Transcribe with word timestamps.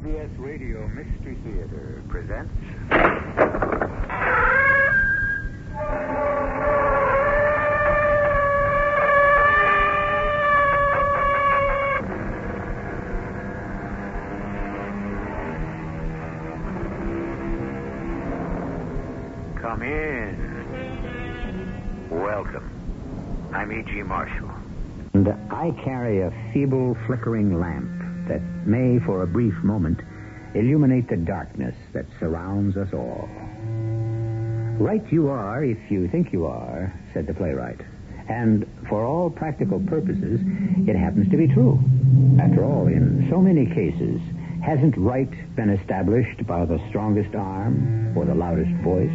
CBS 0.00 0.30
Radio 0.38 0.88
Mystery 0.88 1.36
Theater 1.44 2.02
presents. 2.08 2.50
Come 19.60 19.82
in. 19.82 20.36
Welcome. 22.10 22.70
I'm 23.52 23.70
E.G. 23.70 24.02
Marshall. 24.04 24.50
And 25.12 25.28
I 25.50 25.72
carry 25.84 26.22
a 26.22 26.32
feeble, 26.54 26.96
flickering 27.06 27.60
lamp 27.60 27.99
that 28.30 28.40
may, 28.64 29.00
for 29.00 29.22
a 29.22 29.26
brief 29.26 29.54
moment, 29.64 29.98
illuminate 30.54 31.08
the 31.08 31.16
darkness 31.16 31.74
that 31.92 32.06
surrounds 32.20 32.76
us 32.76 32.88
all. 32.94 33.28
Right 34.78 35.02
you 35.12 35.28
are 35.28 35.64
if 35.64 35.90
you 35.90 36.06
think 36.08 36.32
you 36.32 36.46
are, 36.46 36.94
said 37.12 37.26
the 37.26 37.34
playwright. 37.34 37.80
And 38.28 38.66
for 38.88 39.04
all 39.04 39.30
practical 39.30 39.80
purposes, 39.80 40.40
it 40.86 40.94
happens 40.94 41.28
to 41.32 41.36
be 41.36 41.48
true. 41.48 41.80
After 42.40 42.64
all, 42.64 42.86
in 42.86 43.26
so 43.28 43.40
many 43.40 43.66
cases, 43.66 44.20
hasn't 44.62 44.96
right 44.96 45.56
been 45.56 45.70
established 45.70 46.46
by 46.46 46.64
the 46.64 46.80
strongest 46.88 47.34
arm 47.34 48.16
or 48.16 48.24
the 48.24 48.34
loudest 48.34 48.72
voice, 48.84 49.10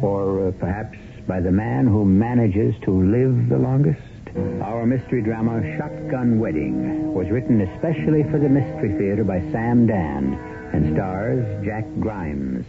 or 0.00 0.48
uh, 0.48 0.52
perhaps 0.52 0.96
by 1.26 1.40
the 1.40 1.50
man 1.50 1.88
who 1.88 2.04
manages 2.04 2.76
to 2.84 2.92
live 2.92 3.48
the 3.48 3.58
longest? 3.58 4.13
Our 4.36 4.84
mystery 4.84 5.22
drama, 5.22 5.62
Shotgun 5.78 6.40
Wedding, 6.40 7.14
was 7.14 7.28
written 7.30 7.60
especially 7.60 8.24
for 8.24 8.38
the 8.38 8.48
Mystery 8.48 8.96
Theater 8.98 9.22
by 9.22 9.40
Sam 9.52 9.86
Dann 9.86 10.34
and 10.72 10.94
stars 10.94 11.64
Jack 11.64 11.84
Grimes. 12.00 12.66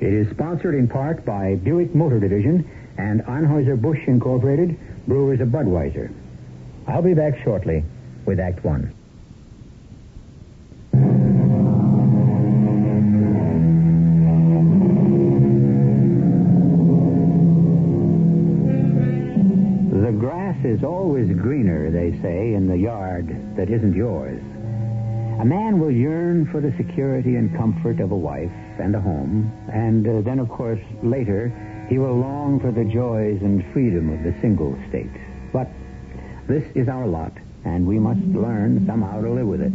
It 0.00 0.12
is 0.12 0.28
sponsored 0.30 0.74
in 0.74 0.86
part 0.88 1.24
by 1.24 1.54
Buick 1.56 1.94
Motor 1.94 2.20
Division 2.20 2.70
and 2.98 3.22
Anheuser-Busch 3.22 4.06
Incorporated, 4.06 4.78
Brewers 5.08 5.40
of 5.40 5.48
Budweiser. 5.48 6.12
I'll 6.86 7.02
be 7.02 7.14
back 7.14 7.42
shortly 7.42 7.82
with 8.26 8.38
Act 8.38 8.62
One. 8.62 8.92
That 23.56 23.70
isn't 23.70 23.94
yours. 23.94 24.40
A 25.40 25.44
man 25.44 25.78
will 25.78 25.90
yearn 25.90 26.46
for 26.46 26.60
the 26.60 26.72
security 26.76 27.36
and 27.36 27.54
comfort 27.56 28.00
of 28.00 28.10
a 28.10 28.16
wife 28.16 28.50
and 28.78 28.94
a 28.94 29.00
home, 29.00 29.52
and 29.72 30.08
uh, 30.08 30.20
then, 30.22 30.38
of 30.38 30.48
course, 30.48 30.80
later, 31.02 31.52
he 31.90 31.98
will 31.98 32.16
long 32.16 32.58
for 32.58 32.72
the 32.72 32.84
joys 32.84 33.42
and 33.42 33.64
freedom 33.72 34.08
of 34.12 34.24
the 34.24 34.38
single 34.40 34.76
state. 34.88 35.12
But 35.52 35.68
this 36.48 36.64
is 36.74 36.88
our 36.88 37.06
lot, 37.06 37.32
and 37.64 37.86
we 37.86 37.98
must 37.98 38.20
learn 38.20 38.86
somehow 38.86 39.20
to 39.20 39.30
live 39.30 39.46
with 39.46 39.60
it. 39.60 39.72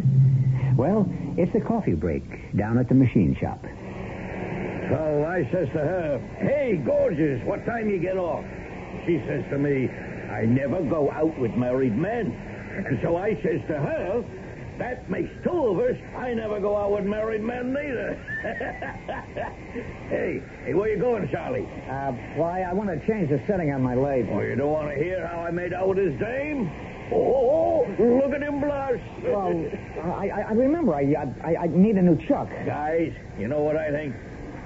Well, 0.75 1.07
it's 1.37 1.53
a 1.55 1.61
coffee 1.61 1.93
break 1.93 2.57
down 2.57 2.77
at 2.77 2.89
the 2.89 2.95
machine 2.95 3.37
shop. 3.39 3.61
So 4.89 5.25
I 5.29 5.47
says 5.51 5.67
to 5.69 5.79
her, 5.79 6.19
Hey, 6.39 6.81
gorgeous, 6.83 7.41
what 7.45 7.65
time 7.65 7.89
you 7.89 7.99
get 7.99 8.17
off? 8.17 8.43
She 9.05 9.21
says 9.27 9.45
to 9.51 9.57
me, 9.57 9.89
I 10.31 10.45
never 10.45 10.81
go 10.81 11.11
out 11.11 11.37
with 11.39 11.51
married 11.51 11.95
men. 11.95 12.50
And 12.77 12.99
so 13.01 13.17
I 13.17 13.35
says 13.41 13.61
to 13.67 13.79
her, 13.79 14.23
that 14.77 15.09
makes 15.09 15.29
two 15.43 15.51
of 15.51 15.77
us. 15.79 15.95
I 16.17 16.33
never 16.33 16.59
go 16.59 16.75
out 16.75 16.91
with 16.91 17.03
married 17.03 17.41
men 17.43 17.71
neither. 17.71 18.15
hey, 20.09 20.41
hey, 20.65 20.73
where 20.73 20.89
you 20.89 20.97
going, 20.97 21.29
Charlie? 21.29 21.67
Uh, 21.87 22.11
why, 22.35 22.61
I 22.61 22.73
want 22.73 22.89
to 22.89 23.07
change 23.07 23.29
the 23.29 23.39
setting 23.45 23.71
on 23.71 23.81
my 23.83 23.93
lathe. 23.93 24.27
Oh, 24.31 24.39
you 24.39 24.55
don't 24.55 24.71
want 24.71 24.89
to 24.89 24.95
hear 24.95 25.27
how 25.27 25.41
I 25.41 25.51
made 25.51 25.73
out 25.73 25.89
with 25.89 25.97
his 25.99 26.19
dame? 26.19 26.71
Oh, 27.13 27.85
oh, 27.85 27.95
oh, 27.99 28.03
look 28.03 28.33
at 28.33 28.41
him 28.41 28.59
blush. 28.59 29.01
Well, 29.23 29.69
I, 30.03 30.29
I, 30.29 30.41
I 30.49 30.51
remember 30.53 30.95
I, 30.95 31.13
I, 31.43 31.55
I 31.63 31.67
need 31.67 31.97
a 31.97 32.01
new 32.01 32.17
chuck. 32.27 32.49
Guys, 32.65 33.13
you 33.37 33.47
know 33.47 33.59
what 33.59 33.75
I 33.75 33.91
think? 33.91 34.15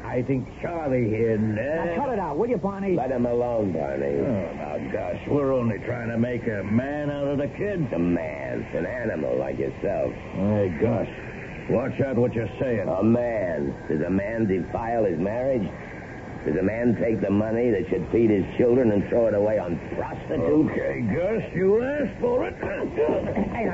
I 0.06 0.22
think 0.22 0.48
Charlie 0.62 1.10
here 1.10 1.38
Now, 1.38 1.96
cut 1.96 2.08
never... 2.08 2.14
it 2.14 2.20
out, 2.20 2.38
will 2.38 2.48
you, 2.48 2.58
Barney? 2.58 2.96
Let 2.96 3.12
him 3.12 3.26
alone, 3.26 3.74
Barney. 3.74 4.06
Oh, 4.06 4.26
oh 4.26 4.78
now, 4.78 4.92
gosh, 4.92 5.22
we're 5.28 5.54
only 5.54 5.80
trying 5.80 6.10
to 6.10 6.18
make 6.18 6.48
a 6.48 6.64
man 6.64 7.10
out 7.10 7.28
of 7.28 7.38
the 7.38 7.48
kid. 7.48 7.92
A 7.92 8.00
man, 8.00 8.66
an 8.74 8.86
animal 8.86 9.38
like 9.38 9.58
yourself. 9.60 10.14
Hey, 10.14 10.78
gosh, 10.80 11.10
watch 11.70 12.00
out 12.02 12.16
what 12.16 12.34
you're 12.34 12.50
saying. 12.60 12.88
A 12.88 13.04
man. 13.04 13.76
Does 13.90 14.02
a 14.02 14.10
man 14.10 14.48
defile 14.48 15.06
his 15.06 15.20
marriage? 15.20 15.68
Does 16.46 16.56
a 16.58 16.64
man 16.64 16.96
take 17.02 17.22
the 17.22 17.32
money 17.32 17.72
that 17.72 17.90
should 17.90 18.08
feed 18.12 18.30
his 18.30 18.46
children 18.56 18.92
and 18.92 19.10
throw 19.10 19.28
it 19.28 19.34
away 19.34 19.58
on 19.58 19.80
prostitutes? 19.98 20.72
Okay, 20.72 21.02
Gus, 21.02 21.42
you 21.56 21.84
asked 21.84 22.22
for 22.22 22.48
it. 22.48 22.56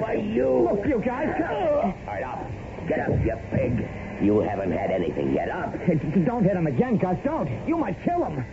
Why, 0.01 0.13
you... 0.13 0.69
Look, 0.71 0.87
you 0.87 1.01
guys, 1.05 1.35
All 1.41 1.93
right, 2.07 2.23
up. 2.23 2.47
Get 2.87 2.99
up, 3.01 3.09
you 3.25 3.35
pig. 3.51 4.00
You 4.21 4.39
haven't 4.39 4.71
had 4.71 4.91
anything 4.91 5.33
yet. 5.33 5.49
Up. 5.49 5.73
Don't 6.25 6.43
hit 6.43 6.55
him 6.55 6.67
again, 6.67 6.97
Gus, 6.97 7.17
don't. 7.23 7.49
You 7.67 7.77
might 7.77 7.97
kill 8.03 8.23
him. 8.23 8.45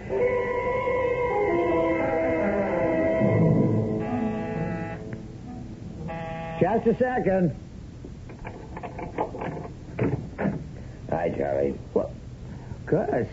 Just 6.61 6.87
a 6.89 6.97
second. 6.99 7.55
Hi, 11.11 11.31
Charlie. 11.37 11.71
What? 11.93 12.11
Gus, 12.87 13.27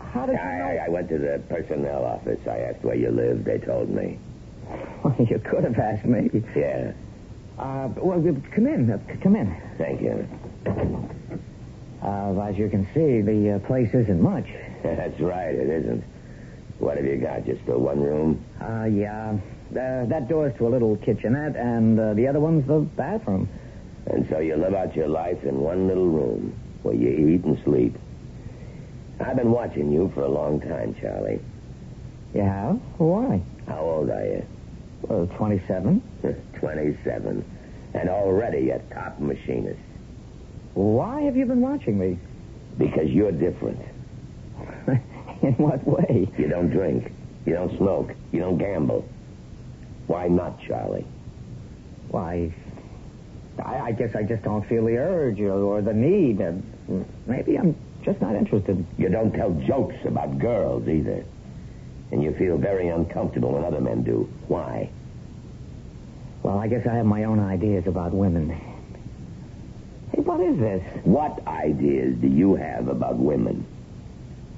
how 0.00 0.26
did 0.26 0.32
you 0.32 0.38
I, 0.38 0.58
know? 0.58 0.64
I, 0.64 0.84
I 0.86 0.88
went 0.88 1.08
to 1.10 1.18
the 1.18 1.40
personnel 1.48 2.04
office. 2.04 2.40
I 2.48 2.58
asked 2.58 2.82
where 2.82 2.96
you 2.96 3.10
lived. 3.10 3.44
They 3.44 3.58
told 3.58 3.90
me. 3.90 4.18
you 5.20 5.38
could 5.38 5.62
have 5.64 5.78
asked 5.78 6.04
me. 6.04 6.30
Yeah, 6.56 6.92
Uh, 7.58 7.88
well, 7.96 8.20
come 8.54 8.66
in. 8.66 9.18
Come 9.22 9.36
in. 9.36 9.56
thank 9.78 10.00
you. 10.00 10.26
Uh, 10.66 12.40
as 12.40 12.56
you 12.56 12.68
can 12.68 12.86
see, 12.94 13.20
the 13.20 13.54
uh, 13.56 13.58
place 13.66 13.92
isn't 13.94 14.20
much. 14.20 14.46
That's 14.82 15.18
right, 15.20 15.54
it 15.54 15.68
isn't. 15.68 16.04
What 16.78 16.96
have 16.96 17.06
you 17.06 17.16
got? 17.16 17.46
Just 17.46 17.62
a 17.68 17.78
one 17.78 18.00
room? 18.00 18.44
Uh, 18.60 18.84
yeah. 18.84 19.36
Uh, 19.70 20.04
that 20.06 20.28
door's 20.28 20.56
to 20.58 20.68
a 20.68 20.70
little 20.70 20.96
kitchenette, 20.96 21.56
and 21.56 21.98
uh, 21.98 22.14
the 22.14 22.28
other 22.28 22.38
one's 22.40 22.66
the 22.66 22.80
bathroom. 22.80 23.48
And 24.06 24.28
so 24.28 24.38
you 24.38 24.56
live 24.56 24.74
out 24.74 24.94
your 24.94 25.08
life 25.08 25.42
in 25.42 25.60
one 25.60 25.88
little 25.88 26.06
room 26.06 26.54
where 26.82 26.94
you 26.94 27.08
eat 27.28 27.44
and 27.44 27.58
sleep. 27.64 27.96
I've 29.18 29.36
been 29.36 29.50
watching 29.50 29.90
you 29.90 30.12
for 30.14 30.22
a 30.22 30.28
long 30.28 30.60
time, 30.60 30.94
Charlie. 31.00 31.40
You 32.34 32.42
have? 32.42 32.76
Why? 32.98 33.40
How 33.66 33.80
old 33.80 34.10
are 34.10 34.24
you? 34.24 34.46
Well, 35.02 35.26
27. 35.36 36.02
27. 36.60 37.44
And 37.94 38.08
already 38.08 38.70
a 38.70 38.78
top 38.94 39.18
machinist. 39.18 39.80
Why 40.76 41.22
have 41.22 41.38
you 41.38 41.46
been 41.46 41.62
watching 41.62 41.98
me? 41.98 42.18
Because 42.76 43.08
you're 43.08 43.32
different. 43.32 43.80
In 45.42 45.54
what 45.54 45.82
way? 45.86 46.28
You 46.36 46.48
don't 46.48 46.68
drink. 46.68 47.10
You 47.46 47.54
don't 47.54 47.74
smoke. 47.78 48.12
You 48.30 48.40
don't 48.40 48.58
gamble. 48.58 49.08
Why 50.06 50.28
not, 50.28 50.60
Charlie? 50.60 51.06
Why, 52.08 52.52
I, 53.58 53.78
I 53.78 53.92
guess 53.92 54.14
I 54.14 54.22
just 54.22 54.42
don't 54.42 54.68
feel 54.68 54.84
the 54.84 54.98
urge 54.98 55.40
or, 55.40 55.54
or 55.54 55.80
the 55.80 55.94
need. 55.94 56.42
Uh, 56.42 56.52
maybe 57.26 57.56
I'm 57.56 57.74
just 58.02 58.20
not 58.20 58.36
interested. 58.36 58.84
You 58.98 59.08
don't 59.08 59.32
tell 59.32 59.52
jokes 59.66 59.96
about 60.04 60.38
girls 60.38 60.86
either. 60.88 61.24
And 62.12 62.22
you 62.22 62.34
feel 62.34 62.58
very 62.58 62.88
uncomfortable 62.88 63.52
when 63.52 63.64
other 63.64 63.80
men 63.80 64.02
do. 64.02 64.28
Why? 64.46 64.90
Well, 66.42 66.58
I 66.58 66.68
guess 66.68 66.86
I 66.86 66.96
have 66.96 67.06
my 67.06 67.24
own 67.24 67.40
ideas 67.40 67.86
about 67.86 68.12
women. 68.12 68.75
Hey, 70.16 70.22
what 70.22 70.40
is 70.40 70.58
this? 70.58 70.82
What 71.04 71.46
ideas 71.46 72.16
do 72.16 72.26
you 72.26 72.54
have 72.54 72.88
about 72.88 73.16
women? 73.16 73.66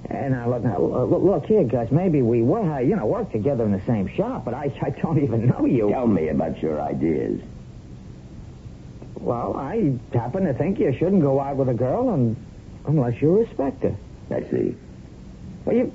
And 0.08 0.32
now, 0.32 0.48
look, 0.48 0.62
now, 0.62 0.78
look, 0.80 1.22
look 1.22 1.46
here, 1.46 1.64
Gus. 1.64 1.90
Maybe 1.90 2.22
we 2.22 2.42
will, 2.42 2.80
you 2.80 2.96
know, 2.96 3.06
work 3.06 3.32
together 3.32 3.64
in 3.64 3.72
the 3.72 3.82
same 3.84 4.08
shop, 4.14 4.44
but 4.44 4.54
I, 4.54 4.72
I 4.82 4.90
don't 4.90 5.22
even 5.22 5.46
know 5.46 5.66
you. 5.66 5.90
Tell 5.90 6.06
me 6.06 6.28
about 6.28 6.62
your 6.62 6.80
ideas. 6.80 7.40
Well, 9.16 9.56
I 9.56 9.98
happen 10.16 10.44
to 10.44 10.54
think 10.54 10.78
you 10.78 10.96
shouldn't 10.96 11.22
go 11.22 11.40
out 11.40 11.56
with 11.56 11.68
a 11.68 11.74
girl 11.74 12.08
un 12.08 12.36
unless 12.86 13.20
you 13.20 13.36
respect 13.40 13.82
her. 13.82 13.96
I 14.30 14.42
see. 14.48 14.76
Well, 15.64 15.76
you, 15.76 15.92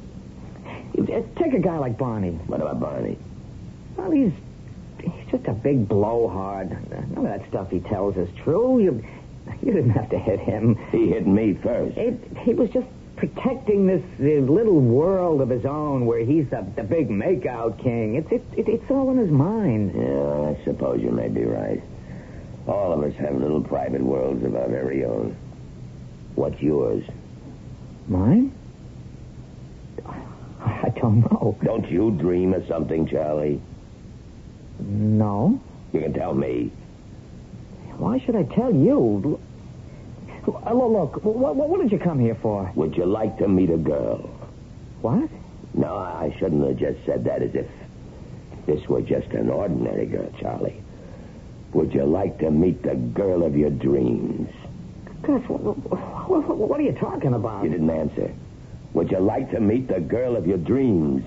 you 0.94 1.06
take 1.38 1.54
a 1.54 1.60
guy 1.60 1.78
like 1.78 1.98
Barney. 1.98 2.32
What 2.32 2.62
about 2.62 2.82
Barney? 2.82 3.18
Well, 3.96 4.12
he's 4.12 4.34
he's 5.00 5.32
just 5.32 5.48
a 5.48 5.54
big 5.54 5.88
blowhard. 5.88 6.70
None 6.92 7.18
of 7.18 7.24
that 7.24 7.48
stuff 7.48 7.72
he 7.72 7.80
tells 7.80 8.18
is 8.18 8.30
true. 8.44 8.80
You 8.80 9.04
you 9.62 9.74
didn't 9.74 9.92
have 9.92 10.10
to 10.10 10.18
hit 10.18 10.40
him. 10.40 10.76
He 10.92 11.10
hit 11.10 11.28
me 11.28 11.54
first. 11.62 11.98
It, 11.98 12.20
he 12.40 12.54
was 12.54 12.70
just 12.70 12.88
protecting 13.16 13.88
this 13.88 14.04
uh, 14.20 14.42
little 14.52 14.80
world 14.80 15.42
of 15.42 15.50
his 15.50 15.66
own 15.66 16.06
where 16.06 16.20
he's 16.20 16.50
the, 16.50 16.66
the 16.76 16.84
big 16.84 17.10
makeout 17.10 17.82
king. 17.82 18.16
It's 18.16 18.32
it, 18.32 18.44
it, 18.58 18.68
it's 18.68 18.92
all 18.92 19.12
in 19.12 19.18
his 19.18 19.30
mind. 19.30 19.94
Yeah, 19.96 20.50
I 20.50 20.64
suppose 20.66 21.02
you 21.02 21.12
may 21.12 21.30
be 21.30 21.46
right. 21.46 21.82
All 22.68 22.94
of 22.94 23.04
us 23.04 23.14
have 23.20 23.36
little 23.36 23.62
private 23.62 24.02
worlds 24.02 24.44
of 24.44 24.56
our 24.56 24.68
very 24.70 25.04
own. 25.06 25.36
What's 26.36 26.62
yours? 26.62 27.04
Mine? 28.08 28.54
I 30.06 30.90
don't 30.96 31.22
know. 31.22 31.58
Don't 31.64 31.90
you 31.90 32.12
dream 32.12 32.54
of 32.54 32.66
something, 32.68 33.08
Charlie? 33.08 33.62
No. 34.80 35.62
You 35.92 36.02
can 36.02 36.14
tell 36.14 36.34
me. 36.34 36.72
Why 37.98 38.20
should 38.20 38.36
I 38.36 38.44
tell 38.44 38.74
you? 38.74 39.40
Look, 40.46 40.62
look 40.66 41.24
what, 41.24 41.56
what 41.56 41.82
did 41.82 41.92
you 41.92 42.00
come 42.00 42.20
here 42.20 42.36
for? 42.36 42.72
Would 42.76 42.98
you 42.98 43.06
like 43.06 43.38
to 43.38 43.48
meet 43.48 43.70
a 43.70 43.78
girl? 43.78 44.30
What? 45.02 45.30
No, 45.74 45.96
I 45.96 46.36
shouldn't 46.38 46.66
have 46.68 46.78
just 46.78 47.06
said 47.06 47.24
that 47.26 47.42
as 47.42 47.56
if 47.56 47.68
this 48.66 48.88
were 48.88 49.02
just 49.02 49.28
an 49.30 49.50
ordinary 49.50 50.06
girl, 50.06 50.32
Charlie. 50.40 50.82
Would 51.74 51.94
you 51.94 52.04
like 52.06 52.38
to 52.40 52.52
meet 52.52 52.84
the 52.84 52.96
girl 52.96 53.44
of 53.44 53.56
your 53.56 53.72
dreams? 53.72 54.50
Gus, 55.24 55.42
what, 55.48 55.78
what, 56.30 56.58
what 56.58 56.80
are 56.80 56.84
you 56.84 56.92
talking 56.94 57.34
about? 57.34 57.64
You 57.64 57.72
didn't 57.72 57.90
answer. 57.90 58.34
Would 58.94 59.10
you 59.10 59.20
like 59.20 59.50
to 59.52 59.60
meet 59.60 59.88
the 59.88 60.00
girl 60.00 60.36
of 60.36 60.46
your 60.46 60.58
dreams? 60.58 61.26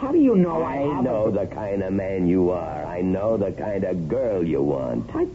How 0.00 0.12
do 0.12 0.18
you 0.18 0.34
know 0.34 0.62
I, 0.62 0.82
I 0.82 1.00
know 1.00 1.30
the 1.30 1.46
kind 1.46 1.82
of 1.82 1.92
man 1.92 2.26
you 2.26 2.50
are. 2.50 2.84
I 2.84 3.00
know 3.00 3.36
the 3.36 3.52
kind 3.52 3.84
of 3.84 4.08
girl 4.08 4.44
you 4.44 4.60
want. 4.60 5.08
I, 5.14 5.26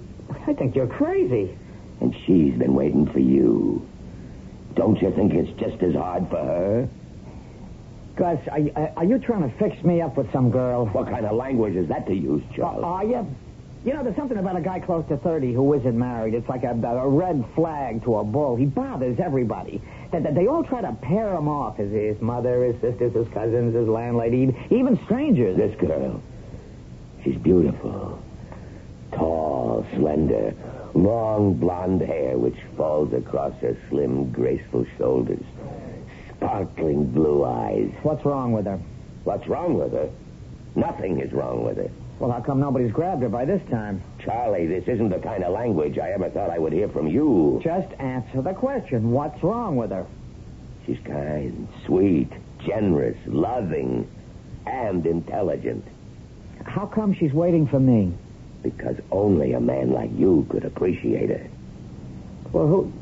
I 0.47 0.53
think 0.53 0.75
you're 0.75 0.87
crazy. 0.87 1.57
And 2.01 2.15
she's 2.25 2.53
been 2.53 2.73
waiting 2.73 3.05
for 3.11 3.19
you. 3.19 3.87
Don't 4.75 5.01
you 5.01 5.11
think 5.11 5.33
it's 5.33 5.49
just 5.59 5.81
as 5.81 5.95
hard 5.95 6.29
for 6.29 6.37
her? 6.37 6.89
Gus, 8.15 8.39
are, 8.51 8.59
you- 8.59 8.73
are 8.95 9.05
you 9.05 9.19
trying 9.19 9.49
to 9.49 9.57
fix 9.57 9.83
me 9.83 10.01
up 10.01 10.17
with 10.17 10.31
some 10.31 10.51
girl? 10.51 10.85
What 10.87 11.09
kind 11.09 11.25
of 11.25 11.35
language 11.35 11.75
is 11.75 11.87
that 11.89 12.05
to 12.07 12.13
use, 12.13 12.43
Charlie? 12.55 12.83
Are 12.83 13.03
oh, 13.03 13.07
you? 13.09 13.35
You 13.85 13.93
know, 13.93 14.03
there's 14.03 14.15
something 14.15 14.37
about 14.37 14.57
a 14.57 14.61
guy 14.61 14.79
close 14.79 15.07
to 15.07 15.17
30 15.17 15.53
who 15.53 15.73
isn't 15.75 15.97
married. 15.97 16.33
It's 16.33 16.49
like 16.49 16.63
a, 16.63 16.71
a 16.71 17.07
red 17.07 17.45
flag 17.55 18.03
to 18.03 18.17
a 18.17 18.23
bull. 18.23 18.55
He 18.55 18.65
bothers 18.65 19.19
everybody. 19.19 19.81
They, 20.11 20.19
they- 20.19 20.33
they 20.33 20.47
all 20.47 20.63
try 20.63 20.81
to 20.81 20.91
pair 20.93 21.33
him 21.35 21.47
off. 21.47 21.77
His, 21.77 21.91
his 21.91 22.21
mother, 22.21 22.63
his 22.65 22.79
sisters, 22.81 23.13
his 23.13 23.27
cousins, 23.33 23.75
his 23.75 23.87
landlady, 23.87 24.55
even 24.71 24.99
strangers. 25.05 25.57
This 25.57 25.75
girl, 25.79 26.21
she's 27.23 27.37
beautiful. 27.37 28.21
Tall, 29.17 29.83
slender, 29.95 30.53
long 30.93 31.55
blonde 31.55 32.01
hair 32.01 32.37
which 32.37 32.57
falls 32.75 33.11
across 33.13 33.53
her 33.61 33.75
slim, 33.89 34.31
graceful 34.31 34.85
shoulders. 34.97 35.43
Sparkling 36.35 37.07
blue 37.07 37.43
eyes. 37.43 37.91
What's 38.03 38.23
wrong 38.23 38.51
with 38.51 38.65
her? 38.65 38.79
What's 39.23 39.47
wrong 39.47 39.77
with 39.77 39.93
her? 39.93 40.09
Nothing 40.75 41.19
is 41.19 41.33
wrong 41.33 41.63
with 41.63 41.77
her. 41.77 41.89
Well, 42.19 42.31
how 42.31 42.41
come 42.41 42.59
nobody's 42.59 42.91
grabbed 42.91 43.23
her 43.23 43.29
by 43.29 43.45
this 43.45 43.61
time? 43.69 44.03
Charlie, 44.23 44.67
this 44.67 44.87
isn't 44.87 45.09
the 45.09 45.19
kind 45.19 45.43
of 45.43 45.51
language 45.51 45.97
I 45.97 46.11
ever 46.11 46.29
thought 46.29 46.49
I 46.49 46.59
would 46.59 46.73
hear 46.73 46.89
from 46.89 47.07
you. 47.07 47.59
Just 47.63 47.91
answer 47.99 48.41
the 48.41 48.53
question. 48.53 49.11
What's 49.11 49.41
wrong 49.43 49.75
with 49.77 49.91
her? 49.91 50.05
She's 50.85 50.99
kind, 51.05 51.67
sweet, 51.85 52.31
generous, 52.65 53.17
loving, 53.25 54.09
and 54.67 55.05
intelligent. 55.05 55.85
How 56.63 56.85
come 56.85 57.13
she's 57.13 57.33
waiting 57.33 57.67
for 57.67 57.79
me? 57.79 58.13
Because 58.67 58.97
only 59.11 59.53
a 59.53 59.61
man 59.61 59.93
like 59.93 60.09
you 60.17 60.45
could 60.49 60.65
appreciate 60.65 61.29
her. 61.29 61.47
Well, 62.51 62.67
who... 62.67 62.93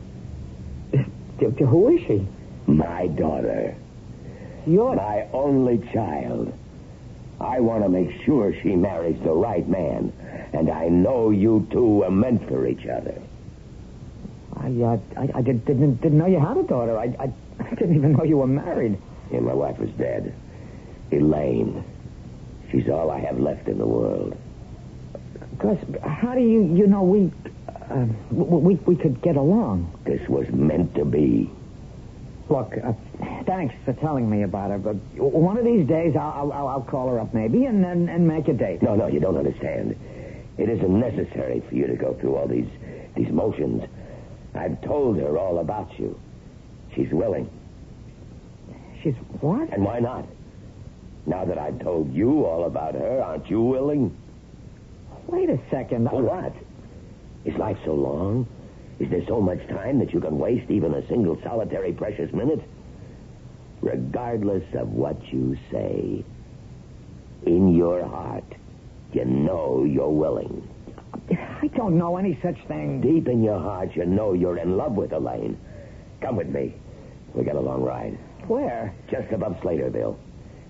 Who 1.65 1.89
is 1.89 2.01
she? 2.05 2.27
My 2.67 3.07
daughter. 3.07 3.75
You're... 4.67 4.95
My 4.95 5.27
only 5.33 5.79
child. 5.91 6.53
I 7.41 7.59
want 7.61 7.81
to 7.83 7.89
make 7.89 8.23
sure 8.25 8.53
she 8.61 8.75
marries 8.75 9.19
the 9.23 9.31
right 9.31 9.67
man. 9.67 10.13
And 10.53 10.69
I 10.69 10.87
know 10.87 11.31
you 11.31 11.67
two 11.71 12.03
are 12.03 12.11
meant 12.11 12.47
for 12.47 12.67
each 12.67 12.85
other. 12.85 13.19
I, 14.55 14.67
uh, 14.67 14.99
I, 15.17 15.29
I 15.39 15.41
did, 15.41 15.65
didn't, 15.65 15.95
didn't 16.01 16.19
know 16.19 16.27
you 16.27 16.39
had 16.39 16.57
a 16.57 16.63
daughter. 16.63 16.95
I, 16.97 17.05
I, 17.19 17.33
I 17.59 17.69
didn't 17.71 17.95
even 17.95 18.13
know 18.13 18.23
you 18.23 18.37
were 18.37 18.47
married. 18.47 18.97
And 19.31 19.45
my 19.45 19.53
wife 19.53 19.79
was 19.79 19.89
dead. 19.91 20.33
Elaine. 21.11 21.83
She's 22.71 22.87
all 22.87 23.09
I 23.09 23.19
have 23.19 23.39
left 23.39 23.67
in 23.67 23.79
the 23.79 23.87
world. 23.87 24.37
Gus, 25.57 25.77
how 26.03 26.33
do 26.35 26.41
you, 26.41 26.63
you 26.75 26.87
know, 26.87 27.03
we, 27.03 27.31
uh, 27.89 28.05
we, 28.31 28.75
we 28.75 28.95
could 28.95 29.21
get 29.21 29.35
along? 29.35 29.91
This 30.05 30.27
was 30.27 30.47
meant 30.49 30.95
to 30.95 31.05
be. 31.05 31.49
Look, 32.49 32.73
uh, 32.83 32.93
thanks 33.45 33.73
for 33.85 33.93
telling 33.93 34.29
me 34.29 34.43
about 34.43 34.69
her, 34.71 34.77
but 34.77 34.95
one 35.17 35.57
of 35.57 35.65
these 35.65 35.87
days 35.87 36.15
I'll, 36.15 36.51
I'll, 36.51 36.67
I'll 36.67 36.81
call 36.81 37.09
her 37.09 37.19
up 37.19 37.33
maybe 37.33 37.65
and, 37.65 37.83
and, 37.85 38.09
and 38.09 38.27
make 38.27 38.47
a 38.47 38.53
date. 38.53 38.81
No, 38.83 38.95
no, 38.95 39.07
you 39.07 39.19
don't 39.19 39.37
understand. 39.37 39.95
It 40.57 40.69
isn't 40.69 40.99
necessary 40.99 41.61
for 41.67 41.75
you 41.75 41.87
to 41.87 41.95
go 41.95 42.13
through 42.13 42.35
all 42.35 42.47
these 42.47 42.69
these 43.15 43.29
motions. 43.29 43.83
I've 44.53 44.81
told 44.81 45.17
her 45.17 45.37
all 45.37 45.59
about 45.59 45.97
you. 45.99 46.19
She's 46.95 47.11
willing. 47.11 47.49
She's 49.01 49.15
what? 49.41 49.69
And 49.71 49.83
why 49.83 49.99
not? 49.99 50.25
Now 51.25 51.45
that 51.45 51.57
I've 51.57 51.79
told 51.79 52.13
you 52.13 52.45
all 52.45 52.65
about 52.65 52.93
her, 52.93 53.21
aren't 53.21 53.49
you 53.49 53.61
willing? 53.61 54.15
Wait 55.27 55.49
a 55.49 55.59
second. 55.69 56.05
What? 56.11 56.53
Is 57.45 57.55
life 57.57 57.77
so 57.85 57.93
long? 57.93 58.47
Is 58.99 59.09
there 59.09 59.25
so 59.27 59.41
much 59.41 59.59
time 59.67 59.99
that 59.99 60.13
you 60.13 60.19
can 60.19 60.37
waste 60.37 60.71
even 60.71 60.93
a 60.93 61.07
single 61.07 61.39
solitary 61.43 61.91
precious 61.93 62.31
minute? 62.33 62.61
Regardless 63.81 64.63
of 64.73 64.89
what 64.89 65.17
you 65.31 65.57
say, 65.71 66.23
in 67.45 67.75
your 67.75 68.05
heart, 68.05 68.45
you 69.13 69.25
know 69.25 69.83
you're 69.83 70.09
willing. 70.09 70.67
I 71.29 71.67
don't 71.75 71.97
know 71.97 72.17
any 72.17 72.39
such 72.41 72.57
thing. 72.67 73.01
Deep 73.01 73.27
in 73.27 73.43
your 73.43 73.59
heart, 73.59 73.95
you 73.95 74.05
know 74.05 74.33
you're 74.33 74.57
in 74.57 74.77
love 74.77 74.93
with 74.93 75.11
Elaine. 75.11 75.57
Come 76.21 76.35
with 76.35 76.47
me. 76.47 76.73
We 77.33 77.43
got 77.43 77.55
a 77.55 77.61
long 77.61 77.81
ride. 77.81 78.17
Where? 78.47 78.93
Just 79.09 79.31
above 79.31 79.53
Slaterville. 79.61 80.17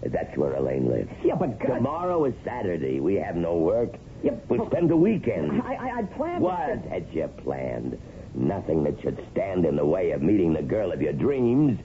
That's 0.04 0.36
where 0.38 0.54
Elaine 0.56 0.88
lives. 0.90 1.10
Yeah, 1.24 1.36
but 1.36 1.60
Gus... 1.60 1.70
Tomorrow 1.78 2.26
is 2.26 2.34
Saturday. 2.44 3.00
We 3.00 3.16
have 3.16 3.36
no 3.36 3.56
work. 3.56 3.96
Yeah, 4.24 4.34
We'll 4.50 4.60
but- 4.66 4.72
spend 4.72 4.90
the 4.90 4.96
weekend. 4.98 5.62
I, 5.64 5.74
I, 5.76 6.00
I 6.00 6.04
planned... 6.04 6.44
What 6.44 6.80
had 6.90 7.08
you 7.12 7.28
planned? 7.44 8.00
Nothing 8.36 8.84
that 8.84 9.02
should 9.02 9.18
stand 9.32 9.66
in 9.66 9.76
the 9.78 9.86
way 9.86 10.12
of 10.12 10.22
meeting 10.22 10.54
the 10.54 10.62
girl 10.62 10.92
of 10.92 11.02
your 11.02 11.14
dreams. 11.14 11.80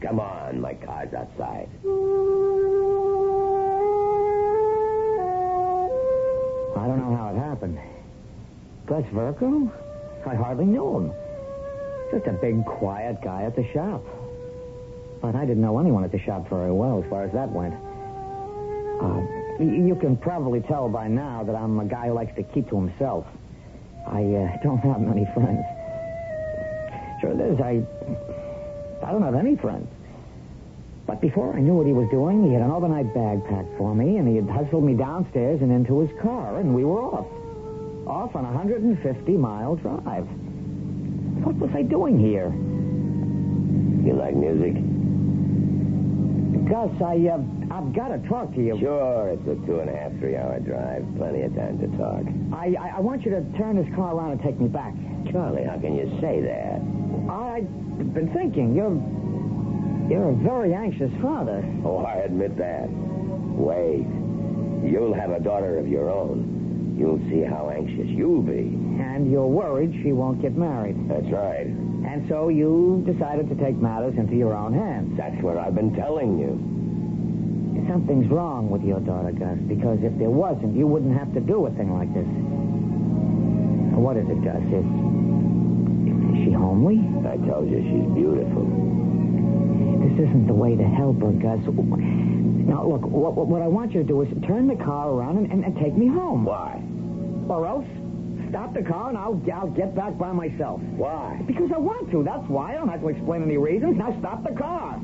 Come 0.00 0.20
on, 0.20 0.60
my 0.60 0.74
car's 0.74 1.12
outside. 1.14 1.68
I 6.76 6.86
don't 6.86 6.98
know 7.00 7.16
how 7.16 7.32
it 7.34 7.38
happened. 7.38 7.78
Gus 8.86 9.04
Virko? 9.12 9.70
I 10.26 10.34
hardly 10.34 10.66
knew 10.66 10.96
him. 10.98 11.12
Just 12.12 12.26
a 12.26 12.32
big, 12.32 12.64
quiet 12.64 13.20
guy 13.22 13.42
at 13.44 13.56
the 13.56 13.66
shop. 13.72 14.02
But 15.20 15.34
I 15.34 15.44
didn't 15.44 15.62
know 15.62 15.78
anyone 15.78 16.04
at 16.04 16.12
the 16.12 16.20
shop 16.20 16.48
very 16.48 16.72
well 16.72 17.02
as 17.02 17.10
far 17.10 17.24
as 17.24 17.32
that 17.32 17.50
went. 17.50 17.74
Uh, 19.00 19.38
you 19.62 19.96
can 20.00 20.16
probably 20.16 20.60
tell 20.60 20.88
by 20.88 21.08
now 21.08 21.42
that 21.44 21.54
I'm 21.54 21.78
a 21.80 21.84
guy 21.84 22.06
who 22.08 22.14
likes 22.14 22.34
to 22.36 22.42
keep 22.42 22.68
to 22.70 22.76
himself. 22.76 23.26
I 24.06 24.22
uh, 24.22 24.62
don't 24.62 24.78
have 24.78 25.00
many 25.00 25.26
friends. 25.34 25.64
Sure, 27.20 27.32
is, 27.32 27.60
I, 27.60 27.82
I 29.04 29.12
don't 29.12 29.22
have 29.22 29.34
any 29.34 29.56
friends. 29.56 29.88
But 31.06 31.20
before 31.20 31.56
I 31.56 31.60
knew 31.60 31.74
what 31.74 31.86
he 31.86 31.92
was 31.92 32.08
doing, 32.10 32.46
he 32.46 32.52
had 32.52 32.62
an 32.62 32.70
overnight 32.70 33.12
bag 33.14 33.44
packed 33.48 33.76
for 33.76 33.94
me, 33.94 34.18
and 34.18 34.28
he 34.28 34.36
had 34.36 34.48
hustled 34.48 34.84
me 34.84 34.94
downstairs 34.94 35.62
and 35.62 35.72
into 35.72 36.00
his 36.00 36.10
car, 36.20 36.58
and 36.60 36.74
we 36.74 36.84
were 36.84 37.02
off. 37.02 37.26
Off 38.06 38.36
on 38.36 38.44
a 38.44 38.48
150-mile 38.48 39.76
drive. 39.76 40.26
What 41.44 41.56
was 41.56 41.70
I 41.74 41.82
doing 41.82 42.18
here? 42.18 42.52
You 44.06 44.14
like 44.14 44.34
music? 44.34 44.76
Gus, 46.66 46.90
I, 47.02 47.28
uh, 47.28 47.38
I've 47.70 47.92
got 47.94 48.08
to 48.08 48.18
talk 48.28 48.52
to 48.54 48.60
you. 48.60 48.78
Sure, 48.80 49.28
it's 49.28 49.46
a 49.46 49.54
two 49.66 49.80
and 49.80 49.88
a 49.88 49.96
half, 49.96 50.12
three 50.18 50.36
hour 50.36 50.58
drive. 50.60 51.06
Plenty 51.16 51.42
of 51.42 51.54
time 51.54 51.78
to 51.78 51.86
talk. 51.96 52.24
I, 52.52 52.74
I, 52.80 52.96
I 52.96 53.00
want 53.00 53.24
you 53.24 53.30
to 53.30 53.42
turn 53.56 53.76
this 53.76 53.88
car 53.94 54.14
around 54.14 54.32
and 54.32 54.42
take 54.42 54.60
me 54.60 54.68
back. 54.68 54.94
Charlie, 55.30 55.64
how 55.64 55.78
can 55.78 55.96
you 55.96 56.08
say 56.20 56.40
that? 56.40 56.80
I've 57.30 58.14
been 58.14 58.30
thinking, 58.34 58.74
you're, 58.74 58.96
you're 60.10 60.30
a 60.30 60.34
very 60.34 60.74
anxious 60.74 61.12
father. 61.22 61.62
Oh, 61.84 61.98
I 61.98 62.16
admit 62.24 62.56
that. 62.58 62.88
Wait. 62.90 64.06
You'll 64.90 65.14
have 65.14 65.30
a 65.30 65.40
daughter 65.40 65.78
of 65.78 65.88
your 65.88 66.10
own. 66.10 66.96
You'll 66.98 67.18
see 67.30 67.42
how 67.42 67.70
anxious 67.70 68.08
you'll 68.08 68.42
be. 68.42 68.74
And 69.02 69.30
you're 69.30 69.46
worried 69.46 70.00
she 70.02 70.12
won't 70.12 70.40
get 70.42 70.56
married. 70.56 70.96
That's 71.08 71.26
right. 71.30 71.66
And 72.06 72.26
so 72.28 72.48
you 72.48 73.02
decided 73.06 73.48
to 73.50 73.54
take 73.56 73.76
matters 73.76 74.14
into 74.16 74.34
your 74.36 74.54
own 74.54 74.72
hands. 74.72 75.16
That's 75.16 75.40
what 75.42 75.56
I've 75.56 75.74
been 75.74 75.94
telling 75.94 76.38
you. 76.38 76.56
Something's 77.88 78.28
wrong 78.30 78.68
with 78.70 78.82
your 78.82 79.00
daughter, 79.00 79.32
Gus, 79.32 79.56
because 79.66 79.98
if 80.02 80.12
there 80.18 80.28
wasn't, 80.30 80.76
you 80.76 80.86
wouldn't 80.86 81.16
have 81.16 81.32
to 81.34 81.40
do 81.40 81.64
a 81.66 81.70
thing 81.72 81.92
like 81.96 82.12
this. 82.12 82.26
Now, 82.26 83.98
What 84.00 84.16
is 84.16 84.28
it, 84.28 84.44
Gus? 84.44 84.60
Is, 84.68 84.84
is 84.84 86.44
she 86.44 86.52
homely? 86.52 87.00
I 87.24 87.36
told 87.48 87.70
you 87.70 87.80
she's 87.80 88.08
beautiful. 88.12 88.68
This 90.04 90.28
isn't 90.28 90.46
the 90.46 90.54
way 90.54 90.76
to 90.76 90.84
help 90.84 91.20
her, 91.22 91.32
Gus. 91.32 91.60
Now, 91.64 92.84
look, 92.86 93.02
what, 93.08 93.34
what- 93.34 93.48
what 93.48 93.62
I 93.62 93.68
want 93.68 93.92
you 93.94 94.02
to 94.02 94.06
do 94.06 94.20
is 94.22 94.28
turn 94.46 94.66
the 94.68 94.76
car 94.76 95.08
around 95.10 95.38
and, 95.38 95.50
and, 95.50 95.64
and 95.64 95.76
take 95.78 95.96
me 95.96 96.08
home. 96.08 96.44
Why? 96.44 96.82
Or 97.48 97.66
else, 97.66 97.86
stop 98.48 98.74
the 98.74 98.82
car 98.82 99.08
and 99.08 99.18
I'll, 99.18 99.40
I'll 99.52 99.70
get 99.70 99.94
back 99.94 100.18
by 100.18 100.32
myself. 100.32 100.80
Why? 100.80 101.40
Because 101.46 101.70
I 101.74 101.78
want 101.78 102.10
to, 102.10 102.22
that's 102.22 102.46
why. 102.48 102.72
I 102.72 102.74
don't 102.74 102.88
have 102.88 103.00
to 103.00 103.08
explain 103.08 103.42
any 103.42 103.56
reasons. 103.56 103.96
Now 103.96 104.16
stop 104.20 104.42
the 104.44 104.54
car. 104.54 104.98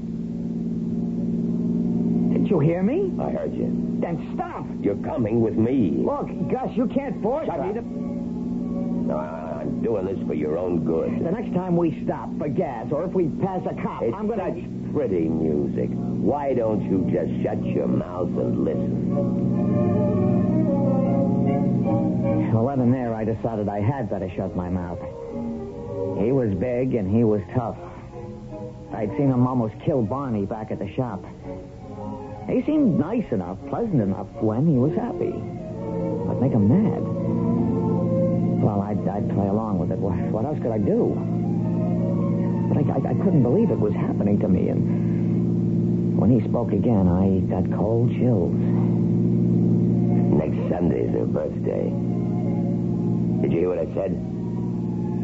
Did 2.33 2.49
you 2.51 2.61
hear 2.61 2.83
me? 2.83 3.13
I 3.21 3.31
heard 3.31 3.55
you. 3.55 3.99
Then 4.01 4.33
stop. 4.35 4.67
You're 4.81 4.97
coming 4.97 5.41
with 5.41 5.55
me. 5.55 5.97
Look, 5.99 6.29
Gus, 6.51 6.71
you 6.77 6.87
can't 6.89 7.23
force 7.23 7.47
Shut 7.47 7.67
me 7.67 7.73
to... 7.75 7.81
No, 7.81 9.17
I'm 9.17 9.83
doing 9.83 10.07
this 10.07 10.19
for 10.27 10.35
your 10.35 10.59
own 10.59 10.85
good. 10.85 11.25
The 11.25 11.31
next 11.31 11.55
time 11.55 11.77
we 11.77 12.03
stop 12.05 12.29
for 12.39 12.49
gas 12.49 12.87
or 12.91 13.05
if 13.05 13.13
we 13.13 13.29
pass 13.43 13.61
a 13.65 13.75
cop, 13.83 14.03
It's 14.03 14.15
I'm 14.15 14.29
gonna... 14.29 14.55
such 14.55 14.65
pretty 14.95 15.29
music. 15.29 15.91
Why 15.91 16.55
don't 16.55 16.83
you 16.85 17.11
just 17.13 17.43
shut 17.43 17.63
your 17.65 17.89
mouth 17.89 18.29
and 18.29 18.65
listen? 18.65 20.14
Well, 22.53 22.67
then 22.67 22.81
and 22.81 22.95
there, 22.95 23.15
I 23.15 23.25
decided 23.25 23.69
I 23.69 23.81
had 23.81 24.11
better 24.11 24.31
shut 24.37 24.55
my 24.57 24.69
mouth. 24.69 24.99
He 26.19 26.33
was 26.33 26.55
big 26.55 26.95
and 26.95 27.11
he 27.11 27.25
was 27.25 27.41
tough. 27.55 27.77
I'd 28.95 29.11
seen 29.17 29.31
him 29.31 29.47
almost 29.47 29.75
kill 29.85 30.03
Barney 30.03 30.47
back 30.47 30.71
at 30.71 30.79
the 30.79 30.93
shop. 30.95 31.25
He 32.49 32.63
seemed 32.63 32.99
nice 32.99 33.27
enough, 33.33 33.59
pleasant 33.69 34.01
enough 34.01 34.29
when 34.41 34.67
he 34.67 34.75
was 34.75 34.95
happy. 34.95 35.33
I'd 35.35 36.41
make 36.41 36.53
him 36.53 36.69
mad. 36.69 37.03
Well, 38.63 38.81
I'd, 38.83 39.07
I'd 39.09 39.29
play 39.31 39.49
along 39.49 39.79
with 39.79 39.91
it. 39.91 39.99
What, 39.99 40.15
what 40.31 40.45
else 40.45 40.59
could 40.63 40.73
I 40.73 40.79
do? 40.79 41.15
But 42.69 42.79
I, 42.79 42.83
I, 42.97 43.13
I 43.13 43.15
couldn't 43.25 43.43
believe 43.43 43.71
it 43.71 43.79
was 43.79 43.93
happening 43.95 44.39
to 44.41 44.49
me, 44.49 44.69
and 44.69 46.19
when 46.19 46.31
he 46.31 46.47
spoke 46.49 46.73
again, 46.73 47.09
I 47.09 47.41
got 47.51 47.71
cold 47.77 48.11
chills. 48.13 48.55
Next 50.35 50.59
Sunday 50.69 51.07
is 51.07 51.15
her 51.15 51.27
birthday. 51.27 51.85
Did 53.41 53.53
you 53.53 53.59
hear 53.61 53.69
what 53.69 53.79
I 53.79 53.87
said? 53.95 54.13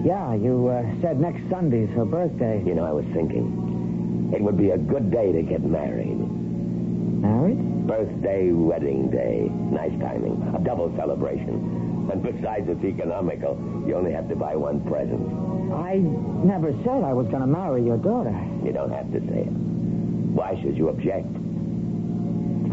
Yeah, 0.07 0.35
you 0.35 0.69
uh, 0.69 0.83
said 1.03 1.21
next 1.21 1.43
Sunday's 1.51 1.91
her 1.91 2.05
birthday. 2.05 2.63
You 2.65 2.75
know, 2.75 2.85
I 2.85 2.93
was 2.93 3.05
thinking 3.13 4.31
it 4.33 4.41
would 4.41 4.57
be 4.57 4.71
a 4.71 4.79
good 4.79 5.11
day 5.11 5.33
to 5.33 5.43
get 5.43 5.63
married. 5.63 6.17
Married? 7.21 7.59
Birthday, 7.87 8.53
wedding 8.53 9.11
day. 9.11 9.51
Nice 9.51 9.99
timing. 10.01 10.41
A 10.55 10.61
double 10.63 10.95
celebration. 10.97 12.09
And 12.13 12.23
besides, 12.23 12.67
it's 12.69 12.85
economical. 12.85 13.59
You 13.87 13.97
only 13.97 14.13
have 14.13 14.29
to 14.29 14.37
buy 14.37 14.55
one 14.55 14.81
present. 14.87 15.21
I 15.75 15.99
never 16.47 16.73
said 16.85 17.03
I 17.03 17.13
was 17.13 17.27
going 17.29 17.43
to 17.43 17.47
marry 17.47 17.85
your 17.85 17.99
daughter. 17.99 18.35
You 18.65 18.73
don't 18.73 18.93
have 18.93 19.11
to 19.13 19.21
say 19.27 19.43
it. 19.43 19.53
Why 20.33 20.59
should 20.63 20.77
you 20.77 20.89
object? 20.89 21.27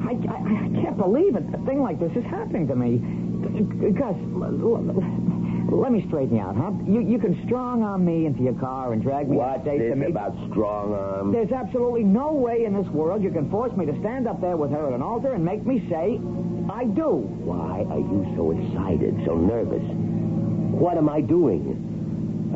I, 0.07 0.11
I, 0.31 0.37
I 0.39 0.81
can't 0.81 0.97
believe 0.97 1.35
it. 1.35 1.43
A 1.53 1.57
thing 1.65 1.81
like 1.81 1.99
this 1.99 2.11
is 2.15 2.23
happening 2.25 2.67
to 2.67 2.75
me. 2.75 2.97
Gus, 3.91 4.15
let 5.71 5.91
me 5.91 6.05
straighten 6.07 6.37
you 6.37 6.41
out, 6.41 6.55
huh? 6.55 6.71
You, 6.87 7.01
you 7.01 7.19
can 7.19 7.43
strong 7.45 7.83
arm 7.83 8.05
me 8.05 8.25
into 8.25 8.41
your 8.41 8.53
car 8.53 8.93
and 8.93 9.01
drag 9.03 9.29
me 9.29 9.35
What's 9.37 9.65
this 9.65 9.89
to 9.91 9.95
me. 9.95 10.07
about 10.07 10.33
strong 10.51 10.93
arm? 10.93 11.31
There's 11.33 11.51
absolutely 11.51 12.03
no 12.03 12.31
way 12.31 12.63
in 12.65 12.73
this 12.73 12.87
world 12.87 13.21
you 13.21 13.31
can 13.31 13.49
force 13.51 13.75
me 13.75 13.85
to 13.85 13.99
stand 13.99 14.27
up 14.27 14.39
there 14.39 14.55
with 14.55 14.71
her 14.71 14.87
at 14.87 14.93
an 14.93 15.01
altar 15.01 15.33
and 15.33 15.43
make 15.43 15.65
me 15.65 15.85
say, 15.89 16.19
I 16.71 16.85
do. 16.85 17.27
Why 17.43 17.85
are 17.89 17.99
you 17.99 18.33
so 18.35 18.51
excited, 18.51 19.15
so 19.25 19.35
nervous? 19.35 19.83
What 19.83 20.97
am 20.97 21.09
I 21.09 21.21
doing? 21.21 21.83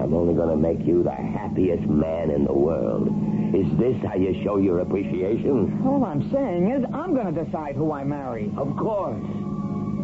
I'm 0.02 0.14
only 0.14 0.34
going 0.34 0.50
to 0.50 0.56
make 0.58 0.86
you 0.88 1.04
the 1.04 1.12
happiest 1.12 1.84
man 1.84 2.32
in 2.32 2.46
the 2.46 2.54
world. 2.54 3.08
Is 3.54 3.68
this 3.78 3.98
how 4.08 4.16
you 4.16 4.42
show 4.44 4.58
your 4.58 4.80
appreciation? 4.80 5.82
All 5.86 6.04
I'm 6.06 6.32
saying 6.32 6.72
is 6.72 6.86
I'm 6.94 7.14
going 7.14 7.34
to 7.34 7.44
decide 7.44 7.76
who 7.76 7.92
I 7.92 8.04
marry. 8.04 8.50
Of 8.58 8.78
course. 8.78 9.22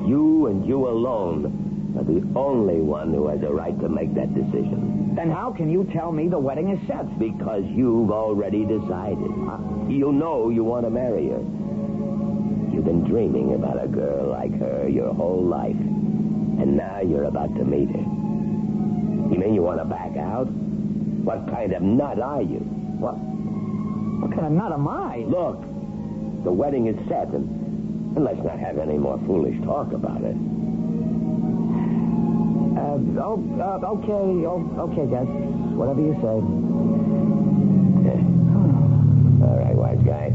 You 0.06 0.48
and 0.48 0.66
you 0.68 0.88
alone 0.88 1.96
are 1.98 2.04
the 2.04 2.28
only 2.38 2.82
one 2.82 3.14
who 3.14 3.28
has 3.30 3.42
a 3.44 3.50
right 3.52 3.78
to 3.80 3.88
make 3.90 4.14
that 4.16 4.34
decision. 4.36 5.14
Then 5.16 5.32
how 5.32 5.52
can 5.52 5.70
you 5.72 5.90
tell 5.94 6.12
me 6.12 6.28
the 6.28 6.38
wedding 6.38 6.70
is 6.70 6.88
set? 6.88 7.18
Because 7.18 7.64
you've 7.68 8.12
already 8.12 8.66
decided. 8.66 9.32
Uh. 9.48 9.58
You 9.88 10.12
know 10.12 10.50
you 10.50 10.66
want 10.66 10.86
to 10.86 10.90
marry 10.90 11.30
her. 11.30 11.40
You've 12.74 12.86
been 12.86 13.06
dreaming 13.06 13.56
about 13.56 13.82
a 13.82 13.88
girl 13.88 14.30
like 14.30 14.60
her 14.60 14.90
your 14.90 15.14
whole 15.14 15.44
life. 15.44 15.76
And 15.76 16.76
now 16.76 17.00
you're 17.00 17.24
about 17.24 17.56
to 17.56 17.64
meet 17.64 17.90
her. 17.90 18.04
You 19.32 19.40
mean 19.40 19.54
you 19.54 19.62
want 19.62 19.80
to 19.80 19.86
back 19.86 20.18
out? 20.18 20.48
What 20.52 21.50
kind 21.50 21.72
of 21.74 21.82
nut 21.82 22.20
are 22.20 22.42
you? 22.42 22.60
What? 23.00 23.16
What 24.20 24.32
kind 24.34 24.46
of 24.48 24.52
nut 24.52 24.72
am 24.72 24.88
I? 24.88 25.18
Look, 25.28 25.62
the 26.44 26.52
wedding 26.52 26.88
is 26.88 26.96
set, 27.08 27.28
and, 27.30 27.48
and 28.16 28.26
let's 28.26 28.42
not 28.44 28.58
have 28.60 28.80
any 28.80 28.98
more 28.98 29.20
foolish 29.26 29.56
talk 29.64 29.94
about 29.94 30.24
it. 30.24 30.36
Uh, 32.78 32.98
oh, 33.22 33.38
uh, 33.62 33.80
okay, 33.94 34.46
oh, 34.46 34.60
okay, 34.90 35.06
Gus. 35.06 35.28
Whatever 35.78 36.02
you 36.02 36.14
say. 36.22 36.28
All 39.46 39.58
right, 39.60 39.76
wise 39.76 40.00
guy. 40.06 40.34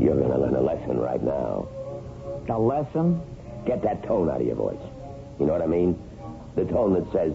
You're 0.00 0.16
going 0.16 0.30
to 0.30 0.38
learn 0.38 0.54
a 0.54 0.60
lesson 0.60 0.98
right 0.98 1.22
now. 1.22 1.66
A 2.48 2.58
lesson? 2.58 3.20
Get 3.66 3.82
that 3.82 4.02
tone 4.04 4.28
out 4.28 4.40
of 4.40 4.46
your 4.46 4.56
voice. 4.56 4.80
You 5.40 5.46
know 5.46 5.52
what 5.52 5.62
I 5.62 5.66
mean? 5.66 5.96
The 6.56 6.64
tone 6.66 6.92
that 6.94 7.10
says, 7.12 7.32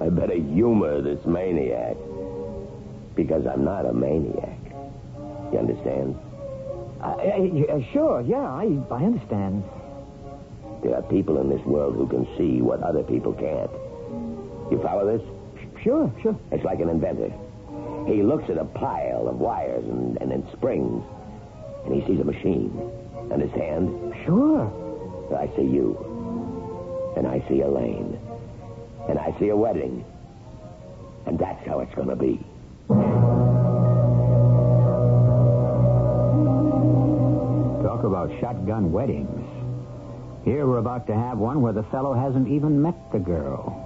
I 0.00 0.08
better 0.08 0.34
humor 0.34 1.00
this 1.02 1.24
maniac. 1.26 1.96
Because 3.16 3.46
I'm 3.46 3.64
not 3.64 3.86
a 3.86 3.92
maniac. 3.92 4.58
You 5.52 5.58
understand? 5.58 6.18
Uh, 7.00 7.16
sure, 7.92 8.20
yeah, 8.20 8.36
I, 8.36 8.68
I 8.90 9.04
understand. 9.04 9.64
There 10.82 10.94
are 10.94 11.02
people 11.02 11.40
in 11.40 11.48
this 11.48 11.64
world 11.66 11.94
who 11.94 12.06
can 12.06 12.26
see 12.36 12.60
what 12.62 12.82
other 12.82 13.02
people 13.02 13.32
can't. 13.32 13.70
You 14.70 14.80
follow 14.82 15.06
this? 15.18 15.26
Sure, 15.82 16.12
sure. 16.22 16.38
It's 16.52 16.64
like 16.64 16.80
an 16.80 16.88
inventor. 16.88 17.32
He 18.06 18.22
looks 18.22 18.48
at 18.50 18.58
a 18.58 18.64
pile 18.64 19.28
of 19.28 19.36
wires 19.36 19.84
and, 19.84 20.16
and 20.20 20.30
then 20.30 20.46
springs, 20.52 21.02
and 21.84 21.94
he 21.94 22.06
sees 22.06 22.20
a 22.20 22.24
machine. 22.24 22.70
Understand? 23.32 24.14
Sure. 24.24 24.68
I 25.36 25.46
see 25.56 25.62
you, 25.62 25.96
and 27.16 27.26
I 27.26 27.44
see 27.48 27.60
Elaine, 27.60 28.18
and 29.08 29.18
I 29.18 29.32
see 29.38 29.50
a 29.50 29.56
wedding, 29.56 30.04
and 31.26 31.38
that's 31.38 31.64
how 31.66 31.80
it's 31.80 31.94
going 31.94 32.08
to 32.08 32.16
be. 32.16 32.44
Talk 38.00 38.06
about 38.06 38.40
shotgun 38.40 38.92
weddings. 38.92 39.46
Here 40.42 40.66
we're 40.66 40.78
about 40.78 41.06
to 41.08 41.14
have 41.14 41.36
one 41.36 41.60
where 41.60 41.74
the 41.74 41.82
fellow 41.92 42.14
hasn't 42.14 42.48
even 42.48 42.80
met 42.80 42.94
the 43.12 43.18
girl. 43.18 43.76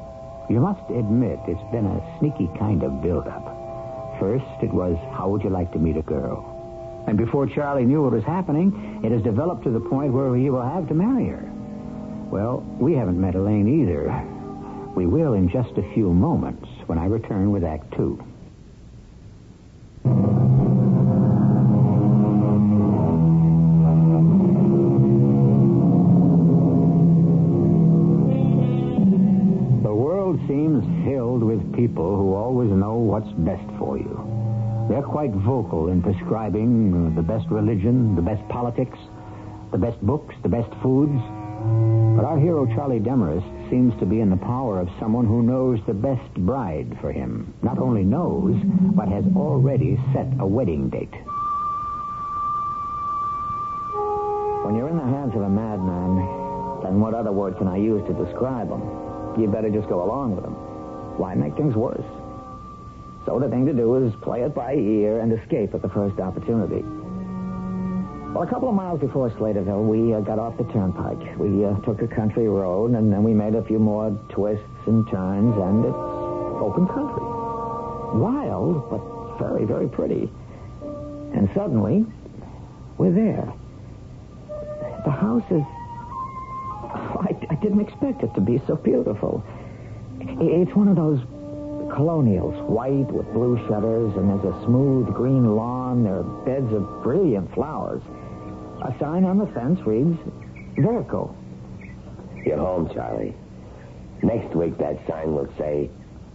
You 0.49 0.61
must 0.61 0.89
admit 0.89 1.41
it's 1.49 1.73
been 1.73 1.85
a 1.85 2.19
sneaky 2.21 2.49
kind 2.57 2.85
of 2.85 3.03
build-up. 3.03 3.43
First, 4.21 4.45
it 4.63 4.73
was, 4.73 4.97
how 5.19 5.31
would 5.31 5.43
you 5.43 5.51
like 5.51 5.73
to 5.73 5.81
meet 5.81 5.97
a 5.97 6.03
girl? 6.03 7.05
And 7.09 7.19
before 7.19 7.49
Charlie 7.49 7.87
knew 7.87 8.05
what 8.05 8.13
was 8.13 8.23
happening, 8.23 9.01
it 9.03 9.11
has 9.11 9.21
developed 9.21 9.65
to 9.65 9.71
the 9.71 9.81
point 9.81 10.13
where 10.13 10.37
he 10.37 10.49
will 10.49 10.63
have 10.63 10.87
to 10.87 10.95
marry 10.95 11.27
her. 11.27 11.51
Well, 12.31 12.61
we 12.79 12.95
haven't 12.95 13.21
met 13.21 13.35
Elaine 13.35 13.83
either. 13.83 14.13
We 14.95 15.07
will 15.07 15.33
in 15.33 15.49
just 15.51 15.77
a 15.77 15.93
few 15.93 16.15
moments 16.15 16.69
when 16.87 16.99
I 16.99 17.07
return 17.07 17.51
with 17.51 17.65
Act 17.65 17.93
Two. 17.97 18.25
People 31.95 32.17
who 32.17 32.35
always 32.35 32.71
know 32.71 32.97
what's 32.97 33.31
best 33.47 33.63
for 33.79 33.97
you. 33.97 34.19
They're 34.91 35.07
quite 35.07 35.31
vocal 35.31 35.91
in 35.91 36.03
prescribing 36.03 37.15
the 37.15 37.23
best 37.23 37.47
religion, 37.51 38.17
the 38.17 38.23
best 38.23 38.43
politics, 38.49 38.99
the 39.71 39.79
best 39.79 40.01
books, 40.03 40.35
the 40.43 40.49
best 40.49 40.75
foods. 40.83 41.23
But 42.19 42.27
our 42.27 42.37
hero, 42.37 42.67
Charlie 42.75 42.99
Demarest, 42.99 43.47
seems 43.71 43.95
to 44.01 44.07
be 44.07 44.19
in 44.19 44.29
the 44.29 44.43
power 44.43 44.81
of 44.81 44.89
someone 44.99 45.25
who 45.25 45.45
knows 45.45 45.79
the 45.87 45.95
best 45.95 46.35
bride 46.35 46.99
for 47.01 47.13
him. 47.13 47.55
Not 47.63 47.79
only 47.79 48.03
knows, 48.03 48.59
but 48.97 49.07
has 49.07 49.25
already 49.37 49.97
set 50.13 50.27
a 50.41 50.47
wedding 50.47 50.91
date. 50.91 51.15
When 54.67 54.75
you're 54.75 54.91
in 54.91 54.99
the 54.99 55.15
hands 55.15 55.33
of 55.37 55.43
a 55.43 55.49
madman, 55.49 56.83
then 56.83 56.99
what 56.99 57.15
other 57.15 57.31
word 57.31 57.57
can 57.57 57.69
I 57.69 57.77
use 57.77 58.03
to 58.09 58.15
describe 58.15 58.69
him? 58.69 58.83
you 59.39 59.49
better 59.49 59.71
just 59.71 59.89
go 59.89 60.03
along 60.03 60.37
with 60.37 60.45
them. 60.45 60.55
Why 61.17 61.35
make 61.35 61.57
things 61.57 61.75
worse? 61.75 62.05
So 63.27 63.39
the 63.39 63.49
thing 63.49 63.65
to 63.67 63.73
do 63.73 63.95
is 64.05 64.15
play 64.17 64.43
it 64.43 64.55
by 64.55 64.75
ear 64.75 65.21
and 65.21 65.33
escape 65.33 65.75
at 65.75 65.83
the 65.83 65.89
first 65.89 66.21
opportunity. 66.21 66.85
Well, 68.35 68.43
a 68.43 68.47
couple 68.47 68.69
of 68.69 68.75
miles 68.75 68.99
before 69.01 69.31
Slaterville, 69.31 69.87
we 69.87 70.13
uh, 70.13 70.21
got 70.21 70.41
off 70.41 70.59
the 70.59 70.65
turnpike. 70.65 71.39
We 71.39 71.65
uh, 71.65 71.79
took 71.83 72.03
a 72.03 72.09
country 72.09 72.49
road, 72.49 72.91
and 72.91 73.13
then 73.13 73.23
we 73.23 73.33
made 73.33 73.55
a 73.55 73.63
few 73.63 73.79
more 73.79 74.11
twists 74.29 74.67
and 74.87 75.09
turns, 75.09 75.55
and 75.57 75.85
it's 75.85 75.95
open 75.95 76.87
country. 76.89 77.23
Wild, 78.19 78.91
but 78.91 79.39
very, 79.39 79.65
very 79.65 79.89
pretty. 79.89 80.29
And 81.33 81.49
suddenly, 81.55 82.05
we're 82.99 83.13
there. 83.13 83.53
The 85.05 85.11
house 85.11 85.45
is. 85.51 85.63
I, 86.93 87.37
I 87.51 87.55
didn't 87.57 87.81
expect 87.81 88.23
it 88.23 88.35
to 88.35 88.41
be 88.41 88.61
so 88.67 88.75
beautiful. 88.77 89.45
It's 90.27 90.75
one 90.75 90.89
of 90.89 90.97
those 90.97 91.21
colonials, 91.95 92.55
white 92.69 93.11
with 93.13 93.31
blue 93.33 93.57
shutters, 93.69 94.15
and 94.17 94.29
there's 94.31 94.55
a 94.55 94.65
smooth 94.65 95.13
green 95.15 95.55
lawn. 95.57 96.05
There 96.05 96.17
are 96.19 96.23
beds 96.45 96.73
of 96.73 97.03
brilliant 97.03 97.53
flowers. 97.55 98.03
A 98.83 98.95
sign 98.99 99.25
on 99.25 99.39
the 99.39 99.47
fence 99.49 99.81
reads 99.87 100.19
Vertical. 100.77 101.37
You're 102.45 102.59
home, 102.59 102.91
Charlie. 102.93 103.35
Next 104.23 104.55
week, 104.55 104.77
that 104.79 104.99
sign 105.07 105.35
will 105.35 105.49
say 105.59 105.91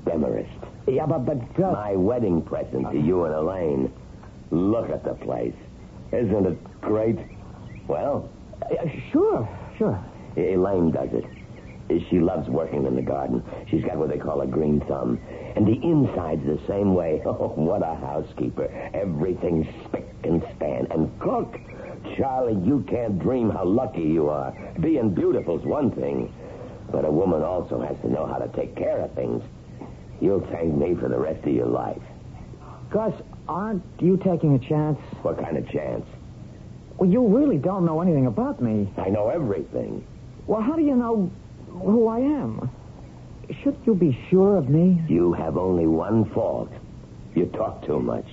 Demarest. 0.05 0.50
Yeah, 0.88 1.05
but, 1.05 1.19
but 1.25 1.39
just... 1.58 1.74
My 1.74 1.96
wedding 1.96 2.41
present 2.41 2.89
to 2.91 3.00
you 3.00 3.25
and 3.25 3.34
Elaine. 3.34 3.93
Look 4.51 4.89
at 4.89 5.03
the 5.03 5.13
place. 5.13 5.53
Isn't 6.12 6.46
it 6.46 6.81
great? 6.81 7.17
Well, 7.88 8.29
Uh, 8.62 8.88
sure, 9.12 9.48
sure. 9.77 10.00
Elaine 10.38 10.91
does 10.91 11.10
it. 11.13 11.25
She 12.10 12.19
loves 12.19 12.48
working 12.48 12.86
in 12.86 12.96
the 12.96 13.01
garden. 13.01 13.43
She's 13.69 13.84
got 13.84 13.98
what 13.98 14.10
they 14.10 14.17
call 14.17 14.41
a 14.41 14.48
green 14.48 14.79
thumb. 14.81 15.19
And 15.55 15.65
the 15.65 15.79
inside's 15.84 16.46
the 16.46 16.60
same 16.67 16.93
way. 16.93 17.22
Oh, 17.29 17.53
what 17.55 17.81
a 17.81 17.96
housekeeper. 17.96 18.65
Everything's 18.93 19.67
spick 19.86 20.08
and 20.24 20.43
span. 20.55 20.88
And 20.91 21.10
cook. 21.19 21.58
Charlie, 22.17 22.60
you 22.65 22.84
can't 22.88 23.17
dream 23.19 23.50
how 23.50 23.63
lucky 23.65 24.01
you 24.01 24.29
are. 24.29 24.51
Being 24.79 25.13
beautiful's 25.13 25.63
one 25.65 25.91
thing. 25.91 26.34
But 26.91 27.05
a 27.05 27.12
woman 27.12 27.43
also 27.43 27.79
has 27.81 27.98
to 28.01 28.12
know 28.12 28.25
how 28.25 28.38
to 28.39 28.48
take 28.50 28.75
care 28.75 29.00
of 29.00 29.13
things. 29.13 29.43
You'll 30.19 30.46
thank 30.51 30.75
me 30.75 30.96
for 30.96 31.08
the 31.08 31.17
rest 31.17 31.46
of 31.46 31.53
your 31.53 31.67
life. 31.67 32.01
Gus, 32.89 33.13
aren't 33.48 33.84
you 34.00 34.17
taking 34.17 34.55
a 34.55 34.60
chance? 34.60 35.00
What 35.22 35.41
kind 35.41 35.58
of 35.58 35.69
chance? 35.69 36.05
Well, 36.98 37.10
you 37.10 37.25
really 37.25 37.58
don't 37.58 37.86
know 37.86 38.01
anything 38.01 38.25
about 38.25 38.62
me. 38.62 38.91
I 38.98 39.10
know 39.10 39.29
everything. 39.29 40.05
Well, 40.48 40.62
how 40.62 40.75
do 40.75 40.81
you 40.81 40.96
know 40.96 41.31
who 41.72 42.08
I 42.08 42.20
am? 42.20 42.70
Should 43.64 43.78
you 43.86 43.96
be 43.96 44.18
sure 44.30 44.58
of 44.58 44.70
me? 44.70 45.02
You 45.08 45.34
have 45.34 45.58
only 45.58 45.88
one 45.88 46.30
fault. 46.32 46.72
You 47.36 47.46
talk 47.48 47.86
too 47.86 48.00
much. 48.00 48.26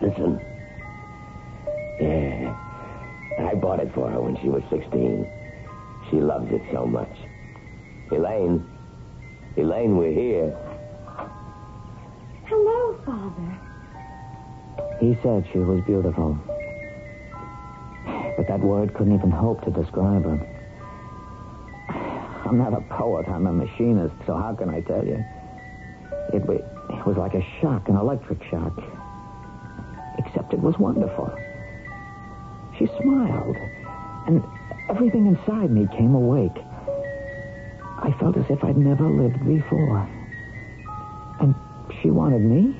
Listen. 0.00 0.40
Yeah. 2.00 2.56
I 3.40 3.54
bought 3.54 3.80
it 3.80 3.92
for 3.94 4.10
her 4.10 4.20
when 4.20 4.36
she 4.42 4.48
was 4.48 4.62
16. 4.70 5.30
She 6.10 6.16
loves 6.16 6.50
it 6.50 6.62
so 6.72 6.86
much. 6.86 7.12
Elaine. 8.10 8.64
Elaine, 9.56 9.96
we're 9.96 10.12
here. 10.12 10.56
Hello, 12.46 12.98
Father. 13.04 13.58
He 15.00 15.16
said 15.22 15.46
she 15.52 15.58
was 15.58 15.82
beautiful. 15.86 16.38
But 18.36 18.46
that 18.48 18.60
word 18.60 18.94
couldn't 18.94 19.14
even 19.14 19.30
hope 19.30 19.62
to 19.64 19.70
describe 19.70 20.24
her. 20.24 20.57
I'm 22.44 22.58
not 22.58 22.72
a 22.72 22.80
poet, 22.92 23.26
I'm 23.28 23.46
a 23.46 23.52
machinist, 23.52 24.14
so 24.26 24.36
how 24.36 24.54
can 24.54 24.68
I 24.70 24.80
tell 24.80 25.04
you? 25.04 25.24
It, 26.32 26.42
it 26.48 27.06
was 27.06 27.16
like 27.16 27.34
a 27.34 27.44
shock, 27.60 27.88
an 27.88 27.96
electric 27.96 28.42
shock. 28.50 28.78
Except 30.18 30.52
it 30.52 30.60
was 30.60 30.78
wonderful. 30.78 31.32
She 32.78 32.86
smiled, 33.00 33.56
and 34.26 34.42
everything 34.88 35.26
inside 35.26 35.70
me 35.70 35.86
came 35.96 36.14
awake. 36.14 36.56
I 38.00 38.14
felt 38.20 38.36
as 38.36 38.44
if 38.48 38.62
I'd 38.62 38.76
never 38.76 39.08
lived 39.08 39.44
before. 39.44 40.08
And 41.40 41.54
she 42.00 42.10
wanted 42.10 42.42
me? 42.42 42.76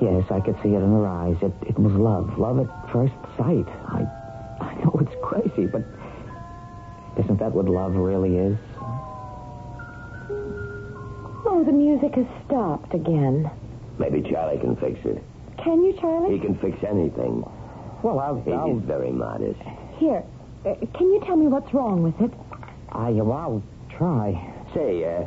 Yes, 0.00 0.30
I 0.30 0.40
could 0.40 0.56
see 0.62 0.70
it 0.70 0.82
in 0.82 0.90
her 0.90 1.06
eyes. 1.06 1.36
It, 1.42 1.52
it 1.68 1.78
was 1.78 1.92
love. 1.92 2.38
Love 2.38 2.60
at 2.60 2.92
first 2.92 3.14
sight. 3.36 3.66
I, 3.88 4.06
I 4.60 4.74
know 4.84 4.98
it's 5.00 5.14
crazy, 5.22 5.66
but 5.66 5.82
isn't 7.34 7.44
that 7.44 7.52
what 7.52 7.66
love 7.66 7.96
really 7.96 8.36
is? 8.36 8.56
Oh, 11.46 11.64
the 11.66 11.72
music 11.72 12.14
has 12.14 12.26
stopped 12.46 12.94
again. 12.94 13.50
Maybe 13.98 14.22
Charlie 14.22 14.58
can 14.58 14.76
fix 14.76 15.00
it. 15.04 15.22
Can 15.58 15.82
you, 15.82 15.94
Charlie? 16.00 16.38
He 16.38 16.40
can 16.40 16.56
fix 16.58 16.78
anything. 16.84 17.42
Well, 18.02 18.20
I'll, 18.20 18.40
He 18.42 18.52
I'll, 18.52 18.78
is 18.78 18.84
very 18.84 19.10
modest. 19.10 19.60
Here, 19.98 20.22
uh, 20.64 20.74
can 20.96 21.10
you 21.12 21.20
tell 21.26 21.36
me 21.36 21.48
what's 21.48 21.72
wrong 21.74 22.02
with 22.04 22.20
it? 22.20 22.30
I, 22.92 23.10
well, 23.10 23.32
I'll 23.32 23.62
try. 23.98 24.54
Say, 24.74 25.04
uh, 25.04 25.22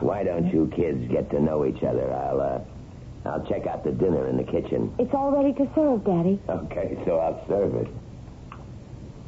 why 0.00 0.24
don't 0.24 0.52
you 0.52 0.70
kids 0.74 1.08
get 1.12 1.30
to 1.30 1.40
know 1.40 1.64
each 1.64 1.82
other? 1.84 2.12
I'll, 2.12 2.40
uh, 2.40 3.28
I'll 3.28 3.46
check 3.46 3.68
out 3.68 3.84
the 3.84 3.92
dinner 3.92 4.26
in 4.26 4.36
the 4.36 4.44
kitchen. 4.44 4.92
It's 4.98 5.14
all 5.14 5.30
ready 5.30 5.52
to 5.54 5.70
serve, 5.76 6.04
Daddy. 6.04 6.40
Okay, 6.48 6.98
so 7.06 7.18
I'll 7.18 7.44
serve 7.46 7.74
it. 7.76 7.88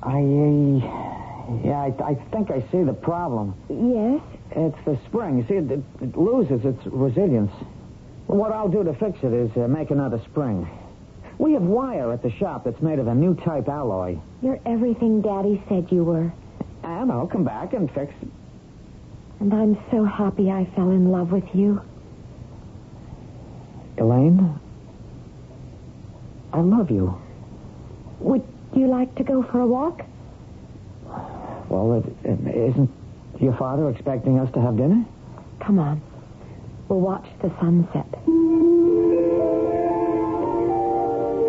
I, 0.03 0.19
uh, 0.19 1.24
yeah, 1.65 1.79
I, 1.79 2.11
I 2.11 2.15
think 2.33 2.51
I 2.51 2.61
see 2.71 2.83
the 2.83 2.93
problem. 2.93 3.55
Yes? 3.69 4.21
It's 4.51 4.85
the 4.85 4.99
spring. 5.07 5.39
You 5.39 5.47
see, 5.47 5.55
it, 5.55 5.71
it, 5.71 5.85
it 6.01 6.17
loses 6.17 6.65
its 6.65 6.87
resilience. 6.87 7.53
What 8.27 8.53
I'll 8.53 8.69
do 8.69 8.83
to 8.85 8.95
fix 8.95 9.19
it 9.23 9.33
is 9.33 9.51
uh, 9.57 9.69
make 9.69 9.91
another 9.91 10.21
spring. 10.31 10.69
We 11.39 11.53
have 11.55 11.63
wire 11.63 12.13
at 12.13 12.23
the 12.23 12.31
shop 12.31 12.65
that's 12.65 12.81
made 12.81 12.99
of 12.99 13.09
a 13.09 13.15
new 13.15 13.35
type 13.35 13.69
alloy. 13.69 14.19
You're 14.41 14.61
everything 14.65 15.21
Daddy 15.21 15.63
said 15.69 15.89
you 15.91 16.05
were. 16.05 16.33
And 16.83 17.11
I'll 17.11 17.27
come 17.27 17.45
back 17.45 17.73
and 17.73 17.91
fix 17.93 18.13
it. 18.23 18.29
And 19.41 19.53
I'm 19.53 19.79
so 19.91 20.05
happy 20.05 20.51
I 20.51 20.65
fell 20.77 20.91
in 20.91 21.11
love 21.11 21.33
with 21.33 21.45
you. 21.55 21.83
Elaine, 23.99 24.59
I 26.53 26.61
love 26.61 26.91
you. 26.91 27.21
Would 28.21 28.47
you 28.75 28.87
like 28.87 29.15
to 29.17 29.25
go 29.25 29.43
for 29.43 29.61
a 29.61 29.67
walk? 29.67 30.03
Well, 31.69 31.95
it, 31.95 32.05
it, 32.25 32.71
isn't 32.71 32.91
your 33.41 33.57
father 33.57 33.89
expecting 33.91 34.39
us 34.39 34.53
to 34.55 34.61
have 34.61 34.77
dinner? 34.77 35.05
Come 35.61 35.79
on. 35.79 36.01
We'll 36.89 37.01
watch 37.01 37.27
the 37.43 37.51
sunset. 37.61 38.07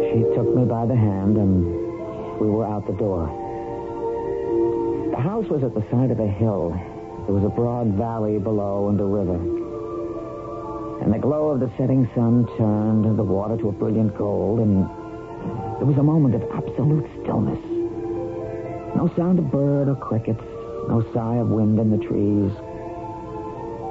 She 0.10 0.22
took 0.34 0.56
me 0.56 0.64
by 0.64 0.86
the 0.86 0.96
hand, 0.96 1.38
and 1.38 1.66
we 2.40 2.48
were 2.50 2.66
out 2.66 2.88
the 2.88 2.94
door. 2.94 3.28
The 5.12 5.22
house 5.22 5.46
was 5.50 5.64
at 5.64 5.74
the 5.74 5.86
side 5.92 6.12
of 6.12 6.20
a 6.20 6.28
hill. 6.28 6.72
There 7.26 7.36
was 7.36 7.44
a 7.44 7.50
broad 7.50 7.88
valley 7.96 8.40
below 8.40 8.90
and 8.90 9.00
a 9.00 9.04
river. 9.04 9.36
And 11.04 11.14
the 11.14 11.20
glow 11.20 11.50
of 11.50 11.60
the 11.60 11.70
setting 11.78 12.10
sun 12.16 12.48
turned 12.58 13.18
the 13.18 13.24
water 13.24 13.58
to 13.58 13.70
a 13.70 13.72
brilliant 13.72 14.18
gold, 14.18 14.60
and 14.60 14.86
there 15.80 15.86
was 15.86 15.98
a 15.98 16.04
moment 16.04 16.36
of 16.36 16.44
absolute 16.54 17.06
stillness. 17.22 17.75
No 18.96 19.12
sound 19.18 19.40
of 19.40 19.52
bird 19.52 19.90
or 19.90 19.96
crickets, 19.96 20.44
no 20.88 21.06
sigh 21.14 21.36
of 21.36 21.50
wind 21.50 21.80
in 21.80 21.92
the 21.92 21.98
trees. 21.98 22.52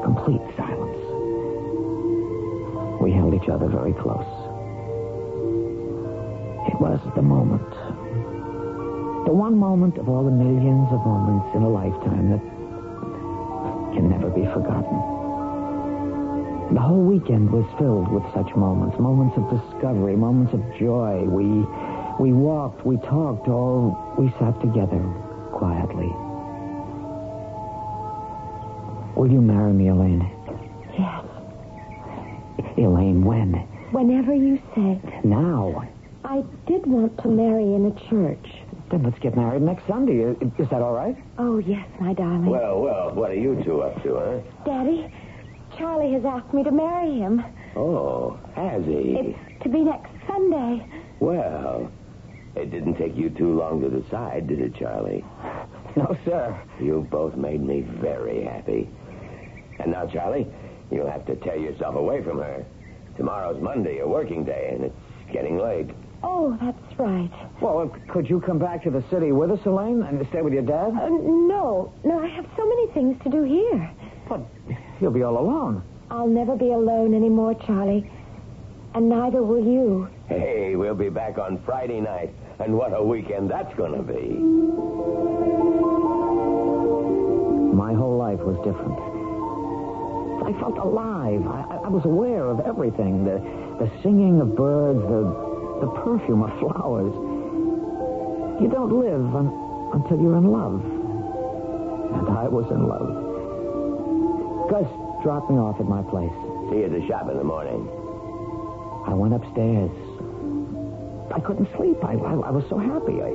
Complete 0.03 0.41
silence. 0.57 1.01
We 3.01 3.13
held 3.13 3.35
each 3.35 3.49
other 3.49 3.69
very 3.69 3.93
close. 3.93 4.25
It 6.73 6.81
was 6.81 7.01
the 7.15 7.23
moment. 7.23 7.69
The 9.27 9.33
one 9.33 9.59
moment 9.59 9.99
of 9.99 10.09
all 10.09 10.25
the 10.25 10.31
millions 10.31 10.89
of 10.93 11.05
moments 11.05 11.55
in 11.55 11.63
a 11.63 11.69
lifetime 11.69 12.31
that 12.33 12.43
can 13.95 14.09
never 14.09 14.31
be 14.31 14.45
forgotten. 14.57 14.97
The 16.73 16.81
whole 16.81 17.05
weekend 17.05 17.53
was 17.53 17.65
filled 17.79 18.09
with 18.11 18.25
such 18.33 18.57
moments, 18.57 18.99
moments 18.99 19.37
of 19.37 19.49
discovery, 19.53 20.17
moments 20.17 20.55
of 20.55 20.65
joy. 20.81 21.25
We 21.29 21.65
we 22.19 22.33
walked, 22.33 22.85
we 22.87 22.97
talked, 22.99 23.49
all 23.49 24.15
we 24.19 24.31
sat 24.39 24.61
together 24.61 25.03
quietly. 25.53 26.11
Will 29.17 29.31
you 29.31 29.41
marry 29.41 29.73
me, 29.73 29.89
Elaine? 29.89 30.31
Yes. 30.99 31.25
Elaine, 32.77 33.25
when? 33.25 33.53
Whenever 33.93 34.35
you 34.35 34.61
say. 34.75 35.01
Now. 35.25 35.89
I 36.25 36.43
did 36.67 36.87
want 36.87 37.17
to 37.23 37.29
marry 37.29 37.75
in 37.75 37.87
a 37.87 38.11
church. 38.11 38.47
Then 38.91 39.03
let's 39.03 39.19
get 39.19 39.37
married 39.37 39.63
next 39.63 39.87
Sunday. 39.87 40.19
Is 40.21 40.37
is 40.59 40.69
that 40.71 40.83
all 40.83 40.93
right? 40.95 41.17
Oh, 41.39 41.59
yes, 41.59 41.87
my 42.01 42.13
darling. 42.15 42.47
Well, 42.47 42.81
well, 42.81 43.15
what 43.15 43.31
are 43.31 43.37
you 43.37 43.63
two 43.65 43.83
up 43.83 44.03
to, 44.03 44.17
huh? 44.17 44.41
Daddy, 44.65 45.13
Charlie 45.77 46.13
has 46.13 46.25
asked 46.25 46.53
me 46.53 46.65
to 46.65 46.71
marry 46.71 47.19
him. 47.19 47.45
Oh, 47.77 48.39
has 48.55 48.85
he? 48.85 49.17
It's 49.19 49.63
to 49.63 49.69
be 49.69 49.81
next 49.81 50.11
Sunday. 50.27 50.87
Well, 51.21 51.91
it 52.57 52.71
didn't 52.71 52.95
take 52.97 53.17
you 53.17 53.31
too 53.31 53.55
long 53.59 53.81
to 53.81 53.89
decide, 53.91 54.47
did 54.47 54.61
it, 54.61 54.75
Charlie? 54.77 55.25
No, 55.97 56.17
sir. 56.25 56.61
You 56.81 57.07
both 57.09 57.37
made 57.37 57.63
me 57.63 57.83
very 57.83 58.43
happy. 58.43 58.91
And 59.79 59.93
now, 59.93 60.07
Charlie, 60.07 60.45
you'll 60.91 61.09
have 61.09 61.25
to 61.27 61.37
tear 61.37 61.55
yourself 61.57 61.95
away 61.95 62.21
from 62.21 62.39
her. 62.39 62.67
Tomorrow's 63.17 63.63
Monday, 63.63 64.01
a 64.01 64.09
working 64.09 64.43
day, 64.45 64.71
and 64.75 64.83
it's 64.87 65.33
getting 65.33 65.57
late. 65.57 65.91
Oh, 66.25 66.59
that's 66.61 66.99
right. 66.99 67.31
Well, 67.61 67.95
could 68.09 68.29
you 68.29 68.41
come 68.41 68.59
back 68.59 68.83
to 68.83 68.91
the 68.91 69.05
city 69.09 69.31
with 69.31 69.53
us, 69.53 69.61
Elaine, 69.67 70.03
and 70.03 70.27
stay 70.31 70.43
with 70.43 70.53
your 70.53 70.63
dad? 70.63 70.89
Uh, 71.01 71.09
no, 71.11 71.93
no, 72.03 72.19
I 72.19 72.27
have 72.27 72.47
so 72.57 72.69
many 72.69 72.89
things 72.89 73.17
to 73.23 73.31
do 73.31 73.45
here. 73.45 73.89
But 74.29 74.41
you'll 75.01 75.13
be 75.13 75.23
all 75.23 75.39
alone. 75.39 75.81
I'll 76.11 76.27
never 76.27 76.57
be 76.57 76.73
alone 76.73 77.15
anymore, 77.15 77.55
Charlie. 77.55 78.11
And 78.95 79.09
neither 79.09 79.45
will 79.45 79.65
you. 79.65 80.09
Hey, 80.29 80.75
we'll 80.75 80.95
be 80.97 81.09
back 81.09 81.39
on 81.39 81.63
Friday 81.65 82.01
night. 82.01 82.35
And 82.61 82.77
what 82.79 82.93
a 82.95 83.03
weekend 83.03 83.51
that's 83.51 83.75
going 83.75 83.93
to 83.93 84.03
be. 84.03 84.39
My 87.75 87.93
whole 87.93 88.17
life 88.17 88.39
was 88.39 88.57
different. 88.63 88.95
I 90.47 90.53
felt 90.61 90.79
alive. 90.79 91.45
I, 91.47 91.81
I 91.85 91.89
was 91.89 92.05
aware 92.05 92.47
of 92.47 92.61
everything. 92.61 93.25
The, 93.25 93.39
the 93.83 93.91
singing 94.03 94.41
of 94.41 94.55
birds, 94.55 95.01
the, 95.01 95.25
the 95.81 95.91
perfume 96.05 96.43
of 96.45 96.51
flowers. 96.61 97.13
You 98.63 98.69
don't 98.69 98.93
live 98.93 99.35
un, 99.35 99.51
until 99.93 100.21
you're 100.21 100.37
in 100.37 100.53
love. 100.53 100.79
And 100.85 102.29
I 102.39 102.47
was 102.47 102.71
in 102.71 102.87
love. 102.87 103.11
Gus 104.71 104.87
dropped 105.25 105.51
me 105.51 105.59
off 105.59 105.81
at 105.81 105.87
my 105.87 106.03
place. 106.03 106.31
See 106.71 106.79
you 106.79 106.85
at 106.85 106.93
the 106.93 107.05
shop 107.09 107.29
in 107.29 107.37
the 107.37 107.45
morning. 107.45 107.89
I 109.07 109.15
went 109.15 109.35
upstairs. 109.35 109.91
I 111.35 111.41
couldn't 111.41 111.69
sleep. 111.77 111.99
I, 112.05 112.13
I, 112.15 112.33
I 112.47 112.51
was 112.55 112.63
so 112.71 112.79
happy. 112.79 113.19
I, 113.19 113.35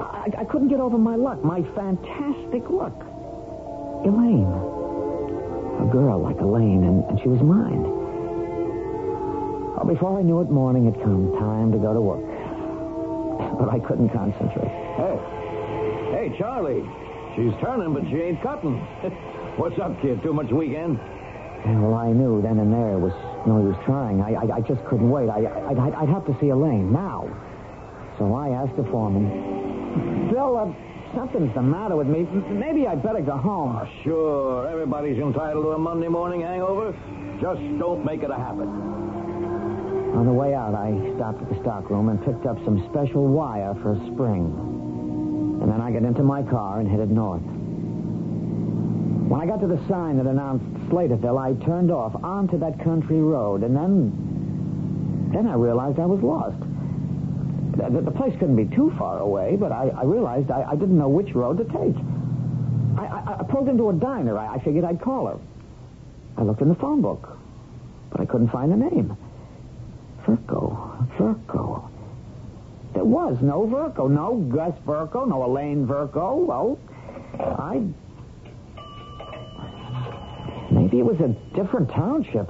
I, 0.00 0.42
I 0.42 0.44
couldn't 0.44 0.68
get 0.68 0.80
over 0.80 0.96
my 0.96 1.14
luck, 1.14 1.44
my 1.44 1.60
fantastic 1.76 2.64
luck. 2.70 2.96
Elaine. 4.08 4.48
A 4.48 5.86
girl 5.92 6.22
like 6.22 6.40
Elaine, 6.40 6.84
and, 6.84 7.04
and 7.04 7.20
she 7.20 7.28
was 7.28 7.42
mine. 7.42 7.84
Well, 9.76 9.84
before 9.84 10.18
I 10.18 10.22
knew 10.22 10.40
it, 10.40 10.48
morning 10.48 10.86
had 10.86 10.96
come. 11.02 11.36
Time 11.36 11.70
to 11.72 11.78
go 11.78 11.92
to 11.92 12.00
work. 12.00 12.24
But 13.58 13.68
I 13.68 13.78
couldn't 13.78 14.08
concentrate. 14.08 14.72
Hey. 14.96 15.18
Hey, 16.16 16.36
Charlie. 16.38 16.88
She's 17.36 17.52
turning, 17.60 17.92
but 17.92 18.08
she 18.08 18.24
ain't 18.24 18.40
cutting. 18.40 18.78
What's 19.60 19.78
up, 19.78 20.00
kid? 20.00 20.22
Too 20.22 20.32
much 20.32 20.50
weekend? 20.50 20.98
Well, 21.66 21.94
I 21.94 22.12
knew 22.12 22.40
then 22.40 22.58
and 22.58 22.72
there 22.72 22.92
it 22.94 23.00
was 23.00 23.33
no 23.46 23.60
use 23.62 23.76
trying. 23.84 24.20
I, 24.20 24.34
I, 24.34 24.56
I 24.56 24.60
just 24.60 24.84
couldn't 24.86 25.10
wait. 25.10 25.28
I, 25.28 25.44
I, 25.44 25.70
I'd, 25.70 25.94
I'd 25.94 26.08
have 26.08 26.26
to 26.26 26.36
see 26.40 26.48
Elaine 26.48 26.92
now. 26.92 27.28
So 28.18 28.32
I 28.34 28.50
asked 28.50 28.76
the 28.76 28.84
foreman, 28.84 30.30
Bill, 30.30 30.56
uh, 30.56 30.72
something's 31.16 31.52
the 31.54 31.62
matter 31.62 31.96
with 31.96 32.06
me. 32.06 32.20
M- 32.20 32.58
Maybe 32.60 32.86
I'd 32.86 33.02
better 33.02 33.20
go 33.20 33.36
home. 33.36 33.76
Oh, 33.80 33.88
sure. 34.02 34.68
Everybody's 34.68 35.18
entitled 35.18 35.64
to 35.64 35.70
a 35.72 35.78
Monday 35.78 36.08
morning 36.08 36.42
hangover. 36.42 36.92
Just 37.40 37.60
don't 37.78 38.04
make 38.04 38.22
it 38.22 38.30
a 38.30 38.36
habit. 38.36 38.68
On 38.68 40.24
the 40.26 40.32
way 40.32 40.54
out, 40.54 40.74
I 40.74 40.94
stopped 41.16 41.42
at 41.42 41.48
the 41.48 41.60
stockroom 41.60 42.08
and 42.08 42.24
picked 42.24 42.46
up 42.46 42.56
some 42.64 42.86
special 42.90 43.26
wire 43.26 43.74
for 43.82 43.92
a 43.92 43.96
spring. 44.12 44.54
And 45.60 45.70
then 45.70 45.80
I 45.80 45.90
got 45.90 46.02
into 46.04 46.22
my 46.22 46.42
car 46.44 46.78
and 46.80 46.88
headed 46.88 47.10
north. 47.10 47.42
When 49.34 49.42
I 49.42 49.46
got 49.46 49.60
to 49.62 49.66
the 49.66 49.84
sign 49.88 50.18
that 50.18 50.26
announced 50.26 50.64
Slaterville, 50.88 51.36
I 51.36 51.54
turned 51.66 51.90
off 51.90 52.14
onto 52.22 52.56
that 52.60 52.78
country 52.84 53.20
road, 53.20 53.64
and 53.64 53.74
then, 53.74 55.28
then 55.32 55.48
I 55.48 55.54
realized 55.54 55.98
I 55.98 56.06
was 56.06 56.22
lost. 56.22 56.56
The, 57.76 58.00
the- 58.00 58.12
place 58.12 58.32
couldn't 58.38 58.54
be 58.54 58.72
too 58.76 58.94
far 58.96 59.18
away, 59.18 59.56
but 59.56 59.72
I, 59.72 59.88
I 59.88 60.04
realized 60.04 60.52
I, 60.52 60.62
I 60.62 60.76
didn't 60.76 60.96
know 60.96 61.08
which 61.08 61.34
road 61.34 61.58
to 61.58 61.64
take. 61.64 61.96
I, 62.96 63.40
I, 63.40 63.42
pulled 63.50 63.68
into 63.68 63.90
a 63.90 63.92
diner. 63.94 64.38
I, 64.38 64.60
figured 64.60 64.84
I'd 64.84 65.00
call 65.00 65.26
her. 65.26 65.38
I 66.36 66.44
looked 66.44 66.62
in 66.62 66.68
the 66.68 66.76
phone 66.76 67.02
book, 67.02 67.36
but 68.12 68.20
I 68.20 68.26
couldn't 68.26 68.50
find 68.52 68.70
the 68.70 68.76
name. 68.76 69.16
Virko, 70.24 71.08
Virko. 71.18 71.90
There 72.92 73.04
was 73.04 73.38
no 73.42 73.66
Virko, 73.66 74.08
no 74.08 74.36
Gus 74.36 74.78
Virko, 74.86 75.26
no 75.26 75.44
Elaine 75.44 75.88
Virko. 75.88 76.46
Well, 76.46 76.78
I. 77.40 77.82
Maybe 80.94 81.08
it 81.08 81.18
was 81.18 81.20
a 81.20 81.56
different 81.56 81.90
township. 81.90 82.48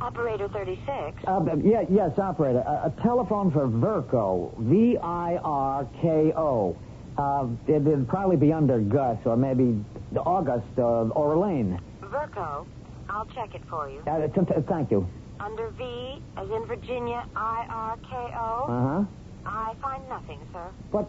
Operator 0.00 0.48
36. 0.48 1.22
Uh, 1.24 1.40
yeah, 1.62 1.84
yes, 1.88 2.18
operator. 2.18 2.64
A, 2.66 2.90
a 2.92 3.02
telephone 3.02 3.52
for 3.52 3.68
Virko. 3.68 4.52
V 4.58 4.98
I 4.98 5.36
R 5.36 5.86
K 6.02 6.32
O. 6.36 6.76
Uh, 7.16 7.46
it, 7.68 7.86
it'd 7.86 8.08
probably 8.08 8.36
be 8.36 8.52
under 8.52 8.80
Gus 8.80 9.18
or 9.24 9.36
maybe 9.36 9.84
August 10.16 10.66
uh, 10.78 10.82
or 11.14 11.34
Elaine. 11.34 11.80
Virko. 12.02 12.66
I'll 13.08 13.26
check 13.26 13.54
it 13.54 13.62
for 13.70 13.88
you. 13.88 14.00
Uh, 14.00 14.26
th- 14.26 14.34
th- 14.34 14.64
thank 14.68 14.90
you. 14.90 15.06
Under 15.38 15.70
V, 15.70 16.20
as 16.36 16.50
in 16.50 16.66
Virginia, 16.66 17.24
I-R-K-O. 17.36 18.64
Uh 18.68 18.82
huh. 18.82 19.04
I 19.46 19.74
find 19.80 20.08
nothing, 20.08 20.40
sir. 20.52 20.70
But, 20.90 21.08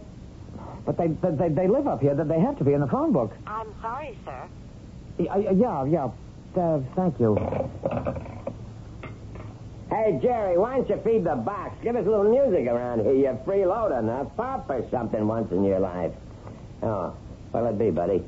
but 0.85 0.95
they, 0.95 1.07
they 1.07 1.49
they 1.49 1.67
live 1.67 1.87
up 1.87 2.01
here. 2.01 2.13
That 2.13 2.27
they 2.27 2.39
have 2.39 2.57
to 2.59 2.63
be 2.63 2.73
in 2.73 2.81
the 2.81 2.87
phone 2.87 3.11
book. 3.11 3.33
I'm 3.47 3.73
sorry, 3.81 4.15
sir. 4.23 4.47
Yeah, 5.17 5.37
yeah, 5.37 5.85
yeah. 5.85 6.09
Uh, 6.55 6.79
thank 6.95 7.19
you. 7.19 7.35
Hey, 9.89 10.19
Jerry, 10.21 10.57
why 10.57 10.77
don't 10.77 10.89
you 10.89 10.97
feed 11.03 11.23
the 11.23 11.35
box? 11.35 11.75
Give 11.81 11.95
us 11.95 12.05
a 12.05 12.09
little 12.09 12.29
music 12.29 12.67
around 12.67 13.01
here. 13.01 13.13
You're 13.13 13.35
freeloading, 13.45 14.07
huh? 14.09 14.25
Pop 14.35 14.69
or 14.69 14.85
something 14.91 15.27
once 15.27 15.51
in 15.51 15.63
your 15.63 15.79
life. 15.79 16.11
Oh, 16.83 17.15
what'll 17.51 17.69
it 17.69 17.79
be, 17.79 17.89
buddy? 17.89 18.23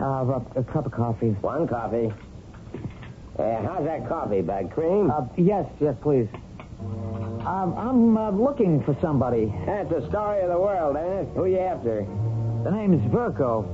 Uh, 0.00 0.04
a, 0.04 0.42
a 0.56 0.64
cup 0.64 0.86
of 0.86 0.92
coffee. 0.92 1.30
One 1.40 1.68
coffee. 1.68 2.12
Uh, 3.38 3.62
how's 3.62 3.84
that 3.84 4.08
coffee, 4.08 4.40
bud? 4.42 4.70
Cream? 4.72 5.10
Uh, 5.10 5.26
yes, 5.36 5.66
yes, 5.80 5.94
please. 6.02 6.28
Um, 6.80 7.74
I'm 7.76 8.16
uh, 8.16 8.30
looking 8.32 8.82
for 8.82 8.96
somebody. 9.00 9.52
That's 9.66 9.88
the 9.88 10.06
story 10.08 10.40
of 10.42 10.50
the 10.50 10.58
world, 10.58 10.96
ain't 10.96 11.28
it? 11.28 11.36
Who 11.36 11.46
you 11.46 11.58
after? 11.58 12.04
The 12.64 12.70
name's 12.70 13.00
Virko. 13.12 13.64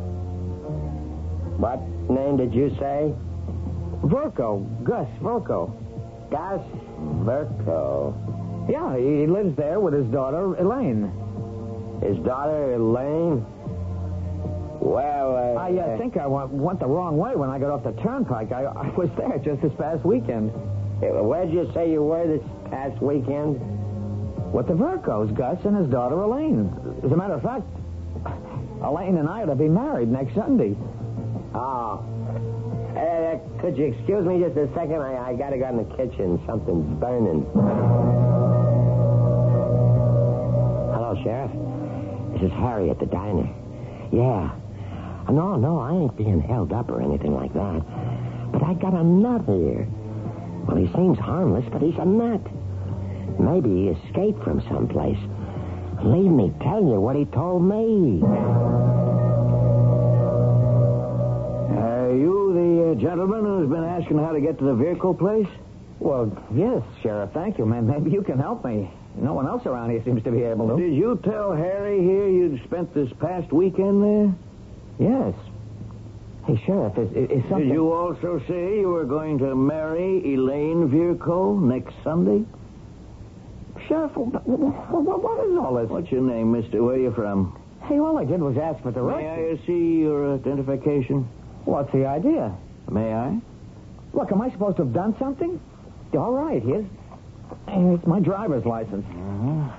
What 1.58 1.80
name 2.08 2.36
did 2.36 2.54
you 2.54 2.70
say? 2.78 3.12
Virko. 4.04 4.64
Gus 4.84 5.08
Virko. 5.20 5.72
Gus 6.30 6.60
Virko. 7.24 8.14
Yeah, 8.70 8.96
he 8.96 9.20
he 9.20 9.26
lives 9.26 9.56
there 9.56 9.80
with 9.80 9.94
his 9.94 10.06
daughter, 10.06 10.54
Elaine. 10.56 11.10
His 12.02 12.18
daughter, 12.24 12.74
Elaine? 12.74 13.44
Well, 14.80 15.36
uh... 15.36 15.60
I 15.60 15.72
uh, 15.78 15.98
think 15.98 16.16
I 16.16 16.26
went, 16.26 16.50
went 16.50 16.80
the 16.80 16.86
wrong 16.86 17.16
way 17.16 17.34
when 17.36 17.48
I 17.48 17.58
got 17.58 17.70
off 17.70 17.84
the 17.84 17.92
turnpike. 18.02 18.52
I, 18.52 18.64
I 18.64 18.88
was 18.90 19.08
there 19.16 19.38
just 19.38 19.62
this 19.62 19.72
past 19.78 20.04
weekend. 20.04 20.50
uh, 20.50 21.22
Where'd 21.22 21.50
you 21.50 21.70
say 21.72 21.90
you 21.90 22.02
were 22.02 22.26
this 22.26 22.42
past 22.70 23.00
weekend? 23.00 23.60
With 24.52 24.66
the 24.68 24.74
Virkos, 24.74 25.34
Gus 25.34 25.58
and 25.64 25.76
his 25.76 25.88
daughter, 25.88 26.14
Elaine. 26.20 26.70
As 27.02 27.10
a 27.12 27.16
matter 27.16 27.34
of 27.34 27.42
fact, 27.42 27.64
Elaine 28.84 29.16
and 29.16 29.28
I 29.28 29.42
are 29.42 29.46
to 29.46 29.54
be 29.54 29.68
married 29.68 30.08
next 30.08 30.34
Sunday. 30.34 30.76
Oh. 31.54 32.04
Uh, 32.96 33.38
could 33.60 33.76
you 33.76 33.86
excuse 33.86 34.24
me 34.24 34.40
just 34.40 34.56
a 34.56 34.68
second? 34.74 35.02
I, 35.02 35.30
I 35.30 35.34
gotta 35.34 35.58
go 35.58 35.68
in 35.68 35.76
the 35.78 35.96
kitchen. 35.96 36.40
Something's 36.46 36.86
burning. 37.00 37.44
Hello, 40.94 41.14
Sheriff. 41.22 41.50
This 42.34 42.42
is 42.50 42.52
Harry 42.58 42.90
at 42.90 42.98
the 42.98 43.06
diner. 43.06 43.48
Yeah. 44.12 44.54
No, 45.30 45.56
no, 45.56 45.78
I 45.78 45.92
ain't 45.92 46.16
being 46.16 46.40
held 46.40 46.72
up 46.72 46.90
or 46.90 47.00
anything 47.00 47.34
like 47.34 47.52
that. 47.54 48.52
But 48.52 48.62
I 48.62 48.74
got 48.74 48.94
a 48.94 49.02
nut 49.02 49.42
here. 49.46 49.88
Well, 50.66 50.76
he 50.76 50.86
seems 50.94 51.18
harmless, 51.18 51.64
but 51.72 51.82
he's 51.82 51.98
a 51.98 52.04
nut. 52.04 52.40
Maybe 53.40 53.68
he 53.70 53.88
escaped 53.88 54.42
from 54.44 54.60
someplace. 54.68 55.18
Leave 56.04 56.30
me 56.30 56.52
tell 56.62 56.82
you 56.82 57.00
what 57.00 57.16
he 57.16 57.24
told 57.26 57.62
me. 57.64 58.20
You 62.14 62.52
the 62.54 62.90
uh, 62.92 62.94
gentleman 63.10 63.44
who's 63.44 63.68
been 63.68 63.84
asking 63.84 64.18
how 64.18 64.32
to 64.32 64.40
get 64.40 64.58
to 64.58 64.64
the 64.64 64.74
vehicle 64.74 65.14
place? 65.14 65.48
Well, 66.00 66.30
yes, 66.54 66.82
Sheriff. 67.02 67.30
Thank 67.32 67.58
you, 67.58 67.66
man. 67.66 67.86
Maybe 67.92 68.10
you 68.10 68.22
can 68.22 68.38
help 68.38 68.64
me. 68.64 68.90
No 69.16 69.32
one 69.32 69.46
else 69.46 69.64
around 69.64 69.90
here 69.90 70.02
seems 70.04 70.22
to 70.24 70.30
be 70.32 70.42
able 70.42 70.68
to. 70.76 70.82
Did 70.82 70.94
you 70.94 71.20
tell 71.22 71.52
Harry 71.52 72.00
here 72.02 72.28
you'd 72.28 72.62
spent 72.64 72.92
this 72.94 73.08
past 73.20 73.52
weekend 73.52 74.02
there? 74.02 74.34
Yes. 74.98 75.34
Hey, 76.46 76.60
Sheriff, 76.66 76.98
is, 76.98 77.10
is, 77.12 77.30
is 77.30 77.42
something... 77.48 77.68
Did 77.68 77.74
you 77.74 77.92
also 77.92 78.42
say 78.48 78.80
you 78.80 78.88
were 78.88 79.04
going 79.04 79.38
to 79.38 79.54
marry 79.54 80.34
Elaine 80.34 80.90
Virko 80.90 81.58
next 81.62 81.94
Sunday? 82.02 82.44
Sheriff, 83.88 84.12
wh- 84.12 84.34
wh- 84.34 84.90
wh- 84.90 85.24
what 85.24 85.46
is 85.48 85.56
all 85.56 85.74
this? 85.80 85.88
What's 85.88 86.10
your 86.10 86.22
name, 86.22 86.52
mister? 86.52 86.82
Where 86.82 86.96
are 86.96 86.98
you 86.98 87.12
from? 87.12 87.58
Hey, 87.84 87.98
all 87.98 88.18
I 88.18 88.24
did 88.24 88.40
was 88.40 88.56
ask 88.58 88.82
for 88.82 88.90
the 88.90 89.00
right. 89.00 89.24
May. 89.24 89.52
I 89.52 89.66
see 89.66 90.00
your 90.00 90.34
identification? 90.34 91.28
What's 91.64 91.90
the 91.92 92.06
idea? 92.06 92.54
May 92.90 93.12
I? 93.12 93.40
Look, 94.12 94.30
am 94.32 94.42
I 94.42 94.50
supposed 94.50 94.76
to 94.76 94.84
have 94.84 94.92
done 94.92 95.16
something? 95.18 95.60
All 96.12 96.32
right, 96.32 96.62
here's, 96.62 96.86
here's 97.68 98.06
my 98.06 98.20
driver's 98.20 98.64
license. 98.64 99.04
Uh-huh. 99.08 99.70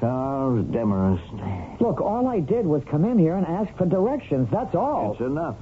Charles 0.00 0.64
Demarest. 0.66 1.80
Look, 1.80 2.00
all 2.00 2.28
I 2.28 2.40
did 2.40 2.66
was 2.66 2.82
come 2.90 3.04
in 3.04 3.18
here 3.18 3.36
and 3.36 3.46
ask 3.46 3.76
for 3.76 3.86
directions. 3.86 4.48
That's 4.50 4.74
all. 4.74 5.10
That's 5.12 5.26
enough. 5.26 5.56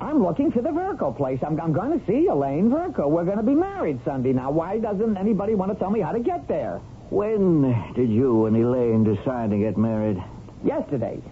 I'm 0.00 0.22
looking 0.22 0.50
for 0.50 0.60
the 0.60 0.70
Virko 0.70 1.16
place. 1.16 1.40
I'm, 1.46 1.60
I'm 1.60 1.72
going 1.72 1.98
to 1.98 2.06
see 2.06 2.26
Elaine 2.26 2.70
Virko. 2.70 3.08
We're 3.08 3.24
going 3.24 3.38
to 3.38 3.44
be 3.44 3.54
married 3.54 4.00
Sunday. 4.04 4.32
Now, 4.32 4.50
why 4.50 4.78
doesn't 4.78 5.16
anybody 5.16 5.54
want 5.54 5.72
to 5.72 5.78
tell 5.78 5.90
me 5.90 6.00
how 6.00 6.12
to 6.12 6.20
get 6.20 6.48
there? 6.48 6.80
When 7.10 7.92
did 7.94 8.10
you 8.10 8.46
and 8.46 8.56
Elaine 8.56 9.04
decide 9.04 9.50
to 9.50 9.58
get 9.58 9.76
married? 9.76 10.22
Yesterday. 10.64 11.22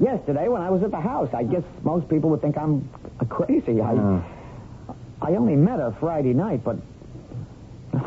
Yesterday, 0.00 0.48
when 0.48 0.62
I 0.62 0.70
was 0.70 0.82
at 0.82 0.90
the 0.90 1.00
house. 1.00 1.28
I 1.34 1.42
guess 1.42 1.62
most 1.82 2.08
people 2.08 2.30
would 2.30 2.40
think 2.40 2.56
I'm 2.56 2.88
crazy. 3.28 3.80
I, 3.80 3.92
Oh. 3.92 4.24
I 5.22 5.32
only 5.32 5.54
met 5.54 5.78
her 5.78 5.94
Friday 6.00 6.32
night, 6.32 6.64
but... 6.64 6.76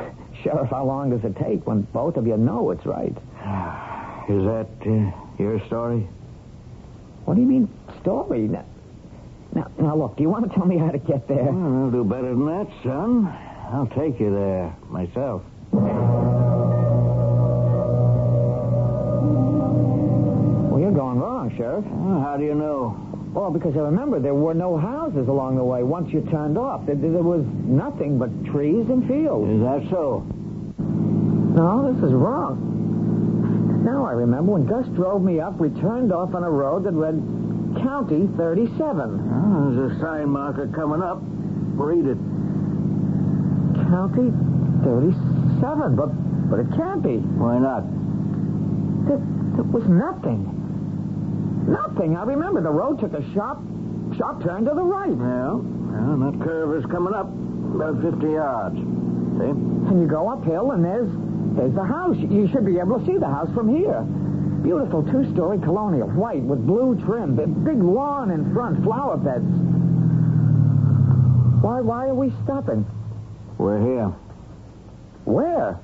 Sheriff, 0.44 0.70
how 0.72 0.84
long 0.86 1.12
does 1.12 1.24
it 1.24 1.38
take 1.38 1.66
when 1.68 1.82
both 1.94 2.18
of 2.18 2.26
you 2.26 2.36
know 2.38 2.72
it's 2.72 2.86
right? 2.86 3.16
Is 4.30 4.44
that 4.46 4.68
uh, 4.86 5.12
your 5.38 5.64
story? 5.68 6.08
What 7.26 7.36
do 7.36 7.42
you 7.42 7.48
mean, 7.48 7.70
story? 8.02 8.48
Now, 8.48 8.66
now, 9.54 9.72
now, 9.78 9.96
look, 9.96 10.18
do 10.18 10.24
you 10.24 10.30
want 10.30 10.50
to 10.50 10.56
tell 10.56 10.66
me 10.66 10.78
how 10.78 10.90
to 10.90 10.98
get 10.98 11.28
there? 11.28 11.44
Well, 11.44 11.84
I'll 11.86 11.92
do 11.92 12.04
better 12.04 12.30
than 12.30 12.46
that, 12.48 12.68
son. 12.84 13.28
I'll 13.72 13.88
take 13.96 14.20
you 14.20 14.34
there 14.34 14.76
myself. 14.90 15.44
Well, 21.14 21.30
wrong, 21.30 21.56
Sheriff. 21.56 21.86
Well, 21.86 22.22
how 22.22 22.38
do 22.38 22.44
you 22.44 22.56
know? 22.56 22.98
Well, 23.34 23.52
because 23.52 23.76
I 23.78 23.82
remember 23.82 24.20
there 24.20 24.34
were 24.34 24.56
no 24.56 24.78
houses 24.78 25.28
along 25.28 25.58
the 25.58 25.64
way 25.64 25.84
once 25.84 26.12
you 26.12 26.22
turned 26.32 26.58
off. 26.58 26.88
There, 26.88 26.96
there 26.96 27.22
was 27.22 27.46
nothing 27.46 28.18
but 28.18 28.34
trees 28.46 28.90
and 28.90 29.08
fields. 29.08 29.46
Is 29.52 29.62
that 29.62 29.86
so? 29.94 30.26
No, 31.54 31.94
this 31.94 32.04
is 32.04 32.14
wrong. 32.14 33.86
Now 33.86 34.06
I 34.06 34.14
remember 34.14 34.54
when 34.54 34.66
Gus 34.66 34.88
drove 34.96 35.22
me 35.22 35.40
up, 35.40 35.60
we 35.60 35.70
turned 35.82 36.12
off 36.12 36.34
on 36.34 36.44
a 36.44 36.50
road 36.50 36.84
that 36.86 36.94
read 36.94 37.22
County 37.86 38.26
37. 38.36 38.74
Oh, 38.74 39.70
there's 39.70 39.94
a 39.94 40.00
sign 40.02 40.30
marker 40.30 40.66
coming 40.74 41.04
up. 41.04 41.20
Read 41.22 42.10
it. 42.10 42.18
County 43.86 44.34
37, 44.82 45.96
but 45.96 46.10
but 46.50 46.60
it 46.60 46.70
can't 46.76 47.04
be. 47.04 47.18
Why 47.38 47.60
not? 47.60 47.86
There, 49.06 49.22
there 49.58 49.70
was 49.70 49.86
nothing. 49.86 50.63
Nothing. 51.68 52.16
I 52.18 52.24
remember 52.24 52.62
the 52.62 52.70
road 52.70 53.00
took 53.00 53.14
a 53.14 53.24
sharp, 53.34 53.60
sharp 54.18 54.44
turn 54.44 54.66
to 54.66 54.72
the 54.76 54.82
right. 54.84 55.10
Well, 55.16 55.62
well, 55.64 56.32
that 56.32 56.44
curve 56.44 56.76
is 56.84 56.90
coming 56.92 57.14
up 57.14 57.28
about 57.28 58.02
50 58.02 58.28
yards. 58.32 58.76
See? 58.76 59.50
And 59.90 60.02
you 60.02 60.08
go 60.08 60.30
uphill, 60.30 60.72
and 60.72 60.84
there's 60.84 61.10
there's 61.56 61.74
the 61.74 61.84
house. 61.86 62.18
You- 62.18 62.48
should 62.48 62.66
be 62.66 62.80
able 62.80 63.00
to 63.00 63.06
see 63.06 63.18
the 63.18 63.28
house 63.28 63.50
from 63.54 63.70
here. 63.70 64.02
Beautiful 64.64 65.04
two-story 65.04 65.60
colonial, 65.60 66.08
white 66.10 66.42
with 66.44 66.66
blue 66.66 66.96
trim, 67.06 67.36
big, 67.36 67.64
big 67.66 67.82
lawn 67.82 68.32
in 68.32 68.54
front, 68.54 68.84
flower 68.84 69.18
beds. 69.18 69.46
Why 71.62 71.80
why 71.82 72.08
are 72.10 72.14
we 72.16 72.32
stopping? 72.44 72.86
We're 73.58 73.80
here. 73.80 74.12
Where? 75.26 75.80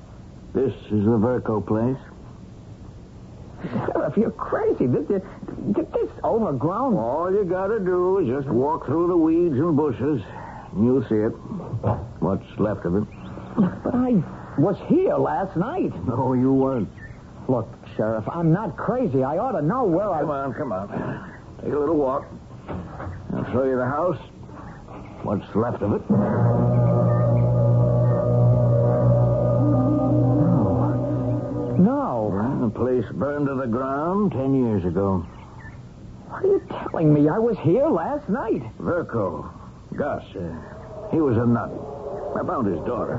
This 0.52 0.72
is 0.90 1.04
the 1.04 1.18
Virko 1.18 1.64
place. 1.66 1.96
Sheriff, 3.62 4.16
you're 4.16 4.30
crazy. 4.32 4.86
This, 4.86 5.06
this, 5.08 5.22
this 5.92 6.10
overgrown. 6.24 6.96
All 6.96 7.30
you 7.32 7.44
gotta 7.44 7.78
do 7.78 8.18
is 8.18 8.28
just 8.28 8.48
walk 8.48 8.86
through 8.86 9.08
the 9.08 9.16
weeds 9.16 9.54
and 9.54 9.76
bushes, 9.76 10.22
and 10.72 10.84
you'll 10.84 11.04
see 11.08 11.16
it. 11.16 11.30
What's 12.20 12.46
left 12.58 12.84
of 12.86 12.96
it. 12.96 13.04
But 13.84 13.94
I 13.94 14.22
was 14.58 14.76
here 14.86 15.16
last 15.16 15.56
night. 15.56 15.92
No, 16.06 16.32
you 16.34 16.52
weren't. 16.52 16.88
Look, 17.48 17.68
Sheriff, 17.96 18.24
I'm 18.32 18.52
not 18.52 18.76
crazy. 18.76 19.24
I 19.24 19.38
ought 19.38 19.52
to 19.52 19.62
know 19.62 19.84
where 19.84 20.10
I. 20.10 20.20
Come 20.20 20.30
on, 20.30 20.54
come 20.54 20.72
on. 20.72 21.34
Take 21.62 21.72
a 21.72 21.78
little 21.78 21.96
walk. 21.96 22.26
I'll 22.68 23.44
show 23.52 23.64
you 23.64 23.76
the 23.76 23.84
house. 23.84 24.18
What's 25.22 25.54
left 25.54 25.82
of 25.82 25.92
it. 25.94 27.19
No. 31.80 32.30
Well, 32.30 32.68
the 32.68 32.78
place 32.78 33.04
burned 33.14 33.46
to 33.46 33.54
the 33.54 33.66
ground 33.66 34.32
ten 34.32 34.54
years 34.54 34.84
ago. 34.84 35.26
What 36.28 36.44
are 36.44 36.46
you 36.46 36.62
telling 36.68 37.12
me? 37.12 37.28
I 37.28 37.38
was 37.38 37.56
here 37.58 37.88
last 37.88 38.28
night. 38.28 38.62
Virko, 38.78 39.50
Gus, 39.96 40.22
uh, 40.36 41.10
he 41.10 41.20
was 41.20 41.36
a 41.38 41.46
nut. 41.46 41.72
I 42.36 42.46
found 42.46 42.66
his 42.66 42.78
daughter. 42.86 43.18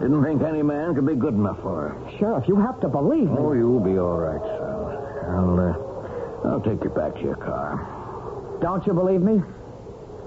Didn't 0.00 0.22
think 0.24 0.40
any 0.40 0.62
man 0.62 0.94
could 0.94 1.04
be 1.04 1.16
good 1.16 1.34
enough 1.34 1.60
for 1.60 1.90
her. 1.90 2.18
Sheriff, 2.18 2.46
you 2.46 2.56
have 2.56 2.80
to 2.80 2.88
believe 2.88 3.28
me. 3.28 3.36
Oh, 3.36 3.52
you'll 3.52 3.80
be 3.80 3.98
all 3.98 4.16
right, 4.16 4.40
son. 4.40 4.80
I'll, 5.34 5.58
uh, 5.60 6.48
I'll 6.48 6.62
take 6.62 6.82
you 6.84 6.90
back 6.90 7.14
to 7.14 7.20
your 7.20 7.36
car. 7.36 8.56
Don't 8.62 8.86
you 8.86 8.94
believe 8.94 9.20
me? 9.20 9.42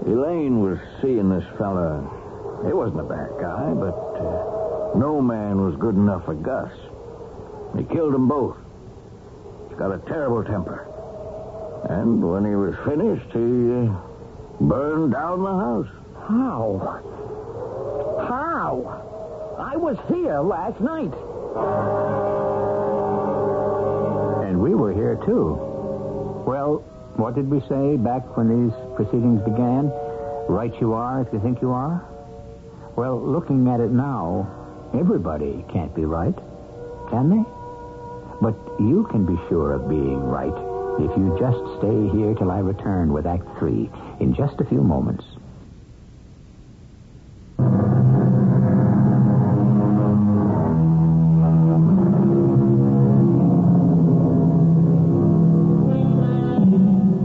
Elaine 0.05 0.59
was 0.61 0.77
seeing 1.01 1.29
this 1.29 1.45
fella. 1.57 2.03
He 2.67 2.73
wasn't 2.73 2.99
a 2.99 3.03
bad 3.03 3.31
guy, 3.39 3.73
but 3.73 3.95
uh, 4.19 4.99
no 4.99 5.21
man 5.21 5.63
was 5.63 5.75
good 5.77 5.95
enough 5.95 6.25
for 6.25 6.35
Gus. 6.35 6.69
He 7.77 7.83
killed 7.83 8.13
them 8.13 8.27
both. 8.27 8.57
He's 9.69 9.77
got 9.77 9.91
a 9.91 9.97
terrible 10.07 10.43
temper. 10.43 10.87
And 11.89 12.23
when 12.23 12.45
he 12.45 12.55
was 12.55 12.75
finished, 12.85 13.31
he 13.33 13.39
uh, 13.39 13.93
burned 14.61 15.13
down 15.13 15.43
the 15.43 15.49
house. 15.49 15.87
How? 16.27 17.01
How? 18.27 19.57
I 19.59 19.75
was 19.75 19.97
here 20.07 20.39
last 20.39 20.79
night. 20.79 21.13
And 24.47 24.61
we 24.61 24.75
were 24.75 24.93
here, 24.93 25.19
too. 25.25 25.55
Well, 26.47 26.83
what 27.15 27.35
did 27.35 27.49
we 27.49 27.59
say 27.61 27.97
back 27.97 28.37
when 28.37 28.47
these 28.49 28.73
proceedings 28.95 29.41
began? 29.43 29.91
Right 30.47 30.73
you 30.79 30.93
are 30.93 31.21
if 31.21 31.33
you 31.33 31.39
think 31.39 31.61
you 31.61 31.71
are? 31.71 32.03
Well, 32.95 33.19
looking 33.19 33.67
at 33.67 33.79
it 33.79 33.91
now, 33.91 34.47
everybody 34.93 35.65
can't 35.71 35.93
be 35.95 36.05
right, 36.05 36.35
can 37.09 37.29
they? 37.29 37.43
But 38.43 38.59
you 38.77 39.07
can 39.09 39.25
be 39.25 39.39
sure 39.47 39.71
of 39.71 39.87
being 39.87 40.21
right 40.21 40.51
if 40.99 41.17
you 41.17 41.33
just 41.39 41.59
stay 41.79 42.09
here 42.09 42.35
till 42.35 42.51
I 42.51 42.59
return 42.59 43.13
with 43.13 43.25
Act 43.25 43.47
Three 43.57 43.89
in 44.19 44.35
just 44.35 44.59
a 44.59 44.65
few 44.65 44.83
moments. 44.83 45.23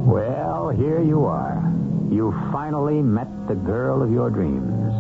Well, 0.07 0.69
here 0.69 1.03
you 1.03 1.25
are. 1.25 1.59
You 2.13 2.31
finally 2.53 3.03
met 3.03 3.49
the 3.49 3.57
girl 3.57 4.03
of 4.03 4.13
your 4.13 4.31
dreams. 4.31 4.93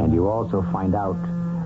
And 0.00 0.14
you 0.14 0.28
also 0.28 0.62
find 0.72 0.94
out 0.94 1.18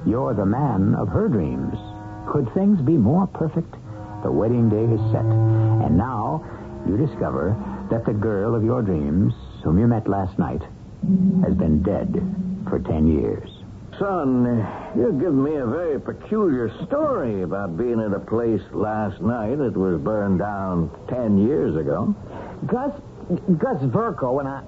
you're 0.04 0.34
the 0.34 0.44
man 0.44 0.96
of 0.96 1.06
her 1.06 1.28
dreams. 1.28 1.78
Could 2.26 2.52
things 2.52 2.80
be 2.80 2.96
more 2.96 3.28
perfect? 3.28 3.76
The 4.22 4.30
wedding 4.30 4.68
day 4.68 4.84
is 4.84 5.00
set. 5.12 5.24
And 5.24 5.96
now 5.98 6.44
you 6.86 6.96
discover 6.96 7.56
that 7.90 8.04
the 8.04 8.12
girl 8.12 8.54
of 8.54 8.64
your 8.64 8.82
dreams, 8.82 9.34
whom 9.64 9.78
you 9.78 9.86
met 9.86 10.08
last 10.08 10.38
night, 10.38 10.62
has 11.44 11.54
been 11.54 11.82
dead 11.82 12.14
for 12.68 12.78
ten 12.78 13.06
years. 13.06 13.50
Son, 13.98 14.66
you're 14.96 15.12
giving 15.12 15.42
me 15.42 15.56
a 15.56 15.66
very 15.66 16.00
peculiar 16.00 16.70
story 16.86 17.42
about 17.42 17.76
being 17.76 18.00
at 18.00 18.12
a 18.12 18.20
place 18.20 18.62
last 18.72 19.20
night 19.20 19.56
that 19.56 19.76
was 19.76 20.00
burned 20.00 20.38
down 20.38 20.90
ten 21.08 21.38
years 21.46 21.76
ago. 21.76 22.14
Gus, 22.66 22.94
Gus 23.58 23.82
Virko 23.82 24.40
and 24.40 24.48
I, 24.48 24.62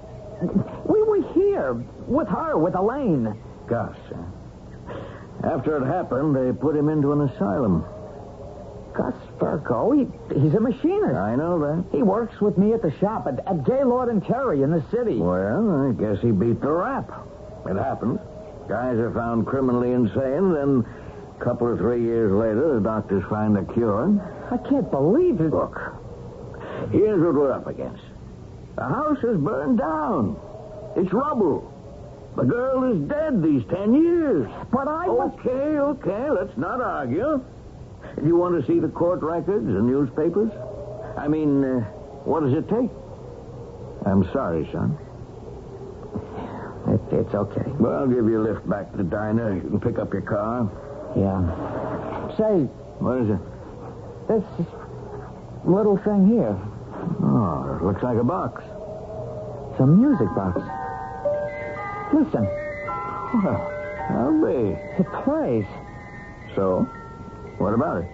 we 0.85 1.01
were 1.01 1.33
here 1.33 1.73
with 2.07 2.27
her, 2.27 2.57
with 2.57 2.75
Elaine. 2.75 3.35
Gus. 3.67 3.95
After 5.43 5.77
it 5.77 5.85
happened, 5.87 6.35
they 6.35 6.51
put 6.51 6.75
him 6.75 6.89
into 6.89 7.11
an 7.11 7.21
asylum. 7.21 7.83
Gus 8.95 9.13
Virko, 9.39 9.91
he, 9.93 10.39
he's 10.39 10.53
a 10.53 10.59
machinist. 10.59 11.15
I 11.15 11.35
know 11.35 11.59
that. 11.59 11.83
He 11.91 12.01
works 12.01 12.39
with 12.39 12.57
me 12.57 12.73
at 12.73 12.81
the 12.81 12.91
shop 12.99 13.27
at, 13.27 13.45
at 13.45 13.65
Gaylord 13.65 14.09
and 14.09 14.25
Terry 14.25 14.61
in 14.61 14.71
the 14.71 14.83
city. 14.89 15.17
Well, 15.17 15.89
I 15.89 15.91
guess 16.01 16.21
he 16.21 16.31
beat 16.31 16.61
the 16.61 16.71
rap. 16.71 17.11
It 17.67 17.75
happens. 17.75 18.19
Guys 18.69 18.97
are 18.97 19.11
found 19.11 19.45
criminally 19.45 19.91
insane, 19.91 20.53
then 20.53 20.85
a 21.39 21.43
couple 21.43 21.67
or 21.67 21.77
three 21.77 22.03
years 22.03 22.31
later, 22.31 22.75
the 22.75 22.79
doctors 22.79 23.23
find 23.29 23.57
a 23.57 23.65
cure. 23.73 24.09
I 24.49 24.57
can't 24.69 24.89
believe 24.89 25.41
it. 25.41 25.51
Look, 25.51 25.77
here's 26.91 27.21
what 27.21 27.35
we're 27.35 27.51
up 27.51 27.67
against. 27.67 28.01
The 28.75 28.83
house 28.83 29.23
is 29.23 29.37
burned 29.37 29.77
down. 29.77 30.37
It's 30.95 31.11
rubble. 31.11 31.71
The 32.37 32.43
girl 32.43 32.91
is 32.91 33.07
dead 33.09 33.43
these 33.43 33.63
ten 33.69 33.93
years. 33.93 34.49
But 34.71 34.87
I 34.87 35.07
was... 35.07 35.31
Okay, 35.39 35.79
okay, 35.79 36.29
let's 36.29 36.57
not 36.57 36.81
argue. 36.81 37.43
Do 38.19 38.25
you 38.25 38.35
want 38.37 38.59
to 38.59 38.65
see 38.71 38.79
the 38.79 38.87
court 38.87 39.21
records 39.21 39.67
and 39.67 39.85
newspapers? 39.87 40.51
I 41.17 41.27
mean, 41.27 41.63
uh, 41.63 41.79
what 42.23 42.41
does 42.43 42.53
it 42.53 42.67
take? 42.69 42.89
I'm 44.05 44.23
sorry, 44.31 44.67
son. 44.71 44.97
It, 46.87 47.01
it's 47.13 47.33
okay. 47.33 47.63
Well, 47.79 47.93
I'll 47.99 48.07
give 48.07 48.25
you 48.25 48.41
a 48.41 48.43
lift 48.53 48.69
back 48.69 48.91
to 48.91 48.97
the 48.97 49.03
diner. 49.03 49.55
You 49.55 49.61
can 49.61 49.79
pick 49.79 49.97
up 49.99 50.13
your 50.13 50.21
car. 50.21 50.69
Yeah. 51.15 52.35
Say, 52.37 52.67
What 52.99 53.21
is 53.21 53.29
it? 53.29 53.39
This 54.27 54.43
little 55.65 55.97
thing 55.97 56.27
here. 56.27 56.57
Oh, 57.23 57.77
it 57.79 57.83
looks 57.85 58.03
like 58.03 58.17
a 58.17 58.23
box. 58.23 58.63
It's 59.71 59.79
a 59.81 59.85
music 59.87 60.27
box. 60.35 60.61
Listen, 62.13 62.45
Well, 63.43 63.71
I'll 64.11 64.45
be. 64.45 64.77
it 65.01 65.07
plays. 65.23 65.65
So, 66.55 66.87
what 67.57 67.73
about 67.73 68.03
it? 68.03 68.07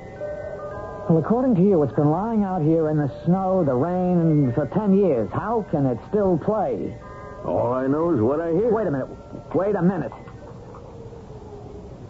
Well, 1.09 1.17
according 1.17 1.55
to 1.55 1.61
you, 1.61 1.81
it's 1.83 1.93
been 1.93 2.09
lying 2.09 2.43
out 2.43 2.61
here 2.61 2.89
in 2.89 2.97
the 2.97 3.11
snow, 3.25 3.63
the 3.65 3.73
rain, 3.73 4.53
for 4.53 4.67
ten 4.67 4.93
years. 4.93 5.29
How 5.33 5.65
can 5.71 5.85
it 5.85 5.97
still 6.09 6.37
play? 6.37 6.95
All 7.43 7.73
I 7.73 7.87
know 7.87 8.13
is 8.13 8.21
what 8.21 8.39
I 8.39 8.51
hear. 8.51 8.71
Wait 8.71 8.87
a 8.87 8.91
minute. 8.91 9.07
Wait 9.53 9.75
a 9.75 9.81
minute. 9.81 10.11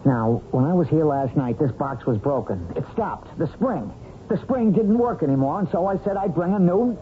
Now, 0.04 0.42
when 0.50 0.64
I 0.64 0.74
was 0.74 0.88
here 0.88 1.04
last 1.04 1.36
night, 1.36 1.58
this 1.58 1.72
box 1.72 2.06
was 2.06 2.18
broken. 2.18 2.66
It 2.76 2.84
stopped. 2.92 3.36
The 3.38 3.46
spring. 3.54 3.92
The 4.28 4.36
spring 4.38 4.72
didn't 4.72 4.98
work 4.98 5.22
anymore, 5.22 5.60
and 5.60 5.68
so 5.70 5.86
I 5.86 5.96
said 6.04 6.16
I'd 6.16 6.34
bring 6.34 6.54
a 6.54 6.58
new. 6.58 6.98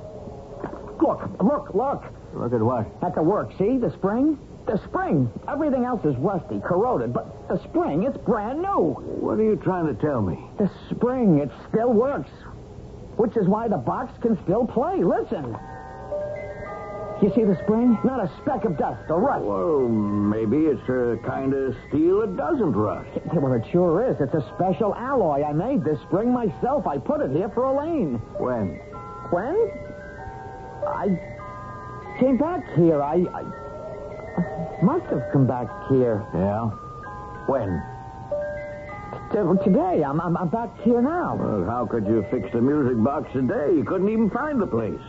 Look, 1.01 1.29
look, 1.41 1.75
look. 1.75 2.05
Look 2.35 2.53
at 2.53 2.61
what? 2.61 2.87
At 3.03 3.15
the 3.15 3.23
work, 3.23 3.51
see? 3.59 3.79
The 3.79 3.91
spring? 3.93 4.39
The 4.71 4.79
spring. 4.87 5.29
Everything 5.49 5.85
else 5.85 6.05
is 6.05 6.15
rusty, 6.19 6.61
corroded, 6.61 7.13
but 7.13 7.49
the 7.49 7.61
spring, 7.65 8.05
it's 8.05 8.17
brand 8.19 8.63
new. 8.63 8.95
What 9.19 9.41
are 9.41 9.43
you 9.43 9.57
trying 9.57 9.89
to 9.89 10.01
tell 10.01 10.23
me? 10.23 10.39
The 10.59 10.71
spring, 10.91 11.39
it 11.39 11.51
still 11.69 11.93
works. 11.93 12.31
Which 13.17 13.37
is 13.37 13.49
why 13.49 13.67
the 13.67 13.79
box 13.79 14.13
can 14.23 14.41
still 14.45 14.65
play. 14.65 15.03
Listen. 15.03 15.57
You 17.21 17.33
see 17.35 17.43
the 17.43 17.59
spring? 17.65 17.99
Not 18.05 18.25
a 18.25 18.31
speck 18.41 18.65
of 18.65 18.79
dust 18.79 19.11
or 19.11 19.19
rust. 19.19 19.45
Well, 19.45 19.89
maybe 19.89 20.67
it's 20.67 20.89
a 20.89 21.19
kind 21.27 21.53
of 21.53 21.75
steel 21.89 22.21
that 22.21 22.37
doesn't 22.37 22.73
rust. 22.73 23.11
Well, 23.35 23.53
it 23.55 23.65
sure 23.73 24.09
is. 24.09 24.21
It's 24.21 24.35
a 24.35 24.53
special 24.55 24.95
alloy. 24.95 25.43
I 25.43 25.53
made 25.53 25.83
this 25.83 25.99
spring 26.03 26.33
myself. 26.33 26.87
I 26.87 26.97
put 26.97 27.21
it 27.21 27.33
here 27.33 27.49
for 27.49 27.65
Elaine. 27.65 28.23
When? 28.39 28.79
When? 29.35 29.57
I 30.87 31.19
came 32.21 32.39
back 32.39 32.63
here. 32.77 33.03
I, 33.03 33.27
I 33.35 33.43
must 34.83 35.07
have 35.07 35.23
come 35.33 35.47
back 35.47 35.69
here. 35.89 36.25
Yeah? 36.35 36.71
When? 37.47 37.83
T- 39.33 39.65
today. 39.65 40.03
I'm, 40.03 40.21
I'm, 40.21 40.37
I'm 40.37 40.49
back 40.49 40.71
here 40.83 41.01
now. 41.03 41.37
Well, 41.37 41.65
how 41.65 41.87
could 41.87 42.07
you 42.07 42.25
fix 42.31 42.53
the 42.53 42.61
music 42.61 43.03
box 43.03 43.33
today? 43.33 43.75
You 43.75 43.85
couldn't 43.85 44.09
even 44.09 44.31
find 44.31 44.61
the 44.61 44.67
place. 44.67 45.01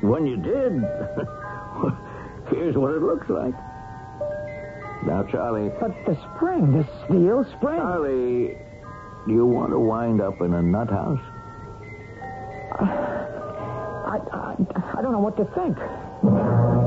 When 0.00 0.26
you 0.26 0.36
did, 0.36 0.72
here's 2.50 2.76
what 2.76 2.92
it 2.92 3.02
looks 3.02 3.28
like. 3.28 3.54
Now, 5.06 5.24
Charlie. 5.30 5.70
But 5.80 5.92
the 6.06 6.16
spring, 6.34 6.72
the 6.72 6.86
steel 7.04 7.44
spring. 7.56 7.76
Charlie, 7.80 8.58
do 9.26 9.32
you 9.32 9.46
want 9.46 9.70
to 9.72 9.78
wind 9.78 10.20
up 10.20 10.40
in 10.40 10.54
a 10.54 10.62
nut 10.62 10.90
house? 10.90 11.20
I, 12.80 14.18
I, 14.32 14.54
I 14.98 15.02
don't 15.02 15.12
know 15.12 15.20
what 15.20 15.36
to 15.36 15.44
think. 15.54 16.83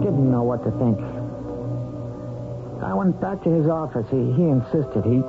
Didn't 0.00 0.30
know 0.30 0.42
what 0.42 0.64
to 0.64 0.70
think. 0.80 0.98
I 2.82 2.94
went 2.94 3.20
back 3.20 3.42
to 3.44 3.50
his 3.50 3.68
office. 3.68 4.06
He, 4.10 4.32
he 4.32 4.48
insisted. 4.48 5.04
He, 5.04 5.20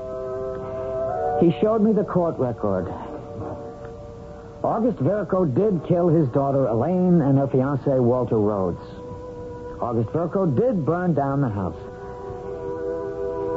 he 1.44 1.60
showed 1.60 1.82
me 1.82 1.92
the 1.92 2.06
court 2.06 2.40
record. 2.40 2.88
August 4.64 5.00
Virko 5.00 5.44
did 5.54 5.86
kill 5.88 6.08
his 6.08 6.30
daughter 6.30 6.68
Elaine 6.68 7.22
and 7.22 7.38
her 7.38 7.48
fiancé 7.48 8.00
Walter 8.00 8.38
Rhodes. 8.38 8.80
August 9.82 10.10
Virko 10.10 10.46
did 10.56 10.86
burn 10.86 11.14
down 11.14 11.42
the 11.42 11.50
house. 11.50 11.76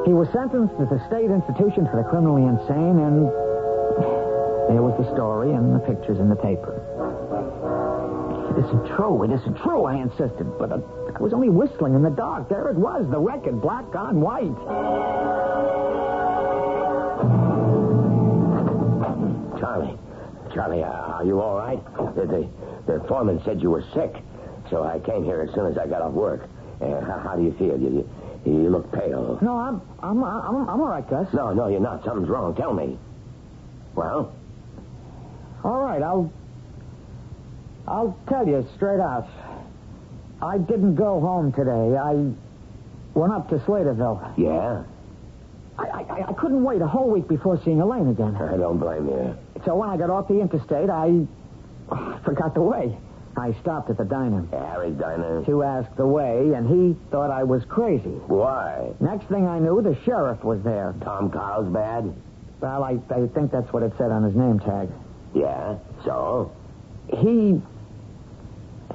He 0.06 0.12
was 0.12 0.28
sentenced 0.32 0.76
to 0.78 0.86
the 0.86 0.98
state 1.06 1.30
institution 1.30 1.86
for 1.86 1.96
the 2.02 2.08
criminally 2.08 2.44
insane, 2.48 2.98
and 2.98 3.28
there 4.72 4.82
was 4.82 4.96
the 4.98 5.08
story 5.12 5.52
and 5.52 5.74
the 5.74 5.80
pictures 5.80 6.18
in 6.18 6.28
the 6.28 6.36
paper. 6.36 6.80
It 8.64 8.68
isn't 8.68 8.96
true. 8.96 9.22
It 9.24 9.30
isn't 9.30 9.58
true, 9.58 9.84
I 9.84 9.96
insisted. 9.96 10.58
But 10.58 10.72
uh, 10.72 10.78
I 11.14 11.22
was 11.22 11.34
only 11.34 11.50
whistling 11.50 11.94
in 11.94 12.02
the 12.02 12.08
dark. 12.10 12.48
There 12.48 12.70
it 12.70 12.76
was, 12.76 13.06
the 13.10 13.18
record, 13.18 13.60
black 13.60 13.94
on 13.94 14.22
white. 14.22 14.56
Charlie. 19.60 19.98
Charlie, 20.54 20.82
uh, 20.82 20.88
are 20.88 21.24
you 21.24 21.40
all 21.40 21.58
right? 21.58 21.84
The, 22.14 22.26
the, 22.26 22.48
the 22.86 23.04
foreman 23.06 23.42
said 23.44 23.60
you 23.60 23.70
were 23.70 23.84
sick, 23.92 24.14
so 24.70 24.82
I 24.82 24.98
came 25.00 25.24
here 25.24 25.42
as 25.42 25.54
soon 25.54 25.66
as 25.66 25.76
I 25.76 25.86
got 25.86 26.00
off 26.00 26.12
work. 26.14 26.48
Uh, 26.80 27.00
how, 27.02 27.18
how 27.18 27.36
do 27.36 27.42
you 27.42 27.52
feel? 27.58 27.78
You, 27.78 28.08
you, 28.46 28.52
you 28.52 28.70
look 28.70 28.90
pale. 28.92 29.38
No, 29.42 29.58
I'm, 29.58 29.82
I'm, 30.02 30.24
I'm, 30.24 30.68
I'm 30.68 30.80
all 30.80 30.88
right, 30.88 31.08
Gus. 31.08 31.28
No, 31.34 31.52
no, 31.52 31.68
you're 31.68 31.80
not. 31.80 32.02
Something's 32.04 32.30
wrong. 32.30 32.54
Tell 32.54 32.72
me. 32.72 32.98
Well? 33.94 34.34
All 35.64 35.80
right, 35.80 36.02
I'll, 36.02 36.32
I'll 37.86 38.18
tell 38.28 38.46
you 38.46 38.66
straight 38.76 39.00
out. 39.00 39.28
I 40.42 40.58
didn't 40.58 40.94
go 40.94 41.20
home 41.20 41.52
today. 41.52 41.96
I 41.96 42.32
went 43.18 43.32
up 43.32 43.48
to 43.50 43.56
Slaterville. 43.58 44.38
Yeah? 44.38 44.84
I, 45.78 45.82
I, 45.82 46.28
I 46.28 46.32
couldn't 46.34 46.62
wait 46.62 46.80
a 46.82 46.86
whole 46.86 47.10
week 47.10 47.28
before 47.28 47.60
seeing 47.64 47.80
Elaine 47.80 48.08
again. 48.08 48.36
I 48.36 48.56
don't 48.56 48.78
blame 48.78 49.08
you. 49.08 49.36
So 49.64 49.74
when 49.74 49.88
I 49.88 49.96
got 49.96 50.10
off 50.10 50.28
the 50.28 50.40
interstate, 50.40 50.88
I 50.88 51.26
oh, 51.90 52.20
forgot 52.24 52.54
the 52.54 52.62
way. 52.62 52.96
I 53.36 53.52
stopped 53.60 53.90
at 53.90 53.96
the 53.96 54.04
diner 54.04 54.46
Harry's 54.52 54.96
diner. 54.96 55.44
to 55.44 55.62
ask 55.64 55.92
the 55.96 56.06
way, 56.06 56.52
and 56.54 56.68
he 56.68 56.96
thought 57.10 57.30
I 57.30 57.42
was 57.42 57.64
crazy. 57.64 58.10
Why? 58.28 58.92
Next 59.00 59.26
thing 59.26 59.48
I 59.48 59.58
knew, 59.58 59.82
the 59.82 59.98
sheriff 60.04 60.44
was 60.44 60.62
there. 60.62 60.94
Tom 61.02 61.30
Carlsbad? 61.30 62.14
Well, 62.60 62.84
I, 62.84 63.00
I 63.10 63.26
think 63.34 63.50
that's 63.50 63.72
what 63.72 63.82
it 63.82 63.92
said 63.98 64.12
on 64.12 64.22
his 64.22 64.36
name 64.36 64.60
tag. 64.60 64.88
Yeah. 65.34 65.78
So? 66.04 66.52
He 67.08 67.60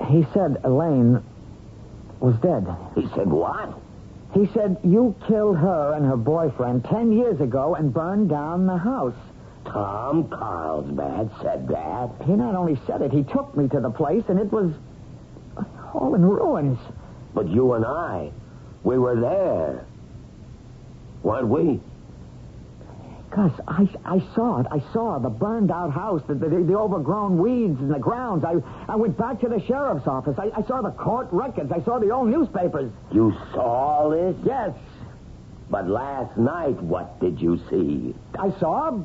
he 0.07 0.25
said 0.33 0.61
Elaine 0.63 1.23
was 2.19 2.35
dead. 2.41 2.67
He 2.95 3.07
said 3.15 3.29
what? 3.29 3.77
He 4.33 4.47
said 4.53 4.77
you 4.83 5.15
killed 5.27 5.57
her 5.57 5.93
and 5.93 6.05
her 6.05 6.17
boyfriend 6.17 6.85
ten 6.85 7.11
years 7.11 7.39
ago 7.41 7.75
and 7.75 7.93
burned 7.93 8.29
down 8.29 8.67
the 8.67 8.77
house. 8.77 9.15
Tom 9.65 10.29
Carlsbad 10.29 11.31
said 11.41 11.67
that? 11.67 12.09
He 12.25 12.33
not 12.33 12.55
only 12.55 12.79
said 12.87 13.01
it, 13.01 13.11
he 13.11 13.23
took 13.23 13.55
me 13.55 13.67
to 13.69 13.79
the 13.79 13.89
place, 13.89 14.23
and 14.27 14.39
it 14.39 14.51
was 14.51 14.71
all 15.93 16.15
in 16.15 16.23
ruins. 16.23 16.79
But 17.33 17.47
you 17.47 17.73
and 17.73 17.85
I, 17.85 18.31
we 18.83 18.97
were 18.97 19.19
there. 19.19 19.85
Weren't 21.23 21.47
we? 21.47 21.79
Gus, 23.31 23.51
I, 23.67 23.87
I 24.05 24.23
saw 24.33 24.59
it. 24.59 24.65
I 24.71 24.79
saw 24.91 25.19
the 25.19 25.29
burned 25.29 25.69
out 25.69 25.91
house, 25.91 26.21
the, 26.27 26.33
the, 26.33 26.49
the 26.49 26.75
overgrown 26.77 27.37
weeds 27.37 27.79
in 27.79 27.89
the 27.89 27.99
grounds. 27.99 28.43
I, 28.43 28.55
I 28.91 28.95
went 28.95 29.17
back 29.17 29.39
to 29.41 29.47
the 29.47 29.61
sheriff's 29.67 30.07
office. 30.07 30.35
I, 30.39 30.49
I 30.57 30.63
saw 30.67 30.81
the 30.81 30.89
court 30.91 31.27
records. 31.31 31.71
I 31.71 31.81
saw 31.83 31.99
the 31.99 32.09
old 32.09 32.29
newspapers. 32.29 32.91
You 33.11 33.33
saw 33.53 33.61
all 33.61 34.09
this? 34.09 34.35
Yes, 34.43 34.71
But 35.69 35.87
last 35.87 36.35
night, 36.37 36.81
what 36.81 37.19
did 37.19 37.39
you 37.39 37.59
see? 37.69 38.15
I 38.39 38.49
saw. 38.59 38.99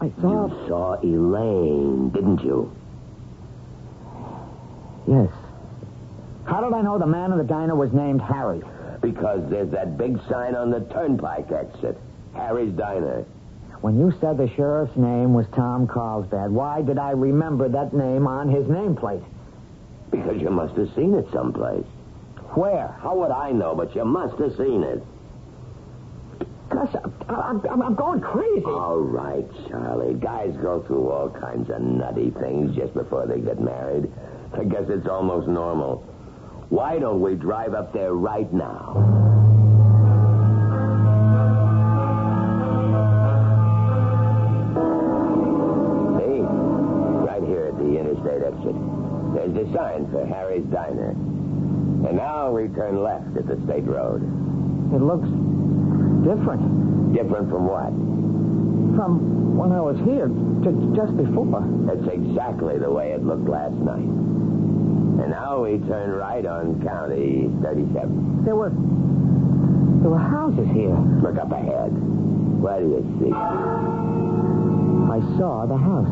I 0.00 0.10
saw. 0.20 0.46
You 0.46 0.68
saw 0.68 1.00
Elaine, 1.02 2.10
didn't 2.10 2.42
you? 2.44 2.70
Yes. 5.08 5.30
How 6.44 6.60
did 6.60 6.72
I 6.72 6.80
know 6.82 6.98
the 6.98 7.06
man 7.06 7.32
in 7.32 7.38
the 7.38 7.44
diner 7.44 7.74
was 7.74 7.92
named 7.92 8.20
Harry? 8.22 8.62
Because 9.00 9.40
there's 9.50 9.70
that 9.72 9.98
big 9.98 10.20
sign 10.28 10.54
on 10.54 10.70
the 10.70 10.80
turnpike 10.92 11.50
exit. 11.50 11.98
Harry's 12.34 12.72
Diner. 12.72 13.24
When 13.80 13.98
you 13.98 14.12
said 14.20 14.38
the 14.38 14.48
sheriff's 14.54 14.96
name 14.96 15.34
was 15.34 15.46
Tom 15.54 15.86
Carlsbad, 15.88 16.50
why 16.50 16.82
did 16.82 16.98
I 16.98 17.10
remember 17.10 17.68
that 17.68 17.92
name 17.92 18.26
on 18.26 18.48
his 18.48 18.64
nameplate? 18.66 19.24
Because 20.10 20.40
you 20.40 20.50
must 20.50 20.76
have 20.76 20.88
seen 20.94 21.14
it 21.14 21.26
someplace. 21.32 21.86
Where? 22.54 22.94
How 23.00 23.16
would 23.16 23.30
I 23.30 23.50
know? 23.50 23.74
But 23.74 23.94
you 23.94 24.04
must 24.04 24.38
have 24.38 24.56
seen 24.56 24.84
it. 24.84 25.02
Gus, 26.68 26.94
I'm, 27.28 27.60
I'm, 27.68 27.82
I'm 27.82 27.94
going 27.94 28.20
crazy. 28.20 28.64
All 28.64 28.98
right, 29.00 29.44
Charlie. 29.68 30.14
Guys 30.14 30.54
go 30.62 30.82
through 30.82 31.10
all 31.10 31.28
kinds 31.28 31.68
of 31.70 31.80
nutty 31.80 32.30
things 32.40 32.76
just 32.76 32.94
before 32.94 33.26
they 33.26 33.40
get 33.40 33.60
married. 33.60 34.10
I 34.54 34.64
guess 34.64 34.84
it's 34.88 35.08
almost 35.08 35.48
normal. 35.48 36.06
Why 36.68 36.98
don't 36.98 37.20
we 37.20 37.34
drive 37.34 37.74
up 37.74 37.92
there 37.92 38.14
right 38.14 38.50
now? 38.52 39.51
Exit. 48.52 48.76
There's 49.34 49.54
the 49.54 49.66
sign 49.72 50.10
for 50.10 50.26
Harry's 50.26 50.64
Diner. 50.66 51.10
And 51.10 52.16
now 52.16 52.50
we 52.50 52.68
turn 52.68 53.02
left 53.02 53.36
at 53.36 53.46
the 53.46 53.56
state 53.64 53.84
road. 53.84 54.22
It 54.92 55.00
looks 55.00 55.28
different 56.26 57.14
Different 57.14 57.50
from 57.50 57.66
what? 57.68 57.92
from 58.96 59.56
when 59.56 59.72
I 59.72 59.80
was 59.80 59.96
here 60.04 60.28
to 60.28 60.70
just 60.96 61.16
before. 61.16 61.64
That's 61.88 62.04
exactly 62.12 62.78
the 62.78 62.90
way 62.90 63.12
it 63.12 63.24
looked 63.24 63.48
last 63.48 63.74
night. 63.74 64.04
And 64.04 65.30
now 65.30 65.62
we 65.64 65.78
turn 65.88 66.10
right 66.10 66.44
on 66.44 66.82
County 66.84 67.48
37. 67.62 68.44
There 68.44 68.56
were 68.56 68.70
there 70.02 70.10
were 70.10 70.18
houses 70.18 70.68
here. 70.72 70.96
Look 71.22 71.38
up 71.38 71.52
ahead. 71.52 71.92
What 72.60 72.80
do 72.80 72.88
you 72.96 73.04
see? 73.20 73.32
I 73.32 75.20
saw 75.38 75.64
the 75.66 75.76
house. 75.76 76.08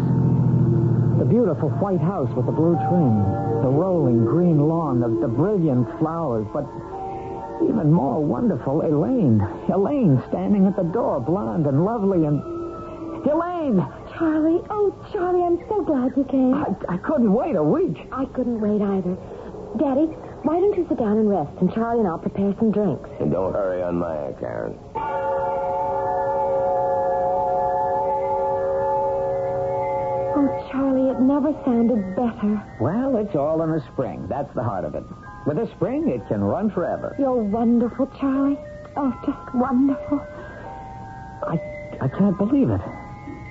The 1.20 1.26
beautiful 1.26 1.68
white 1.68 2.00
house 2.00 2.34
with 2.34 2.46
the 2.46 2.52
blue 2.52 2.80
trim, 2.88 3.14
the 3.60 3.68
rolling 3.68 4.24
green 4.24 4.58
lawn, 4.58 5.00
the, 5.00 5.08
the 5.20 5.28
brilliant 5.28 5.86
flowers, 5.98 6.46
but 6.50 6.64
even 7.62 7.92
more 7.92 8.24
wonderful, 8.24 8.80
Elaine. 8.80 9.38
Elaine 9.70 10.22
standing 10.30 10.66
at 10.66 10.76
the 10.76 10.82
door, 10.82 11.20
blonde 11.20 11.66
and 11.66 11.84
lovely 11.84 12.24
and. 12.24 12.40
Elaine! 13.28 13.84
Charlie, 14.16 14.64
oh, 14.70 14.96
Charlie, 15.12 15.44
I'm 15.44 15.58
so 15.68 15.84
glad 15.84 16.16
you 16.16 16.24
came. 16.24 16.54
I, 16.54 16.94
I 16.94 16.96
couldn't 16.96 17.34
wait 17.34 17.54
a 17.54 17.62
week. 17.62 18.08
I 18.10 18.24
couldn't 18.24 18.58
wait 18.58 18.80
either. 18.80 19.14
Daddy, 19.76 20.08
why 20.48 20.58
don't 20.58 20.74
you 20.74 20.86
sit 20.88 20.98
down 20.98 21.18
and 21.18 21.28
rest, 21.28 21.52
and 21.60 21.70
Charlie 21.74 22.00
and 22.00 22.08
I'll 22.08 22.16
prepare 22.16 22.54
some 22.58 22.72
drinks. 22.72 23.10
And 23.20 23.30
don't 23.30 23.52
hurry 23.52 23.82
on 23.82 23.96
my 23.96 24.16
account. 24.32 24.80
Charlie, 30.70 31.10
it 31.10 31.20
never 31.20 31.52
sounded 31.64 32.14
better. 32.14 32.62
Well, 32.80 33.16
it's 33.16 33.34
all 33.34 33.62
in 33.62 33.72
the 33.72 33.82
spring. 33.92 34.26
That's 34.28 34.52
the 34.54 34.62
heart 34.62 34.84
of 34.84 34.94
it. 34.94 35.04
With 35.46 35.56
the 35.56 35.66
spring, 35.74 36.08
it 36.08 36.26
can 36.28 36.42
run 36.44 36.70
forever. 36.70 37.16
You're 37.18 37.42
wonderful, 37.42 38.06
Charlie. 38.20 38.58
Oh, 38.96 39.12
just 39.26 39.54
wonderful. 39.54 40.20
I, 41.42 41.58
I 42.00 42.08
can't 42.08 42.36
believe 42.38 42.70
it. 42.70 42.80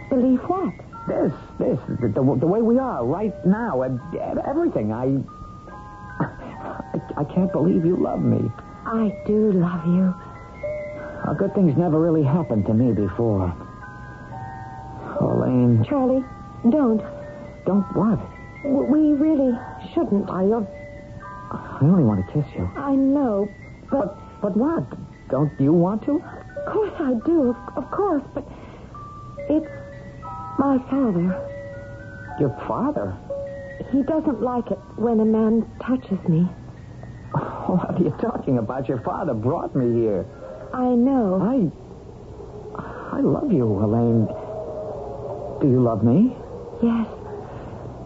Believe 0.10 0.40
what? 0.42 0.74
This, 1.08 1.34
this, 1.58 1.80
the, 2.00 2.08
the, 2.08 2.22
the 2.40 2.48
way 2.48 2.62
we 2.62 2.78
are 2.78 3.06
right 3.06 3.34
now, 3.46 3.82
and, 3.82 4.00
everything. 4.46 4.94
I, 4.94 5.18
I, 6.20 7.00
I 7.18 7.24
can't 7.24 7.52
believe 7.52 7.86
you 7.86 7.98
love 7.98 8.22
me. 8.22 8.50
I 8.86 9.16
do 9.26 9.52
love 9.52 9.86
you. 9.86 10.14
Good 11.38 11.54
things 11.54 11.78
never 11.78 12.00
really 12.00 12.24
happened 12.24 12.66
to 12.66 12.74
me 12.74 12.92
before. 12.92 13.56
Elaine. 15.22 15.86
Charlie, 15.88 16.24
don't. 16.70 17.02
Don't 17.66 17.86
what? 17.96 18.20
We 18.66 19.14
really 19.14 19.58
shouldn't. 19.94 20.30
I, 20.30 20.46
uh, 20.46 20.66
I 21.52 21.80
only 21.82 22.04
want 22.04 22.26
to 22.26 22.34
kiss 22.34 22.46
you. 22.56 22.70
I 22.76 22.96
know, 22.96 23.48
but... 23.90 24.18
But 24.42 24.56
what? 24.56 24.86
Don't 25.30 25.52
you 25.60 25.74
want 25.74 26.04
to? 26.06 26.24
Of 26.24 26.74
course 26.74 26.94
I 27.00 27.14
do, 27.26 27.50
of, 27.50 27.58
of 27.76 27.92
course, 27.92 28.24
but 28.34 28.48
it's 29.50 29.68
my 30.58 30.78
father. 30.90 31.36
Your 32.40 32.56
father? 32.68 33.18
He 33.92 34.02
doesn't 34.04 34.42
like 34.42 34.72
it 34.72 34.80
when 34.96 35.20
a 35.20 35.26
man 35.26 35.70
touches 35.82 36.20
me. 36.28 36.48
What 37.70 37.96
are 37.96 38.02
you 38.02 38.10
talking 38.20 38.58
about? 38.58 38.88
Your 38.88 39.02
father 39.02 39.34
brought 39.34 39.76
me 39.76 40.02
here. 40.02 40.26
I 40.74 40.90
know. 40.90 41.38
I. 41.40 43.18
I 43.18 43.20
love 43.20 43.52
you, 43.52 43.66
Elaine. 43.66 44.26
Do 45.62 45.68
you 45.68 45.82
love 45.82 46.04
me? 46.04 46.36
Yes. 46.82 47.08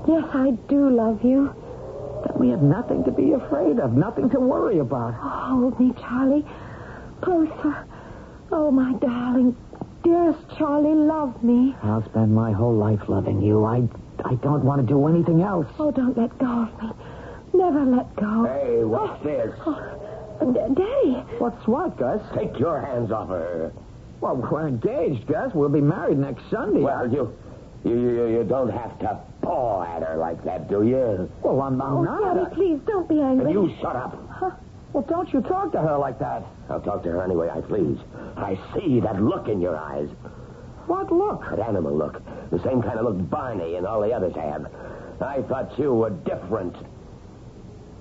Yes, 0.07 0.25
I 0.33 0.51
do 0.67 0.89
love 0.89 1.23
you. 1.23 1.53
Then 2.25 2.39
we 2.39 2.49
have 2.49 2.61
nothing 2.61 3.03
to 3.05 3.11
be 3.11 3.31
afraid 3.33 3.79
of, 3.79 3.93
nothing 3.93 4.29
to 4.31 4.39
worry 4.39 4.79
about. 4.79 5.13
Hold 5.13 5.79
me, 5.79 5.93
Charlie. 5.99 6.45
Closer. 7.21 7.85
Oh, 8.51 8.71
my 8.71 8.93
darling. 8.93 9.55
Dearest 10.03 10.39
Charlie, 10.57 10.95
love 10.95 11.41
me. 11.43 11.75
I'll 11.81 12.03
spend 12.09 12.33
my 12.35 12.51
whole 12.51 12.75
life 12.75 12.99
loving 13.07 13.41
you. 13.41 13.63
I, 13.63 13.83
I 14.25 14.35
don't 14.35 14.63
want 14.65 14.81
to 14.81 14.87
do 14.87 15.07
anything 15.07 15.41
else. 15.41 15.67
Oh, 15.79 15.91
don't 15.91 16.17
let 16.17 16.37
go 16.37 16.63
of 16.63 16.83
me. 16.83 16.89
Never 17.53 17.85
let 17.85 18.13
go. 18.15 18.43
Hey, 18.45 18.83
what's 18.83 19.23
this? 19.23 19.53
Uh, 19.65 20.45
D- 20.45 20.73
Daddy. 20.75 21.13
What's 21.39 21.65
what, 21.67 21.97
Gus? 21.97 22.21
Take 22.35 22.59
your 22.59 22.81
hands 22.81 23.11
off 23.11 23.29
her. 23.29 23.71
Well, 24.19 24.35
we're 24.35 24.67
engaged, 24.67 25.27
Gus. 25.27 25.53
We'll 25.53 25.69
be 25.69 25.81
married 25.81 26.17
next 26.17 26.43
Sunday. 26.49 26.81
Well, 26.81 27.09
you, 27.11 27.33
you, 27.83 27.91
you, 27.99 28.27
you 28.27 28.43
don't 28.43 28.69
have 28.69 28.97
to 28.99 29.19
paw 29.41 29.83
at 29.83 30.03
her 30.03 30.17
like 30.17 30.43
that, 30.45 30.69
do 30.69 30.83
you? 30.83 31.29
Well, 31.41 31.61
I'm, 31.61 31.81
oh, 31.81 31.85
I'm 31.85 31.97
Oh, 31.97 32.03
not. 32.03 32.33
Daddy, 32.35 32.55
please 32.55 32.79
don't 32.87 33.07
be 33.09 33.19
angry. 33.21 33.45
And 33.45 33.53
you 33.53 33.75
shut 33.81 33.95
up. 33.95 34.17
Huh? 34.29 34.51
Well, 34.93 35.03
don't 35.03 35.31
you 35.33 35.41
talk 35.41 35.71
to 35.73 35.81
her 35.81 35.97
like 35.97 36.19
that. 36.19 36.43
I'll 36.69 36.79
talk 36.81 37.03
to 37.03 37.09
her 37.09 37.23
any 37.23 37.35
way 37.35 37.49
I 37.49 37.61
please. 37.61 37.97
I 38.37 38.57
see 38.73 38.99
that 38.99 39.21
look 39.21 39.47
in 39.47 39.59
your 39.59 39.75
eyes. 39.75 40.07
What 40.87 41.11
look? 41.11 41.41
That 41.49 41.59
animal 41.59 41.97
look. 41.97 42.21
The 42.51 42.61
same 42.63 42.81
kind 42.81 42.99
of 42.99 43.05
look 43.05 43.29
Barney 43.29 43.75
and 43.75 43.87
all 43.87 44.01
the 44.01 44.13
others 44.13 44.35
have. 44.35 44.67
I 45.21 45.41
thought 45.43 45.77
you 45.79 45.93
were 45.93 46.09
different. 46.11 46.75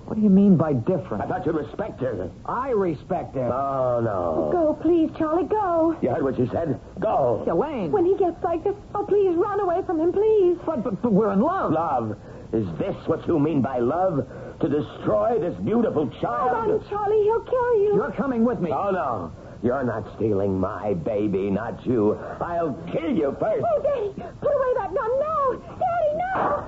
What 0.05 0.15
do 0.15 0.21
you 0.21 0.29
mean 0.29 0.57
by 0.57 0.73
different? 0.73 1.23
I 1.23 1.27
thought 1.27 1.45
you'd 1.45 1.55
respect 1.55 2.01
her. 2.01 2.29
I 2.45 2.69
respect 2.71 3.35
her. 3.35 3.51
Oh, 3.51 4.01
no. 4.03 4.49
Go, 4.51 4.73
please, 4.81 5.09
Charlie, 5.17 5.45
go. 5.47 5.95
You 6.01 6.09
heard 6.09 6.23
what 6.23 6.35
she 6.35 6.45
said? 6.51 6.79
Go. 6.99 7.43
Elaine. 7.47 7.91
When 7.91 8.05
he 8.05 8.15
gets 8.17 8.41
like 8.43 8.63
this, 8.63 8.75
oh, 8.95 9.05
please 9.05 9.35
run 9.35 9.59
away 9.61 9.81
from 9.85 9.99
him, 9.99 10.11
please. 10.11 10.57
But, 10.65 10.83
but, 10.83 11.01
but 11.01 11.13
we're 11.13 11.31
in 11.31 11.39
love. 11.39 11.71
Love. 11.71 12.17
Is 12.51 12.67
this 12.77 12.95
what 13.07 13.25
you 13.27 13.39
mean 13.39 13.61
by 13.61 13.79
love? 13.79 14.27
To 14.59 14.69
destroy 14.69 15.39
this 15.39 15.55
beautiful 15.63 16.07
child? 16.21 16.69
run, 16.69 16.89
Charlie, 16.89 17.23
he'll 17.23 17.41
kill 17.41 17.81
you. 17.81 17.91
You're 17.95 18.11
coming 18.11 18.45
with 18.45 18.59
me. 18.59 18.71
Oh, 18.71 18.91
no. 18.91 19.31
You're 19.63 19.83
not 19.83 20.03
stealing 20.17 20.59
my 20.59 20.93
baby, 20.93 21.49
not 21.49 21.85
you. 21.85 22.15
I'll 22.41 22.73
kill 22.91 23.09
you 23.09 23.35
first. 23.39 23.65
Oh, 23.65 23.81
Daddy, 23.81 24.11
put 24.41 24.51
away 24.53 24.73
that 24.75 24.93
gun. 24.93 25.19
No. 25.19 25.61
Daddy, 25.79 26.17
no. 26.17 26.65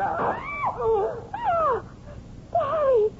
Ah! 0.00 0.38
Ah! 1.34 1.82
Daddy, 2.52 3.12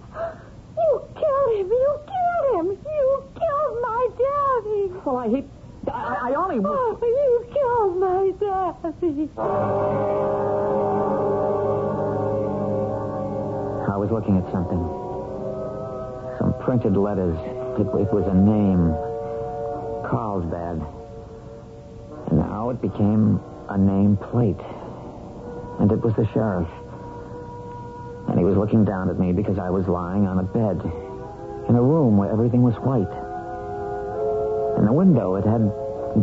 you 0.76 1.02
killed 1.14 1.37
him. 1.48 1.68
You 1.68 2.00
killed 2.06 2.60
him. 2.60 2.78
You 2.84 3.24
killed 3.34 3.82
my 3.82 4.08
daddy. 4.18 4.92
Well, 5.04 5.16
I 5.16 5.28
hate. 5.28 5.48
I, 5.92 6.30
I 6.30 6.34
only. 6.34 6.60
Oh, 6.64 6.98
you 7.02 7.46
killed 7.52 7.96
my 7.96 8.32
daddy. 8.38 9.30
I 13.88 13.96
was 13.96 14.10
looking 14.10 14.36
at 14.36 14.50
something. 14.52 14.78
Some 16.38 16.54
printed 16.62 16.96
letters. 16.96 17.36
It, 17.78 17.86
it 17.86 18.12
was 18.12 18.26
a 18.26 18.34
name. 18.34 18.94
Carlsbad. 20.08 20.80
And 22.30 22.38
now 22.38 22.70
it 22.70 22.80
became 22.80 23.40
a 23.68 23.78
name 23.78 24.16
plate. 24.16 24.60
And 25.80 25.90
it 25.92 26.00
was 26.00 26.14
the 26.14 26.26
sheriff. 26.32 26.68
And 28.28 28.38
he 28.38 28.44
was 28.44 28.56
looking 28.56 28.84
down 28.84 29.08
at 29.08 29.18
me 29.18 29.32
because 29.32 29.58
I 29.58 29.70
was 29.70 29.86
lying 29.88 30.26
on 30.26 30.38
a 30.38 30.42
bed 30.42 31.07
in 31.68 31.74
a 31.76 31.82
room 31.82 32.16
where 32.16 32.30
everything 32.30 32.62
was 32.62 32.74
white. 32.76 33.12
In 34.78 34.86
the 34.86 34.92
window, 34.92 35.36
it 35.36 35.44
had 35.44 35.70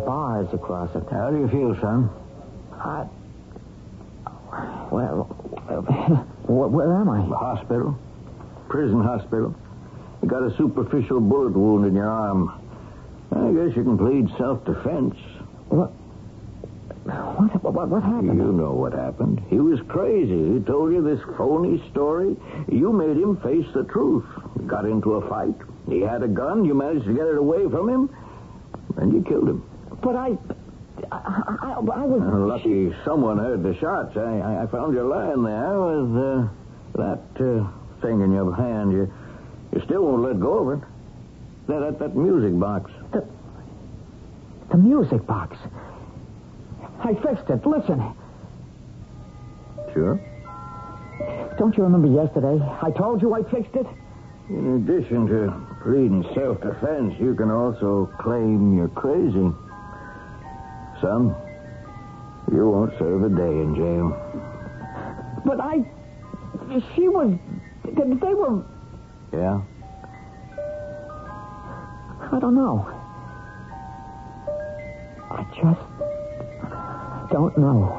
bars 0.06 0.48
across 0.54 0.96
it. 0.96 1.04
How 1.12 1.30
do 1.30 1.38
you 1.38 1.48
feel, 1.50 1.76
son? 1.82 2.10
I... 2.74 3.06
Well, 4.91 5.26
where, 6.48 6.68
where 6.68 6.96
am 6.96 7.10
I? 7.10 7.22
Hospital. 7.22 7.98
Prison 8.70 9.02
hospital. 9.02 9.56
You 10.22 10.30
got 10.30 10.43
a 10.43 10.56
superficial 10.58 11.20
bullet 11.20 11.54
wound 11.54 11.86
in 11.86 11.96
your 11.96 12.10
arm. 12.10 12.52
I 13.32 13.52
guess 13.52 13.76
you 13.76 13.84
can 13.84 13.98
plead 13.98 14.30
self-defense. 14.38 15.16
What? 15.70 15.91
What, 17.06 17.74
what, 17.74 17.88
what 17.89 18.03
happened? 18.03 18.38
You 18.38 18.51
know 18.51 18.72
what 18.72 18.93
happened. 18.93 19.43
He 19.49 19.60
was 19.60 19.80
crazy. 19.88 20.53
He 20.53 20.60
told 20.60 20.91
you 20.91 21.03
this 21.03 21.22
phony 21.38 21.84
story. 21.91 22.36
You 22.68 22.91
made 22.91 23.18
him 23.18 23.38
face 23.38 23.68
the 23.74 23.84
truth. 23.84 24.26
Got 24.66 24.86
into 24.86 25.14
a 25.14 25.30
fight. 25.30 25.53
He 25.88 26.01
had 26.01 26.24
a 26.24 26.28
gun. 26.28 26.66
You 26.66 26.74
managed 26.74 27.06
to 27.06 27.14
get 27.14 27.28
it 27.28 27.38
away 27.38 27.70
from 27.70 27.89
him. 27.89 28.10
And 28.97 29.14
you 29.14 29.22
killed 29.22 29.47
him. 29.47 29.64
But 30.01 30.16
I, 30.16 30.38
I, 31.12 31.56
I, 31.62 31.74
I 31.78 32.06
was. 32.06 32.22
Uh, 32.22 32.39
lucky 32.39 32.95
someone 33.06 33.38
heard 33.38 33.62
the 33.62 33.76
shots. 33.80 34.18
I, 34.18 34.39
I, 34.39 34.64
I 34.64 34.68
found 34.68 34.95
you 34.95 35.03
lying 35.03 35.43
there 35.43 35.80
with 35.80 36.18
uh, 36.18 36.47
that 36.95 37.22
uh, 37.39 37.68
thing 38.01 38.22
in 38.22 38.34
your 38.34 38.56
hand. 38.56 38.91
You, 38.91 39.14
you 39.74 39.82
still 39.86 40.06
won't 40.06 40.24
let 40.24 40.39
go 40.39 40.70
of 40.70 40.82
it. 40.82 40.88
That, 41.68 41.80
that, 41.82 41.99
that 41.99 42.16
music 42.16 42.60
box. 42.60 42.89
The, 43.12 43.28
the 44.72 44.78
music 44.78 45.26
box. 45.28 45.58
I 47.00 47.14
fixed 47.16 47.50
it. 47.50 47.66
Listen. 47.66 48.14
Sure. 49.93 50.20
Don't 51.58 51.76
you 51.78 51.84
remember 51.84 52.08
yesterday? 52.08 52.60
I 52.82 52.91
told 52.91 53.22
you 53.22 53.34
I 53.34 53.43
fixed 53.43 53.76
it. 53.76 53.88
In 54.50 54.76
addition 54.76 55.26
to 55.28 55.54
pleading 55.84 56.24
self-defense, 56.36 57.16
you 57.20 57.34
can 57.36 57.50
also 57.50 58.12
claim 58.20 58.76
you're 58.78 58.89
crazy. 58.89 59.52
Son, 61.02 61.36
you 62.52 62.70
won't 62.70 62.91
serve 63.00 63.24
a 63.24 63.30
day 63.30 63.43
in 63.43 63.76
jail. 63.76 64.12
But 65.46 65.60
I. 65.60 65.86
She 66.96 67.08
was. 67.08 67.38
They 67.86 68.34
were. 68.34 68.64
Yeah? 69.32 69.62
I 72.32 72.39
don't 72.39 72.56
know. 72.56 72.86
I 75.32 75.43
just. 75.56 76.05
Don't 77.36 77.58
know. 77.58 77.92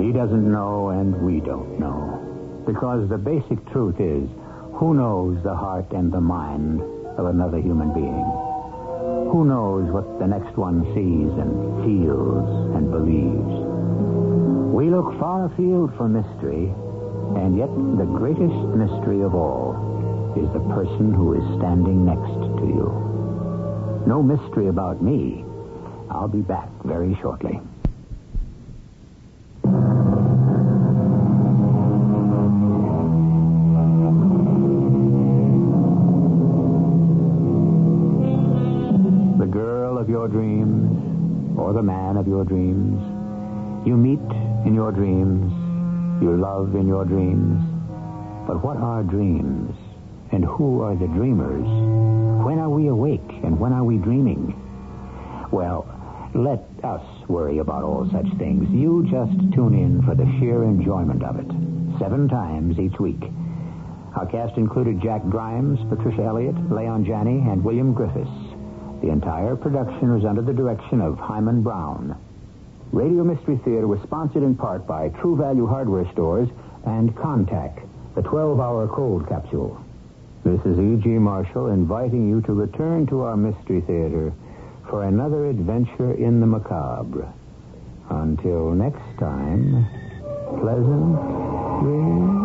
He 0.00 0.12
doesn't 0.12 0.52
know, 0.52 0.90
and 0.90 1.20
we 1.20 1.40
don't 1.40 1.80
know. 1.80 2.62
Because 2.64 3.08
the 3.08 3.18
basic 3.18 3.58
truth 3.72 3.98
is, 3.98 4.30
who 4.74 4.94
knows 4.94 5.42
the 5.42 5.56
heart 5.56 5.90
and 5.90 6.12
the 6.12 6.20
mind 6.20 6.80
of 7.18 7.26
another 7.26 7.58
human 7.58 7.92
being? 7.92 8.28
Who 9.32 9.44
knows 9.44 9.90
what 9.90 10.20
the 10.20 10.28
next 10.28 10.56
one 10.56 10.84
sees 10.94 11.32
and 11.42 11.82
feels 11.82 12.76
and 12.76 12.88
believes? 12.92 13.54
We 14.72 14.90
look 14.90 15.18
far 15.18 15.46
afield 15.46 15.90
for 15.96 16.08
mystery, 16.08 16.72
and 17.34 17.58
yet 17.58 17.74
the 17.98 18.06
greatest 18.06 18.54
mystery 18.78 19.22
of 19.22 19.34
all 19.34 19.67
is 20.38 20.52
the 20.52 20.60
person 20.74 21.12
who 21.12 21.34
is 21.34 21.58
standing 21.58 22.04
next 22.04 22.32
to 22.60 22.66
you. 22.66 24.04
No 24.06 24.22
mystery 24.22 24.68
about 24.68 25.02
me. 25.02 25.44
I'll 26.10 26.28
be 26.28 26.40
back 26.40 26.68
very 26.84 27.18
shortly. 27.20 27.60
The 39.38 39.46
girl 39.46 39.98
of 39.98 40.08
your 40.08 40.28
dreams, 40.28 41.58
or 41.58 41.72
the 41.72 41.82
man 41.82 42.16
of 42.16 42.26
your 42.26 42.44
dreams. 42.44 43.02
You 43.86 43.96
meet 43.96 44.20
in 44.66 44.74
your 44.74 44.92
dreams. 44.92 45.52
You 46.22 46.36
love 46.36 46.74
in 46.74 46.86
your 46.86 47.04
dreams. 47.04 47.62
But 48.46 48.64
what 48.64 48.76
are 48.76 49.02
dreams? 49.02 49.77
And 50.30 50.44
who 50.44 50.82
are 50.82 50.94
the 50.94 51.06
dreamers? 51.06 51.66
When 52.44 52.58
are 52.58 52.68
we 52.68 52.88
awake 52.88 53.30
and 53.42 53.58
when 53.58 53.72
are 53.72 53.84
we 53.84 53.96
dreaming? 53.96 54.54
Well, 55.50 55.86
let 56.34 56.60
us 56.84 57.02
worry 57.28 57.58
about 57.58 57.82
all 57.82 58.08
such 58.12 58.28
things. 58.36 58.68
You 58.70 59.06
just 59.10 59.54
tune 59.54 59.74
in 59.74 60.02
for 60.02 60.14
the 60.14 60.26
sheer 60.38 60.64
enjoyment 60.64 61.22
of 61.22 61.36
it. 61.40 61.46
Seven 61.98 62.28
times 62.28 62.78
each 62.78 62.98
week. 63.00 63.22
Our 64.14 64.26
cast 64.26 64.56
included 64.58 65.00
Jack 65.00 65.22
Grimes, 65.28 65.78
Patricia 65.88 66.22
Elliott, 66.22 66.70
Leon 66.70 67.04
Janney, 67.06 67.38
and 67.48 67.64
William 67.64 67.94
Griffis. 67.94 68.28
The 69.00 69.10
entire 69.10 69.56
production 69.56 70.12
was 70.12 70.24
under 70.24 70.42
the 70.42 70.52
direction 70.52 71.00
of 71.00 71.18
Himan 71.18 71.62
Brown. 71.62 72.16
Radio 72.92 73.24
Mystery 73.24 73.60
Theater 73.64 73.86
was 73.86 74.00
sponsored 74.02 74.42
in 74.42 74.54
part 74.56 74.86
by 74.86 75.08
True 75.20 75.36
Value 75.36 75.66
Hardware 75.66 76.10
Stores 76.12 76.48
and 76.84 77.14
Contac, 77.14 77.86
the 78.14 78.22
12-hour 78.22 78.88
cold 78.88 79.28
capsule. 79.28 79.80
This 80.48 80.64
is 80.64 80.78
E.G. 80.78 81.10
Marshall 81.10 81.66
inviting 81.66 82.26
you 82.26 82.40
to 82.40 82.54
return 82.54 83.06
to 83.08 83.20
our 83.20 83.36
Mystery 83.36 83.82
Theater 83.82 84.32
for 84.88 85.04
another 85.04 85.44
adventure 85.50 86.14
in 86.14 86.40
the 86.40 86.46
macabre. 86.46 87.30
Until 88.08 88.70
next 88.70 89.04
time, 89.20 89.84
pleasant 90.58 91.20
dreams. 91.84 92.44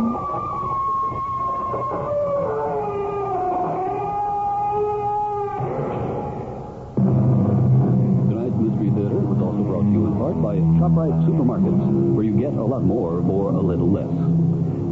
Theater 8.94 9.16
was 9.16 9.42
also 9.42 9.64
brought 9.64 9.84
to 9.84 9.92
you 9.92 10.06
in 10.06 10.18
part 10.18 10.36
by 10.44 10.58
ShopRite 10.78 11.26
Supermarkets, 11.26 12.14
where 12.14 12.26
you 12.26 12.38
get 12.38 12.54
a 12.54 12.64
lot 12.64 12.84
more 12.84 13.24
for 13.24 13.52
a 13.54 13.62
little 13.62 13.90
less. 13.90 14.23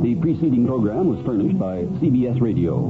The 0.01 0.15
preceding 0.15 0.65
program 0.65 1.15
was 1.15 1.23
furnished 1.23 1.59
by 1.59 1.83
CBS 2.01 2.41
Radio. 2.41 2.89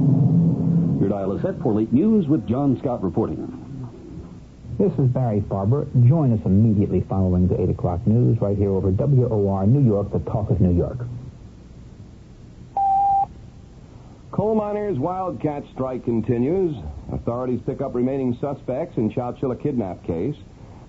Your 0.98 1.10
dial 1.10 1.36
is 1.36 1.42
set 1.42 1.60
for 1.60 1.74
late 1.74 1.92
news 1.92 2.26
with 2.26 2.48
John 2.48 2.78
Scott 2.78 3.04
reporting. 3.04 3.36
This 4.78 4.92
is 4.98 5.10
Barry 5.10 5.42
Farber. 5.42 5.86
Join 6.08 6.32
us 6.32 6.40
immediately 6.46 7.02
following 7.10 7.48
the 7.48 7.60
8 7.60 7.68
o'clock 7.68 8.06
news 8.06 8.40
right 8.40 8.56
here 8.56 8.70
over 8.70 8.90
WOR 8.90 9.66
New 9.66 9.86
York, 9.86 10.10
the 10.10 10.20
talk 10.20 10.48
of 10.48 10.62
New 10.62 10.74
York. 10.74 11.00
Coal 14.30 14.54
miners' 14.54 14.98
wildcat 14.98 15.64
strike 15.74 16.06
continues. 16.06 16.74
Authorities 17.12 17.60
pick 17.66 17.82
up 17.82 17.94
remaining 17.94 18.38
suspects 18.40 18.96
in 18.96 19.10
Chowchilla 19.10 19.62
kidnap 19.62 20.02
case. 20.06 20.36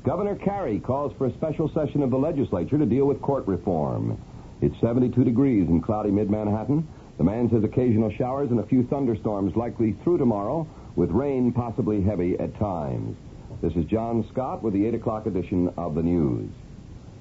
Governor 0.06 0.36
Carey 0.36 0.80
calls 0.80 1.12
for 1.18 1.26
a 1.26 1.34
special 1.34 1.70
session 1.74 2.02
of 2.02 2.12
the 2.12 2.18
legislature 2.18 2.78
to 2.78 2.86
deal 2.86 3.08
with 3.08 3.22
court 3.22 3.46
reform. 3.46 4.18
It's 4.64 4.80
72 4.80 5.26
degrees 5.26 5.68
in 5.68 5.82
cloudy 5.82 6.10
mid-Manhattan. 6.10 6.88
The 7.18 7.24
man 7.26 7.50
says 7.50 7.66
occasional 7.66 8.10
showers 8.12 8.50
and 8.50 8.62
a 8.62 8.66
few 8.66 8.84
thunderstorms 8.84 9.58
likely 9.58 9.92
through 10.06 10.20
tomorrow, 10.20 10.66
with 10.96 11.12
rain 11.12 11.52
possibly 11.52 12.02
heavy 12.02 12.40
at 12.40 12.58
times. 12.58 13.18
This 13.62 13.74
is 13.74 13.84
John 13.84 14.26
Scott 14.32 14.64
with 14.64 14.74
the 14.74 14.86
8 14.86 14.96
o'clock 14.96 15.26
edition 15.26 15.68
of 15.76 15.96
the 15.96 16.02
news. 16.02 16.50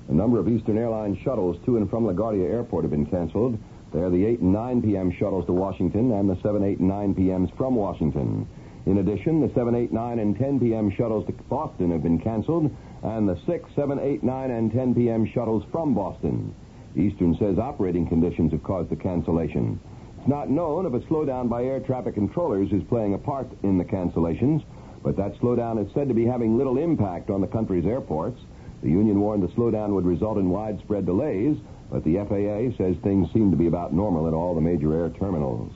A 0.09 0.13
number 0.13 0.39
of 0.39 0.49
Eastern 0.49 0.79
Airlines 0.79 1.19
shuttles 1.25 1.57
to 1.65 1.79
and 1.79 1.91
from 1.91 2.05
LaGuardia 2.05 2.49
Airport 2.49 2.85
have 2.85 2.93
been 2.93 3.07
canceled. 3.07 3.59
They're 3.93 4.09
the 4.09 4.25
8 4.25 4.39
and 4.39 4.53
9 4.53 4.83
p.m. 4.83 5.11
shuttles 5.11 5.45
to 5.47 5.53
Washington 5.53 6.13
and 6.13 6.31
the 6.31 6.41
7, 6.43 6.63
8, 6.63 6.79
and 6.79 6.89
9 6.89 7.15
p.m.s 7.17 7.51
from 7.57 7.75
Washington. 7.75 8.47
In 8.87 8.99
addition, 8.99 9.41
the 9.41 9.53
7, 9.53 9.75
8, 9.75 9.93
9, 9.93 10.19
and 10.21 10.39
10 10.39 10.61
p.m. 10.61 10.93
shuttles 10.97 11.27
to 11.27 11.33
Boston 11.33 11.91
have 11.91 12.05
been 12.05 12.21
canceled, 12.21 12.71
and 13.03 13.29
the 13.29 13.37
6, 13.47 13.69
7, 13.75 13.99
8, 13.99 14.23
9, 14.23 14.51
and 14.53 14.73
10 14.73 14.95
p.m. 14.95 15.27
shuttles 15.27 15.65
from 15.73 15.93
Boston. 15.93 16.55
Eastern 16.97 17.37
says 17.39 17.59
operating 17.59 18.07
conditions 18.07 18.53
have 18.53 18.63
caused 18.63 18.91
the 18.91 18.97
cancellation. 18.97 19.81
It's 20.19 20.29
not 20.29 20.51
known 20.51 20.87
if 20.87 20.95
a 20.95 21.01
slowdown 21.07 21.49
by 21.49 21.65
air 21.65 21.81
traffic 21.81 22.15
controllers 22.15 22.71
is 22.73 22.83
playing 22.85 23.15
a 23.15 23.19
part 23.19 23.49
in 23.63 23.79
the 23.79 23.85
cancellations, 23.85 24.63
but 25.03 25.17
that 25.17 25.35
slowdown 25.41 25.85
is 25.85 25.93
said 25.95 26.09
to 26.09 26.15
be 26.15 26.25
having 26.25 26.57
little 26.57 26.79
impact 26.79 27.31
on 27.31 27.41
the 27.41 27.47
country's 27.47 27.87
airports. 27.87 28.41
The 28.83 28.91
union 28.91 29.21
warned 29.21 29.43
the 29.43 29.49
slowdown 29.49 29.95
would 29.95 30.05
result 30.05 30.39
in 30.39 30.51
widespread 30.51 31.07
delays, 31.07 31.57
but 31.91 32.05
the 32.05 32.17
FAA 32.17 32.77
says 32.77 32.97
things 33.03 33.33
seem 33.33 33.51
to 33.51 33.57
be 33.57 33.67
about 33.67 33.93
normal 33.93 34.29
at 34.29 34.35
all 34.35 34.55
the 34.55 34.61
major 34.61 34.95
air 34.95 35.11
terminals. 35.11 35.73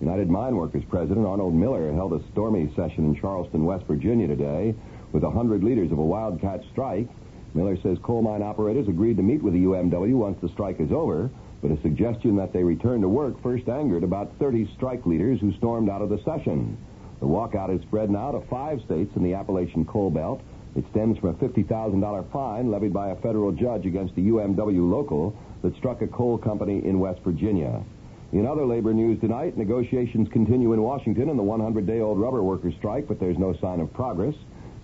United 0.00 0.30
Mine 0.30 0.56
Workers 0.56 0.84
President 0.88 1.26
Arnold 1.26 1.54
Miller 1.54 1.92
held 1.92 2.12
a 2.12 2.22
stormy 2.30 2.72
session 2.76 3.06
in 3.06 3.20
Charleston, 3.20 3.64
West 3.64 3.84
Virginia 3.86 4.28
today 4.28 4.74
with 5.12 5.22
hundred 5.22 5.64
leaders 5.64 5.90
of 5.90 5.98
a 5.98 6.04
wildcat 6.04 6.62
strike. 6.70 7.08
Miller 7.54 7.76
says 7.82 7.98
coal 8.02 8.22
mine 8.22 8.42
operators 8.42 8.88
agreed 8.88 9.16
to 9.16 9.22
meet 9.22 9.42
with 9.42 9.54
the 9.54 9.64
UMW 9.64 10.14
once 10.14 10.38
the 10.40 10.48
strike 10.50 10.80
is 10.80 10.92
over, 10.92 11.30
but 11.62 11.70
a 11.70 11.80
suggestion 11.82 12.36
that 12.36 12.52
they 12.52 12.62
return 12.62 13.00
to 13.00 13.08
work 13.08 13.42
first 13.42 13.68
angered 13.68 14.04
about 14.04 14.32
30 14.38 14.70
strike 14.76 15.04
leaders 15.06 15.40
who 15.40 15.52
stormed 15.54 15.90
out 15.90 16.02
of 16.02 16.08
the 16.08 16.22
session. 16.24 16.76
The 17.20 17.26
walkout 17.26 17.74
is 17.74 17.82
spread 17.82 18.10
now 18.10 18.30
to 18.30 18.40
five 18.48 18.80
states 18.82 19.16
in 19.16 19.24
the 19.24 19.34
Appalachian 19.34 19.84
Coal 19.84 20.10
Belt. 20.10 20.40
It 20.76 20.84
stems 20.90 21.18
from 21.18 21.30
a 21.30 21.34
$50,000 21.34 22.32
fine 22.32 22.70
levied 22.70 22.92
by 22.92 23.08
a 23.08 23.16
federal 23.16 23.50
judge 23.50 23.86
against 23.86 24.14
the 24.14 24.28
UMW 24.28 24.88
local 24.88 25.36
that 25.62 25.74
struck 25.76 26.02
a 26.02 26.06
coal 26.06 26.38
company 26.38 26.84
in 26.84 27.00
West 27.00 27.20
Virginia. 27.24 27.82
In 28.30 28.46
other 28.46 28.66
labor 28.66 28.92
news 28.92 29.18
tonight, 29.20 29.56
negotiations 29.56 30.28
continue 30.28 30.74
in 30.74 30.82
Washington 30.82 31.30
in 31.30 31.36
the 31.36 31.42
100-day-old 31.42 32.20
rubber 32.20 32.42
workers 32.42 32.74
strike, 32.76 33.08
but 33.08 33.18
there's 33.18 33.38
no 33.38 33.54
sign 33.54 33.80
of 33.80 33.92
progress. 33.92 34.34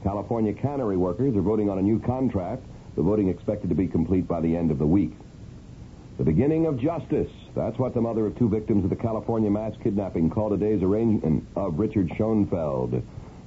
California 0.05 0.53
cannery 0.53 0.99
workers 0.99 1.35
are 1.35 1.41
voting 1.41 1.71
on 1.71 1.79
a 1.79 1.83
new 1.83 1.99
contract. 1.99 2.63
The 2.95 3.03
voting 3.03 3.29
expected 3.29 3.71
to 3.71 3.75
be 3.75 3.89
complete 3.89 4.29
by 4.29 4.41
the 4.43 4.55
end 4.55 4.71
of 4.71 4.79
the 4.79 4.87
week. 4.87 5.15
The 6.19 6.25
beginning 6.25 6.67
of 6.67 6.79
justice. 6.79 7.33
That's 7.57 7.79
what 7.79 7.95
the 7.95 8.03
mother 8.03 8.27
of 8.27 8.39
two 8.39 8.49
victims 8.49 8.85
of 8.85 8.91
the 8.91 8.97
California 8.97 9.51
mass 9.51 9.73
kidnapping 9.83 10.29
called 10.29 10.53
today's 10.53 10.83
arraignment 10.83 11.45
of 11.57 11.79
Richard 11.79 12.13
Schoenfeld. 12.17 13.03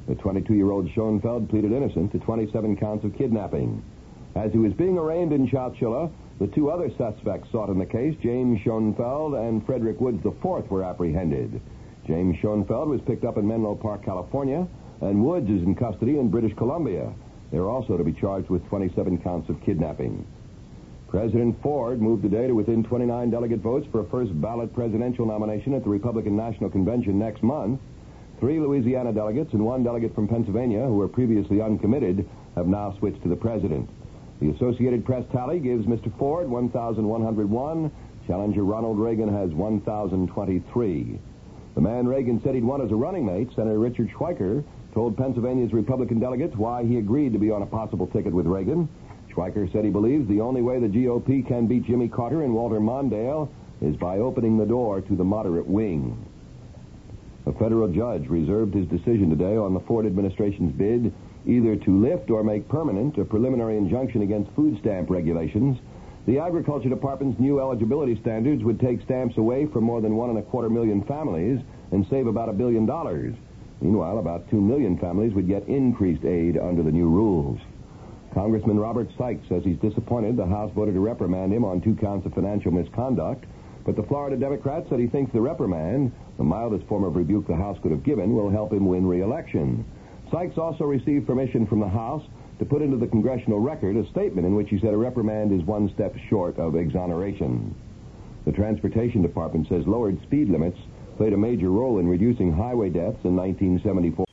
The 0.07 0.15
22-year-old 0.15 0.89
Schoenfeld 0.93 1.47
pleaded 1.47 1.71
innocent 1.71 2.11
to 2.13 2.19
27 2.19 2.75
counts 2.77 3.05
of 3.05 3.15
kidnapping. 3.15 3.83
As 4.35 4.51
he 4.51 4.57
was 4.57 4.73
being 4.73 4.97
arraigned 4.97 5.33
in 5.33 5.47
Chowchilla, 5.47 6.11
the 6.39 6.47
two 6.47 6.71
other 6.71 6.89
suspects 6.97 7.51
sought 7.51 7.69
in 7.69 7.77
the 7.77 7.85
case, 7.85 8.15
James 8.21 8.59
Schoenfeld 8.61 9.35
and 9.35 9.65
Frederick 9.65 10.01
Woods 10.01 10.25
IV, 10.25 10.69
were 10.71 10.83
apprehended. 10.83 11.61
James 12.07 12.35
Schoenfeld 12.39 12.89
was 12.89 13.01
picked 13.01 13.25
up 13.25 13.37
in 13.37 13.47
Menlo 13.47 13.75
Park, 13.75 14.03
California, 14.03 14.67
and 15.01 15.23
Woods 15.23 15.49
is 15.49 15.61
in 15.63 15.75
custody 15.75 16.17
in 16.17 16.29
British 16.29 16.55
Columbia. 16.55 17.13
They're 17.51 17.69
also 17.69 17.97
to 17.97 18.03
be 18.03 18.13
charged 18.13 18.49
with 18.49 18.67
27 18.67 19.19
counts 19.19 19.49
of 19.49 19.61
kidnapping. 19.61 20.25
President 21.07 21.55
Ford 21.61 22.01
moved 22.01 22.23
today 22.23 22.47
to 22.47 22.53
within 22.53 22.83
29 22.83 23.29
delegate 23.29 23.59
votes 23.59 23.87
for 23.91 24.01
a 24.01 24.09
first 24.09 24.39
ballot 24.41 24.73
presidential 24.73 25.25
nomination 25.25 25.73
at 25.73 25.83
the 25.83 25.89
Republican 25.89 26.35
National 26.35 26.69
Convention 26.69 27.17
next 27.17 27.41
month. 27.43 27.79
Three 28.39 28.59
Louisiana 28.59 29.13
delegates 29.13 29.53
and 29.53 29.65
one 29.65 29.83
delegate 29.83 30.13
from 30.13 30.27
Pennsylvania, 30.27 30.83
who 30.83 30.95
were 30.95 31.07
previously 31.07 31.61
uncommitted, 31.61 32.27
have 32.55 32.67
now 32.67 32.93
switched 32.99 33.23
to 33.23 33.29
the 33.29 33.35
president. 33.35 33.89
The 34.41 34.49
Associated 34.49 35.05
Press 35.05 35.23
tally 35.31 35.59
gives 35.59 35.85
Mr. 35.85 36.15
Ford 36.19 36.49
1,101. 36.49 37.91
Challenger 38.27 38.63
Ronald 38.63 38.99
Reagan 38.99 39.33
has 39.33 39.51
1,023. 39.51 41.19
The 41.73 41.81
man 41.81 42.07
Reagan 42.07 42.41
said 42.43 42.53
he'd 42.53 42.63
want 42.63 42.83
as 42.83 42.91
a 42.91 42.95
running 42.95 43.25
mate, 43.25 43.49
Senator 43.55 43.79
Richard 43.79 44.09
Schweiker, 44.09 44.63
told 44.97 45.15
Pennsylvania's 45.15 45.73
Republican 45.73 46.19
delegates 46.19 46.55
why 46.55 46.83
he 46.83 46.97
agreed 46.97 47.31
to 47.31 47.37
be 47.37 47.51
on 47.51 47.61
a 47.61 47.65
possible 47.67 48.07
ticket 48.07 48.33
with 48.33 48.47
Reagan. 48.47 48.89
Schweiker 49.31 49.71
said 49.71 49.85
he 49.85 49.91
believes 49.91 50.27
the 50.27 50.41
only 50.41 50.63
way 50.63 50.79
the 50.79 50.87
GOP 50.87 51.47
can 51.47 51.67
beat 51.67 51.85
Jimmy 51.85 52.07
Carter 52.07 52.41
and 52.41 52.51
Walter 52.51 52.79
Mondale 52.79 53.47
is 53.79 53.95
by 53.95 54.17
opening 54.17 54.57
the 54.57 54.65
door 54.65 55.01
to 55.01 55.15
the 55.15 55.23
moderate 55.23 55.67
wing. 55.67 56.17
A 57.45 57.51
federal 57.51 57.87
judge 57.87 58.27
reserved 58.27 58.73
his 58.73 58.87
decision 58.87 59.29
today 59.29 59.55
on 59.55 59.75
the 59.75 59.79
Ford 59.81 60.07
administration's 60.07 60.73
bid 60.73 61.13
either 61.45 61.75
to 61.75 62.01
lift 62.01 62.31
or 62.31 62.43
make 62.43 62.67
permanent 62.67 63.19
a 63.19 63.23
preliminary 63.23 63.77
injunction 63.77 64.23
against 64.23 64.49
food 64.53 64.79
stamp 64.79 65.11
regulations. 65.11 65.77
The 66.25 66.39
Agriculture 66.39 66.89
Department's 66.89 67.39
new 67.39 67.59
eligibility 67.59 68.19
standards 68.19 68.63
would 68.63 68.79
take 68.79 69.03
stamps 69.03 69.37
away 69.37 69.67
from 69.67 69.83
more 69.83 70.01
than 70.01 70.15
one 70.15 70.31
and 70.31 70.39
a 70.39 70.41
quarter 70.41 70.71
million 70.71 71.03
families 71.03 71.59
and 71.91 72.03
save 72.09 72.25
about 72.25 72.49
a 72.49 72.53
billion 72.53 72.87
dollars. 72.87 73.35
Meanwhile, 73.81 74.17
about 74.17 74.49
two 74.49 74.61
million 74.61 74.97
families 74.97 75.33
would 75.33 75.47
get 75.47 75.67
increased 75.67 76.25
aid 76.25 76.57
under 76.57 76.83
the 76.83 76.91
new 76.91 77.09
rules. 77.09 77.59
Congressman 78.33 78.79
Robert 78.79 79.09
Sikes 79.17 79.47
says 79.49 79.63
he's 79.63 79.79
disappointed 79.79 80.37
the 80.37 80.45
House 80.45 80.71
voted 80.73 80.93
to 80.95 80.99
reprimand 80.99 81.53
him 81.53 81.63
on 81.63 81.81
two 81.81 81.95
counts 81.95 82.25
of 82.25 82.33
financial 82.33 82.71
misconduct, 82.71 83.45
but 83.85 83.95
the 83.95 84.03
Florida 84.03 84.35
Democrat 84.35 84.85
said 84.89 84.99
he 84.99 85.07
thinks 85.07 85.31
the 85.31 85.41
reprimand, 85.41 86.11
the 86.37 86.43
mildest 86.43 86.85
form 86.87 87.03
of 87.03 87.15
rebuke 87.15 87.47
the 87.47 87.55
House 87.55 87.77
could 87.81 87.91
have 87.91 88.03
given, 88.03 88.35
will 88.35 88.49
help 88.49 88.73
him 88.73 88.85
win 88.85 89.07
re-election. 89.07 89.85
Sikes 90.31 90.57
also 90.57 90.83
received 90.83 91.25
permission 91.25 91.65
from 91.65 91.79
the 91.79 91.87
House 91.87 92.23
to 92.59 92.65
put 92.65 92.81
into 92.81 92.97
the 92.97 93.07
congressional 93.07 93.59
record 93.59 93.95
a 93.95 94.09
statement 94.09 94.45
in 94.45 94.55
which 94.55 94.69
he 94.69 94.79
said 94.79 94.93
a 94.93 94.97
reprimand 94.97 95.51
is 95.51 95.65
one 95.65 95.91
step 95.93 96.15
short 96.29 96.57
of 96.57 96.75
exoneration. 96.75 97.73
The 98.45 98.51
Transportation 98.51 99.21
Department 99.21 99.67
says 99.67 99.87
lowered 99.87 100.21
speed 100.23 100.49
limits 100.49 100.79
played 101.17 101.33
a 101.33 101.37
major 101.37 101.69
role 101.69 101.99
in 101.99 102.07
reducing 102.07 102.53
highway 102.53 102.89
deaths 102.89 103.17
in 103.23 103.35
1974. 103.35 104.25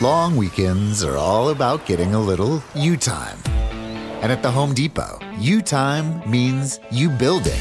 Long 0.00 0.36
weekends 0.36 1.04
are 1.04 1.16
all 1.16 1.50
about 1.50 1.86
getting 1.86 2.14
a 2.14 2.20
little 2.20 2.62
you 2.74 2.96
time. 2.96 3.38
And 4.22 4.32
at 4.32 4.42
the 4.42 4.50
Home 4.50 4.74
Depot, 4.74 5.18
you 5.38 5.62
time 5.62 6.28
means 6.28 6.80
you 6.90 7.10
building, 7.10 7.60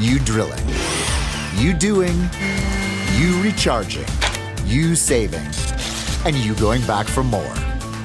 you 0.00 0.18
drilling, 0.18 0.66
you 1.56 1.72
doing, 1.72 2.28
you 3.14 3.40
recharging, 3.42 4.06
you 4.64 4.96
saving, 4.96 5.46
and 6.24 6.34
you 6.36 6.54
going 6.56 6.84
back 6.86 7.06
for 7.06 7.22
more. 7.22 7.54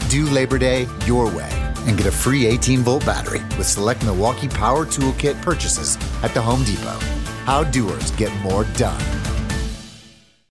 Do 0.09 0.25
Labor 0.25 0.59
Day 0.59 0.87
your 1.05 1.25
way 1.25 1.49
and 1.87 1.97
get 1.97 2.05
a 2.05 2.11
free 2.11 2.45
18 2.45 2.81
volt 2.81 3.05
battery 3.05 3.41
with 3.57 3.65
select 3.65 4.03
Milwaukee 4.05 4.47
Power 4.47 4.85
Toolkit 4.85 5.41
purchases 5.41 5.97
at 6.21 6.33
the 6.33 6.41
Home 6.41 6.63
Depot. 6.63 7.20
How 7.45 7.63
doers 7.63 8.11
get 8.11 8.31
more 8.41 8.65
done. 8.75 9.40